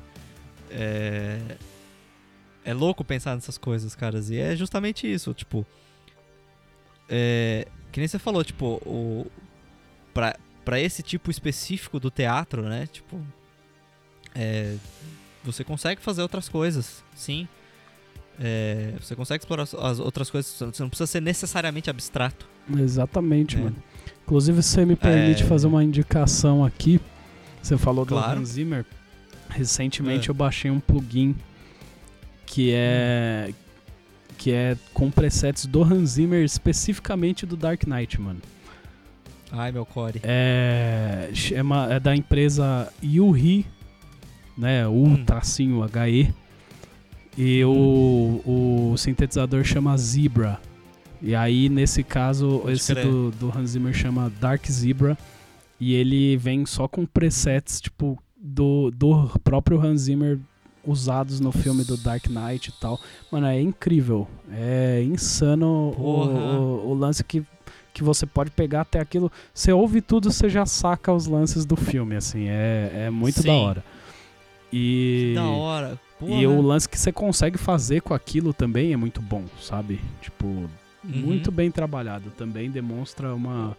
É. 0.69 1.39
É 2.63 2.73
louco 2.73 3.03
pensar 3.03 3.35
nessas 3.35 3.57
coisas, 3.57 3.93
caras. 3.93 4.29
E 4.29 4.37
é 4.37 4.55
justamente 4.55 5.11
isso, 5.11 5.33
tipo. 5.33 5.65
É. 7.07 7.67
Que 7.91 7.99
nem 7.99 8.07
você 8.07 8.17
falou, 8.17 8.43
tipo, 8.43 8.81
o. 8.85 9.27
Pra, 10.13 10.35
pra 10.63 10.79
esse 10.79 11.03
tipo 11.03 11.29
específico 11.29 11.99
do 11.99 12.09
teatro, 12.09 12.63
né? 12.63 12.87
Tipo. 12.87 13.21
É. 14.33 14.75
Você 15.43 15.63
consegue 15.63 16.01
fazer 16.01 16.23
outras 16.23 16.49
coisas, 16.49 17.03
sim. 17.15 17.47
É, 18.39 18.93
você 18.99 19.15
consegue 19.15 19.41
explorar 19.41 19.63
as- 19.63 19.73
as 19.73 19.99
outras 19.99 20.29
coisas, 20.29 20.51
você 20.59 20.83
não 20.83 20.89
precisa 20.89 21.07
ser 21.07 21.21
necessariamente 21.21 21.89
abstrato. 21.89 22.47
Exatamente, 22.77 23.55
É. 23.55 23.59
mano. 23.61 23.75
Inclusive, 24.23 24.61
você 24.61 24.83
me 24.85 24.95
permite 24.95 25.43
É. 25.43 25.45
fazer 25.45 25.67
uma 25.67 25.83
indicação 25.83 26.63
aqui. 26.65 26.99
Você 27.61 27.77
falou 27.77 28.05
Claro. 28.05 28.35
do 28.35 28.41
Hans 28.41 28.49
Zimmer. 28.49 28.85
Recentemente 29.49 30.27
É. 30.27 30.31
eu 30.31 30.33
baixei 30.35 30.69
um 30.71 30.79
plugin 30.79 31.35
que 32.45 32.71
é 32.73 33.51
que 34.37 34.51
é 34.51 34.75
com 34.93 35.09
presets 35.09 35.65
do 35.65 35.81
Hans 35.81 36.09
Zimmer 36.11 36.43
especificamente 36.43 37.45
do 37.45 37.55
Dark 37.55 37.83
Knight, 37.87 38.19
mano. 38.19 38.41
Ai, 39.51 39.71
meu 39.71 39.85
core. 39.85 40.19
É, 40.23 41.29
chama, 41.33 41.87
é 41.93 41.99
da 42.01 42.13
empresa 42.15 42.91
Yuhi, 43.01 43.65
né? 44.57 44.85
U 44.87 45.05
Hum. 45.05 45.23
tracinho 45.25 45.81
HE. 45.83 46.33
E 47.37 47.63
o, 47.65 48.41
o 48.45 48.97
sintetizador 48.97 49.63
chama 49.63 49.97
Zebra. 49.97 50.59
E 51.21 51.35
aí, 51.35 51.69
nesse 51.69 52.03
caso, 52.03 52.59
Pode 52.59 52.73
esse 52.75 52.93
crer. 52.93 53.05
do, 53.05 53.31
do 53.31 53.57
Hans 53.57 53.71
Zimmer 53.71 53.93
chama 53.93 54.31
Dark 54.39 54.65
Zebra. 54.67 55.17
E 55.79 55.93
ele 55.93 56.37
vem 56.37 56.65
só 56.65 56.87
com 56.87 57.05
presets, 57.05 57.81
tipo, 57.81 58.17
do, 58.37 58.91
do 58.91 59.29
próprio 59.43 59.81
Hans 59.81 60.01
Zimmer 60.01 60.39
usados 60.85 61.39
no 61.39 61.51
filme 61.51 61.83
do 61.83 61.97
Dark 61.97 62.27
Knight 62.27 62.69
e 62.69 62.73
tal. 62.79 62.99
Mano, 63.31 63.47
é 63.47 63.59
incrível. 63.59 64.27
É 64.51 65.03
insano 65.03 65.93
o, 65.97 66.25
o, 66.27 66.91
o 66.91 66.93
lance 66.93 67.23
que, 67.23 67.43
que 67.93 68.03
você 68.03 68.25
pode 68.25 68.51
pegar 68.51 68.81
até 68.81 68.99
aquilo. 68.99 69.31
Você 69.53 69.71
ouve 69.73 69.99
tudo, 69.99 70.31
você 70.31 70.47
já 70.47 70.65
saca 70.65 71.11
os 71.11 71.25
lances 71.25 71.65
do 71.65 71.75
filme, 71.75 72.15
assim. 72.15 72.47
É, 72.47 73.05
é 73.07 73.09
muito 73.09 73.41
Sim. 73.41 73.47
da 73.47 73.53
hora. 73.53 73.83
E, 74.71 75.31
Que 75.33 75.35
da 75.35 75.47
hora. 75.47 75.99
Porra. 76.19 76.31
e 76.31 76.47
o 76.47 76.61
lance 76.61 76.87
que 76.87 76.97
você 76.97 77.11
consegue 77.11 77.57
fazer 77.57 78.01
com 78.01 78.13
aquilo 78.13 78.53
também 78.53 78.93
é 78.93 78.97
muito 78.97 79.21
bom, 79.21 79.43
sabe? 79.61 79.99
Tipo, 80.21 80.45
Uhum. 80.47 80.69
muito 81.03 81.51
bem 81.51 81.69
trabalhado. 81.69 82.31
Também 82.31 82.71
demonstra 82.71 83.33
uma, 83.35 83.77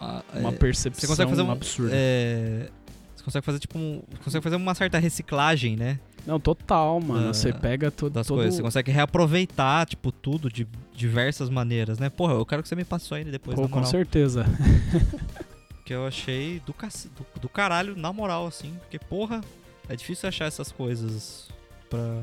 Ah, 0.00 0.22
uma 0.34 0.48
é, 0.50 0.52
percepção 0.52 1.00
Você 1.00 1.06
consegue 1.06 1.30
fazer 1.30 1.42
um 1.42 1.50
absurda. 1.50 1.90
é, 1.94 2.68
você 3.16 3.24
consegue 3.24 3.44
fazer 3.46 3.58
tipo 3.58 3.78
um, 3.78 4.02
consegue 4.24 4.42
fazer 4.42 4.56
uma 4.56 4.74
certa 4.74 4.98
reciclagem, 4.98 5.76
né, 5.76 5.98
Não, 6.26 6.38
total, 6.40 7.00
mano. 7.00 7.26
Da- 7.28 7.32
Você 7.34 7.52
pega 7.52 7.90
to, 7.90 8.10
das 8.10 8.26
todo... 8.26 8.38
coisas. 8.38 8.54
Você 8.56 8.62
consegue 8.62 8.90
reaproveitar 8.90 9.86
tipo 9.86 10.10
tudo 10.12 10.50
de 10.50 10.66
diversas 10.94 11.48
maneiras, 11.48 11.98
né? 11.98 12.10
Porra, 12.10 12.34
eu 12.34 12.44
quero 12.44 12.62
que 12.62 12.68
você 12.68 12.76
me 12.76 12.84
passe 12.84 13.12
aí 13.14 13.24
depois, 13.24 13.56
Pô, 13.58 13.68
com 13.68 13.84
certeza. 13.84 14.44
Que 15.84 15.94
eu 15.94 16.06
achei 16.06 16.60
do, 16.64 16.72
do, 16.72 17.40
do 17.40 17.48
caralho, 17.48 17.96
na 17.96 18.12
moral, 18.12 18.46
assim. 18.46 18.72
Porque, 18.80 18.98
porra, 18.98 19.40
é 19.88 19.96
difícil 19.96 20.28
achar 20.28 20.44
essas 20.46 20.70
coisas 20.70 21.48
pra. 21.90 22.22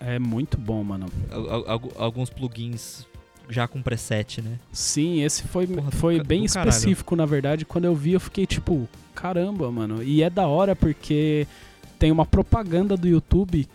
É 0.00 0.18
muito 0.18 0.56
bom, 0.58 0.82
mano. 0.84 1.06
al- 1.30 1.50
al- 1.50 1.64
algu- 1.70 1.92
alguns 1.96 2.30
plugins 2.30 3.06
já 3.48 3.66
com 3.66 3.80
preset, 3.82 4.42
né? 4.42 4.58
Sim, 4.72 5.22
esse 5.22 5.42
foi, 5.44 5.66
Porra, 5.66 5.90
foi 5.90 6.22
bem 6.22 6.44
do 6.44 6.52
caralho. 6.52 6.68
específico, 6.68 7.16
na 7.16 7.24
verdade. 7.26 7.64
Quando 7.64 7.86
eu 7.86 7.94
vi, 7.94 8.12
eu 8.12 8.20
fiquei 8.20 8.46
tipo, 8.46 8.88
caramba, 9.14 9.70
mano. 9.72 10.02
E 10.02 10.22
é 10.22 10.28
da 10.30 10.46
hora 10.46 10.76
porque 10.76 11.46
tem 11.98 12.12
uma 12.12 12.26
propaganda 12.26 12.96
do 12.96 13.08
YouTube 13.08 13.66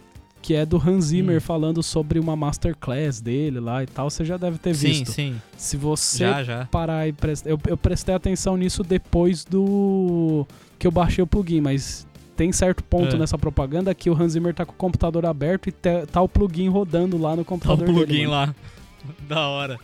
que 0.42 0.54
é 0.54 0.66
do 0.66 0.76
Hans 0.78 1.06
Zimmer 1.06 1.38
Hum. 1.38 1.42
falando 1.42 1.82
sobre 1.82 2.20
uma 2.20 2.36
masterclass 2.36 3.20
dele 3.22 3.60
lá 3.62 3.82
e 3.82 3.88
tal. 3.88 4.10
Você 4.10 4.24
já 4.26 4.36
deve 4.38 4.58
ter 4.58 4.76
sim, 4.76 4.88
visto. 4.90 5.12
sim. 5.12 5.42
Se 5.58 5.76
você 5.78 6.18
Já, 6.20 6.44
já. 6.44 6.66
parar 6.66 7.08
e 7.08 7.14
prestar. 7.14 7.50
Eu, 7.50 7.58
eu 7.68 7.78
prestei 7.78 8.14
atenção 8.14 8.56
nisso 8.58 8.84
depois 8.84 9.44
do. 9.46 10.46
que 10.78 10.86
eu 10.86 10.92
baixei 10.92 11.24
o 11.24 11.28
plugin, 11.28 11.62
mas 11.62 12.06
tem 12.36 12.52
certo 12.52 12.84
ponto 12.84 13.16
É. 13.16 13.20
nessa 13.20 13.38
propaganda 13.38 13.94
que 13.94 14.10
o 14.10 14.14
Hans 14.20 14.34
Zimmer 14.34 14.54
tá 14.54 14.66
com 14.66 14.72
o 14.74 14.76
computador 14.76 15.26
aberto 15.26 15.68
e 15.70 15.72
tá 15.72 16.22
o 16.22 16.28
plugin 16.30 16.68
rodando 16.70 17.18
lá 17.18 17.36
no 17.36 17.44
Tá 17.44 17.50
computador 17.50 17.86
dele. 17.88 17.94
plugin 18.06 18.28
mano. 18.28 18.32
lá. 18.32 18.56
da 19.28 19.48
hora. 19.48 19.80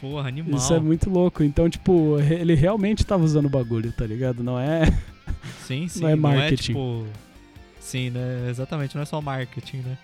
Porra, 0.00 0.28
animal. 0.28 0.58
Isso 0.58 0.72
é 0.72 0.80
muito 0.80 1.10
louco. 1.10 1.42
Então, 1.42 1.68
tipo, 1.68 2.18
ele 2.20 2.54
realmente 2.54 3.04
tava 3.04 3.22
usando 3.24 3.46
o 3.46 3.50
bagulho, 3.50 3.92
tá 3.92 4.06
ligado? 4.06 4.42
Não 4.42 4.58
é. 4.58 4.82
Sim, 5.66 5.86
sim. 5.88 6.00
Não 6.00 6.08
é 6.08 6.16
marketing. 6.16 6.62
tipo... 6.72 7.06
Sim, 7.78 8.10
né? 8.10 8.46
Exatamente, 8.48 8.94
não 8.94 9.02
é 9.02 9.04
só 9.04 9.20
marketing, 9.20 9.78
né? 9.78 9.98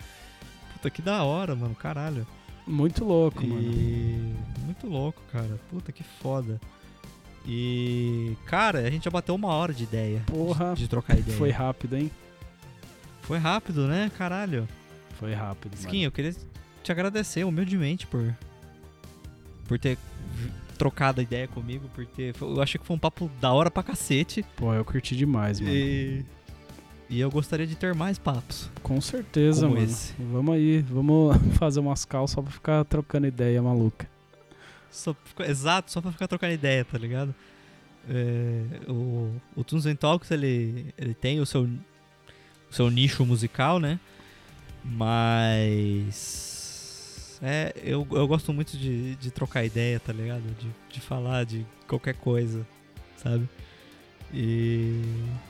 Puta, 0.74 0.90
que 0.90 1.00
da 1.02 1.22
hora, 1.24 1.54
mano. 1.56 1.74
Caralho. 1.74 2.26
Muito 2.66 3.04
louco, 3.04 3.46
mano. 3.46 3.60
E... 3.62 4.34
Muito 4.64 4.86
louco, 4.86 5.20
cara. 5.32 5.58
Puta, 5.70 5.92
que 5.92 6.02
foda. 6.02 6.60
E... 7.46 8.36
Cara, 8.44 8.80
a 8.80 8.90
gente 8.90 9.04
já 9.04 9.10
bateu 9.10 9.34
uma 9.34 9.48
hora 9.48 9.72
de 9.72 9.84
ideia. 9.84 10.22
Porra. 10.26 10.74
De, 10.74 10.80
de 10.82 10.88
trocar 10.88 11.18
ideia. 11.18 11.36
Foi 11.36 11.50
rápido, 11.50 11.96
hein? 11.96 12.10
Foi 13.22 13.38
rápido, 13.38 13.86
né? 13.86 14.10
Caralho. 14.16 14.68
Foi 15.18 15.32
rápido, 15.32 15.74
Skin, 15.74 15.96
mano. 15.98 16.04
eu 16.04 16.12
queria 16.12 16.34
te 16.82 16.92
agradecer 16.92 17.44
humildemente 17.44 18.06
por... 18.06 18.34
Por 19.66 19.78
ter 19.78 19.98
trocado 20.78 21.20
a 21.20 21.22
ideia 21.22 21.48
comigo, 21.48 21.88
por 21.94 22.04
ter... 22.06 22.34
Eu 22.40 22.62
achei 22.62 22.78
que 22.78 22.86
foi 22.86 22.94
um 22.94 22.98
papo 22.98 23.30
da 23.40 23.52
hora 23.52 23.70
pra 23.70 23.82
cacete. 23.82 24.44
Pô, 24.56 24.72
eu 24.74 24.84
curti 24.84 25.16
demais, 25.16 25.60
mano. 25.60 25.72
E... 25.74 26.24
E 27.08 27.20
eu 27.20 27.30
gostaria 27.30 27.66
de 27.66 27.76
ter 27.76 27.94
mais 27.94 28.18
papos. 28.18 28.68
Com 28.82 29.00
certeza, 29.00 29.68
mano. 29.68 29.80
esse. 29.80 30.12
Vamos 30.18 30.54
aí, 30.54 30.80
vamos 30.82 31.36
fazer 31.56 31.78
umas 31.78 32.04
calças 32.04 32.34
só 32.34 32.42
pra 32.42 32.50
ficar 32.50 32.84
trocando 32.84 33.28
ideia 33.28 33.62
maluca. 33.62 34.08
Só 34.90 35.14
pra 35.34 35.48
exato, 35.48 35.90
só 35.90 36.00
pra 36.00 36.12
ficar 36.12 36.28
trocando 36.28 36.52
ideia, 36.54 36.84
tá 36.84 36.98
ligado? 36.98 37.34
É, 38.08 38.90
o, 38.90 39.34
o 39.56 39.64
Tunes 39.64 39.86
and 39.86 39.96
Talks, 39.96 40.30
ele, 40.30 40.94
ele 40.96 41.14
tem 41.14 41.40
o 41.40 41.46
seu, 41.46 41.64
o 41.64 41.70
seu 42.70 42.88
nicho 42.90 43.24
musical, 43.26 43.80
né? 43.80 43.98
Mas... 44.84 46.54
É, 47.42 47.74
eu, 47.82 48.06
eu 48.12 48.26
gosto 48.26 48.52
muito 48.52 48.78
de, 48.78 49.16
de 49.16 49.30
trocar 49.30 49.64
ideia, 49.64 50.00
tá 50.00 50.12
ligado? 50.12 50.42
De, 50.58 50.68
de 50.94 51.00
falar 51.00 51.44
de 51.44 51.66
qualquer 51.86 52.14
coisa, 52.14 52.66
sabe? 53.16 53.48
E, 54.32 55.02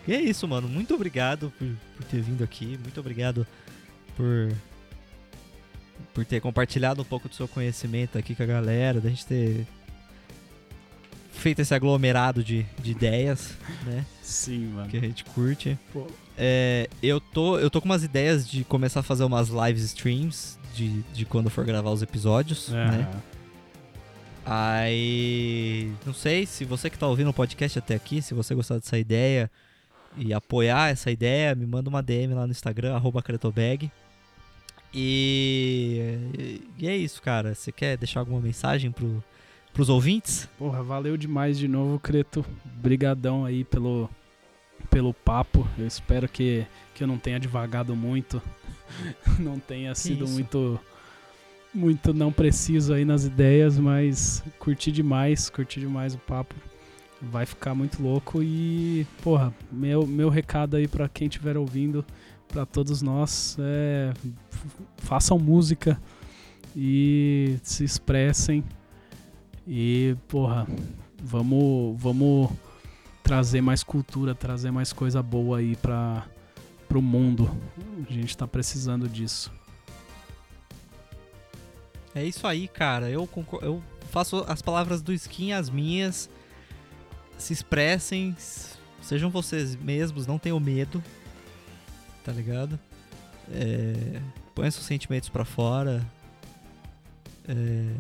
e 0.07 0.15
é 0.15 0.21
isso, 0.21 0.49
mano. 0.49 0.69
Muito 0.69 0.95
obrigado 0.95 1.53
por, 1.59 1.69
por 1.97 2.05
ter 2.05 2.21
vindo 2.21 2.43
aqui. 2.43 2.79
Muito 2.83 2.99
obrigado 2.99 3.47
por 4.17 4.53
por 6.15 6.25
ter 6.25 6.41
compartilhado 6.41 7.03
um 7.03 7.05
pouco 7.05 7.29
do 7.29 7.35
seu 7.35 7.47
conhecimento 7.47 8.17
aqui 8.19 8.35
com 8.35 8.43
a 8.43 8.47
galera, 8.47 9.01
da 9.01 9.09
gente 9.09 9.27
ter 9.27 9.67
feito 11.33 11.61
esse 11.61 11.75
aglomerado 11.75 12.43
de, 12.43 12.65
de 12.83 12.91
ideias, 12.93 13.55
né? 13.85 14.05
Sim, 14.23 14.69
mano. 14.69 14.89
Que 14.89 14.97
a 14.97 15.01
gente 15.01 15.25
curte. 15.25 15.79
Pô. 15.93 16.07
É, 16.39 16.89
eu, 17.03 17.21
tô, 17.21 17.59
eu 17.59 17.71
tô 17.71 17.81
com 17.81 17.87
umas 17.87 18.03
ideias 18.03 18.49
de 18.49 18.65
começar 18.65 19.01
a 19.01 19.03
fazer 19.03 19.25
umas 19.25 19.49
live 19.51 19.81
streams 19.81 20.59
de, 20.75 21.03
de 21.13 21.25
quando 21.25 21.49
for 21.51 21.65
gravar 21.65 21.91
os 21.91 22.03
episódios, 22.03 22.71
É. 22.73 22.73
né? 22.91 23.09
Aí. 24.45 25.93
Não 26.07 26.15
sei 26.15 26.47
se 26.47 26.65
você 26.65 26.89
que 26.89 26.99
tá 26.99 27.07
ouvindo 27.07 27.31
o 27.31 27.35
podcast 27.35 27.79
até 27.79 27.95
aqui, 27.95 28.23
se 28.23 28.33
você 28.33 28.55
gostar 28.55 28.77
dessa 28.79 28.97
ideia 28.99 29.51
e 30.17 30.33
apoiar 30.33 30.89
essa 30.91 31.11
ideia, 31.11 31.55
me 31.55 31.67
manda 31.67 31.91
uma 31.91 32.03
DM 32.03 32.33
lá 32.33 32.47
no 32.47 32.53
Instagram, 32.53 32.95
arroba 32.95 33.21
Cretobag. 33.23 33.91
E, 34.99 36.63
e 36.79 36.89
é 36.89 36.97
isso, 36.97 37.21
cara. 37.21 37.55
Você 37.55 37.71
quer 37.71 37.99
deixar 37.99 38.21
alguma 38.21 38.41
mensagem 38.41 38.91
pro, 38.91 39.23
pros 39.75 39.91
ouvintes? 39.91 40.49
Porra, 40.59 40.83
valeu 40.83 41.19
demais 41.19 41.59
de 41.59 41.69
novo, 41.69 42.01
Creto. 42.01 42.43
Brigadão 42.65 43.45
aí 43.45 43.63
pelo, 43.63 44.09
pelo 44.89 45.13
papo. 45.13 45.69
Eu 45.79 45.87
espero 45.87 46.27
que, 46.27 46.65
que 46.95 47.05
eu 47.05 47.07
não 47.07 47.19
tenha 47.19 47.39
devagado 47.39 47.95
muito. 47.95 48.41
não 49.39 49.59
tenha 49.59 49.95
sido 49.95 50.25
isso. 50.25 50.33
muito 50.33 50.81
muito 51.75 52.15
não 52.15 52.33
preciso 52.33 52.95
aí 52.95 53.05
nas 53.05 53.25
ideias, 53.25 53.79
mas 53.79 54.43
curti 54.59 54.91
demais, 54.91 55.51
curti 55.51 55.79
demais 55.79 56.15
o 56.15 56.19
papo. 56.19 56.55
Vai 57.21 57.45
ficar 57.45 57.75
muito 57.75 58.03
louco 58.03 58.43
e, 58.43 59.07
porra, 59.23 59.55
meu, 59.71 60.07
meu 60.07 60.31
recado 60.31 60.77
aí 60.77 60.89
pra 60.89 61.07
quem 61.07 61.29
estiver 61.29 61.57
ouvindo, 61.57 62.03
pra 62.49 62.67
todos 62.67 63.03
nós, 63.03 63.57
é 63.61 64.13
façam 64.99 65.39
música 65.39 66.01
e 66.75 67.59
se 67.63 67.85
expressem 67.85 68.65
e, 69.67 70.17
porra, 70.29 70.67
vamos, 71.23 72.01
vamos 72.01 72.51
trazer 73.23 73.61
mais 73.61 73.83
cultura, 73.83 74.35
trazer 74.35 74.71
mais 74.71 74.93
coisa 74.93 75.23
boa 75.23 75.59
aí 75.59 75.75
para 75.77 76.25
pro 76.87 77.03
mundo. 77.03 77.51
A 78.09 78.13
gente 78.13 78.37
tá 78.37 78.47
precisando 78.47 79.09
disso. 79.09 79.53
É 82.15 82.25
isso 82.25 82.47
aí, 82.47 82.69
cara. 82.69 83.11
Eu, 83.11 83.29
eu 83.61 83.83
faço 84.11 84.45
as 84.49 84.63
palavras 84.63 85.03
do 85.03 85.13
Skin 85.13 85.53
as 85.53 85.69
minhas. 85.69 86.31
Se 87.37 87.53
expressem, 87.53 88.35
sejam 89.03 89.29
vocês 89.31 89.75
mesmos, 89.77 90.27
não 90.27 90.39
tenham 90.39 90.61
medo. 90.61 91.03
Tá 92.27 92.33
ligado? 92.33 92.77
É, 93.53 94.21
Põe 94.53 94.69
seus 94.69 94.85
sentimentos 94.85 95.29
pra 95.29 95.45
fora. 95.45 96.05
é, 97.49 97.95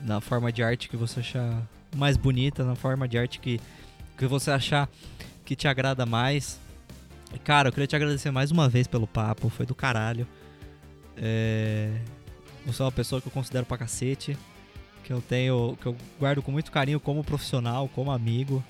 na 0.00 0.20
forma 0.20 0.50
de 0.50 0.64
arte 0.64 0.88
que 0.88 0.96
você 0.96 1.20
achar 1.20 1.62
mais 1.94 2.16
bonita, 2.16 2.64
na 2.64 2.74
forma 2.74 3.06
de 3.06 3.16
arte 3.16 3.38
que, 3.38 3.60
que 4.18 4.26
você 4.26 4.50
achar 4.50 4.88
que 5.44 5.54
te 5.54 5.68
agrada 5.68 6.04
mais. 6.04 6.58
Cara, 7.44 7.68
eu 7.68 7.72
queria 7.72 7.86
te 7.86 7.94
agradecer 7.94 8.32
mais 8.32 8.50
uma 8.50 8.68
vez 8.68 8.88
pelo 8.88 9.06
papo, 9.06 9.48
foi 9.48 9.64
do 9.64 9.76
caralho. 9.76 10.26
É, 11.16 11.92
você 12.66 12.82
é 12.82 12.84
uma 12.84 12.90
pessoa 12.90 13.20
que 13.20 13.28
eu 13.28 13.32
considero 13.32 13.64
pra 13.64 13.78
cacete. 13.78 14.36
Que 15.04 15.12
eu 15.12 15.20
tenho. 15.20 15.78
Que 15.80 15.86
eu 15.86 15.96
guardo 16.18 16.42
com 16.42 16.50
muito 16.50 16.72
carinho 16.72 16.98
como 16.98 17.22
profissional, 17.22 17.88
como 17.88 18.10
amigo. 18.10 18.62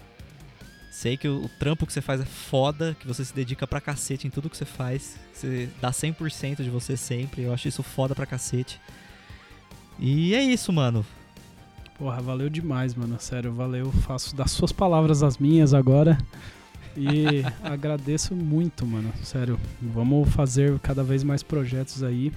Sei 0.92 1.16
que 1.16 1.26
o, 1.26 1.46
o 1.46 1.48
trampo 1.48 1.86
que 1.86 1.92
você 1.92 2.02
faz 2.02 2.20
é 2.20 2.24
foda, 2.26 2.94
que 3.00 3.06
você 3.06 3.24
se 3.24 3.34
dedica 3.34 3.66
pra 3.66 3.80
cacete 3.80 4.26
em 4.26 4.30
tudo 4.30 4.50
que 4.50 4.56
você 4.58 4.66
faz. 4.66 5.18
que 5.32 5.38
Você 5.38 5.68
dá 5.80 5.90
100% 5.90 6.62
de 6.62 6.68
você 6.68 6.98
sempre. 6.98 7.44
Eu 7.44 7.54
acho 7.54 7.66
isso 7.66 7.82
foda 7.82 8.14
pra 8.14 8.26
cacete. 8.26 8.78
E 9.98 10.34
é 10.34 10.42
isso, 10.42 10.70
mano. 10.70 11.04
Porra, 11.96 12.20
valeu 12.20 12.50
demais, 12.50 12.94
mano. 12.94 13.16
Sério, 13.18 13.54
valeu. 13.54 13.90
Faço 13.90 14.36
das 14.36 14.50
suas 14.50 14.70
palavras 14.70 15.22
as 15.22 15.38
minhas 15.38 15.72
agora. 15.72 16.18
E 16.94 17.42
agradeço 17.64 18.34
muito, 18.34 18.86
mano. 18.86 19.10
Sério. 19.24 19.58
Vamos 19.80 20.28
fazer 20.28 20.78
cada 20.80 21.02
vez 21.02 21.24
mais 21.24 21.42
projetos 21.42 22.02
aí. 22.02 22.30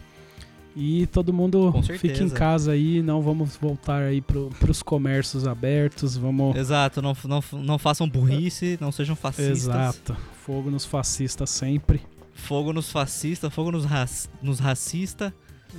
E 0.76 1.06
todo 1.08 1.32
mundo 1.32 1.74
fique 1.98 2.22
em 2.22 2.30
casa 2.30 2.74
aí. 2.74 3.02
Não 3.02 3.22
vamos 3.22 3.56
voltar 3.56 4.02
aí 4.04 4.20
pro, 4.20 4.50
pros 4.60 4.84
comércios 4.84 5.48
abertos. 5.48 6.18
Vamos. 6.18 6.56
Exato, 6.56 7.02
não, 7.02 7.16
não, 7.24 7.42
não 7.64 7.78
façam 7.78 8.10
burrice, 8.10 8.78
não 8.82 8.92
sejam 8.92 9.16
fascistas. 9.16 9.58
Exato. 9.64 10.18
Fogo 10.46 10.70
nos 10.70 10.84
fascistas 10.84 11.50
sempre. 11.50 12.02
Fogo 12.34 12.74
nos 12.74 12.92
fascistas, 12.92 13.54
fogo 13.54 13.72
nos, 13.72 13.86
raci 13.86 14.28
nos 14.42 14.60
racistas. 14.60 15.32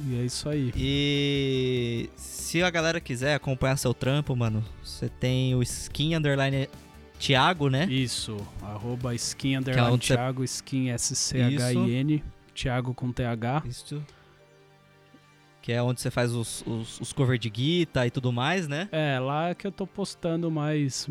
E 0.09 0.19
é 0.19 0.25
isso 0.25 0.49
aí. 0.49 0.73
E 0.75 2.11
se 2.17 2.63
a 2.63 2.71
galera 2.71 3.01
quiser 3.01 3.35
acompanhar 3.35 3.77
seu 3.77 3.93
trampo, 3.93 4.35
mano, 4.35 4.65
você 4.83 5.09
tem 5.09 5.55
o 5.55 5.63
skin 5.63 6.15
underline 6.15 6.69
Thiago, 7.19 7.69
né? 7.69 7.87
Isso. 7.87 8.37
Arroba 8.63 9.15
skin 9.15 9.55
é 9.55 9.59
underline 9.59 9.91
você- 9.99 10.15
Thiago, 10.15 10.45
skin 10.45 10.91
S-C-H-I-N. 10.91 12.23
Thiago 12.55 12.95
com 12.95 13.13
T-H. 13.13 13.63
Isso. 13.67 14.03
Que 15.67 15.73
é 15.73 15.83
onde 15.83 16.01
você 16.01 16.13
faz 16.13 16.33
os, 16.33 16.63
os, 16.65 17.01
os 17.01 17.13
cover 17.13 17.37
de 17.37 17.51
guitarra 17.51 18.07
e 18.07 18.11
tudo 18.13 18.31
mais, 18.33 18.69
né? 18.69 18.89
É, 18.93 19.19
lá 19.19 19.53
que 19.53 19.67
eu 19.67 19.73
tô 19.73 19.85
postando 19.85 20.49
mais. 20.49 21.09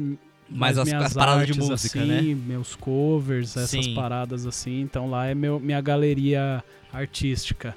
Mais 0.50 0.78
as- 0.78 0.88
minhas 0.88 1.08
as 1.08 1.14
paradas 1.14 1.46
de 1.48 1.52
artes, 1.52 1.68
música, 1.70 2.00
assim, 2.02 2.36
Meus 2.36 2.74
covers, 2.74 3.58
essas 3.58 3.70
Sim. 3.84 3.94
paradas 3.94 4.46
assim. 4.48 4.80
Então 4.80 5.10
lá 5.10 5.28
é 5.28 5.36
meu, 5.36 5.60
minha 5.60 5.82
galeria 5.82 6.64
artística. 6.94 7.76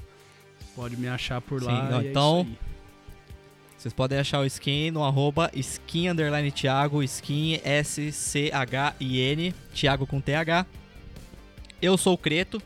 Pode 0.76 0.97
me 0.97 1.09
achar 1.09 1.41
por 1.41 1.61
lá. 1.61 1.89
Sim, 1.91 1.97
e 2.01 2.07
é 2.07 2.11
então- 2.11 2.47
aí. 2.49 2.59
Vocês 3.76 3.93
podem 3.93 4.16
achar 4.20 4.39
o 4.39 4.45
skin 4.47 4.93
no 4.93 5.03
arroba 5.03 5.51
skin 5.55 6.11
underline 6.11 6.53
Thiago, 6.53 7.03
skin 7.03 7.61
S-C-H-I-N, 7.64 9.53
Thiago 9.74 10.07
com 10.07 10.20
T-H. 10.20 10.64
Eu 11.83 11.97
sou 11.99 12.14
o 12.14 12.18
Creto. 12.18 12.62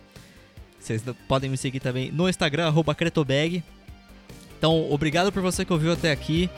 Vocês 0.79 1.03
podem 1.27 1.49
me 1.49 1.57
seguir 1.57 1.81
também 1.81 2.13
no 2.13 2.29
Instagram, 2.29 2.67
arroba 2.67 2.95
Cretobag. 2.95 3.63
Então, 4.63 4.93
obrigado 4.93 5.33
por 5.33 5.43
você 5.43 5.65
que 5.65 5.73
ouviu 5.73 5.93
até 5.93 6.13
aqui. 6.13 6.49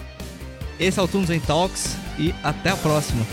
Esse 0.79 1.01
é 1.01 1.03
o 1.03 1.09
Tunes 1.09 1.43
Talks 1.47 1.97
e 2.19 2.35
até 2.43 2.69
a 2.69 2.77
próxima. 2.77 3.25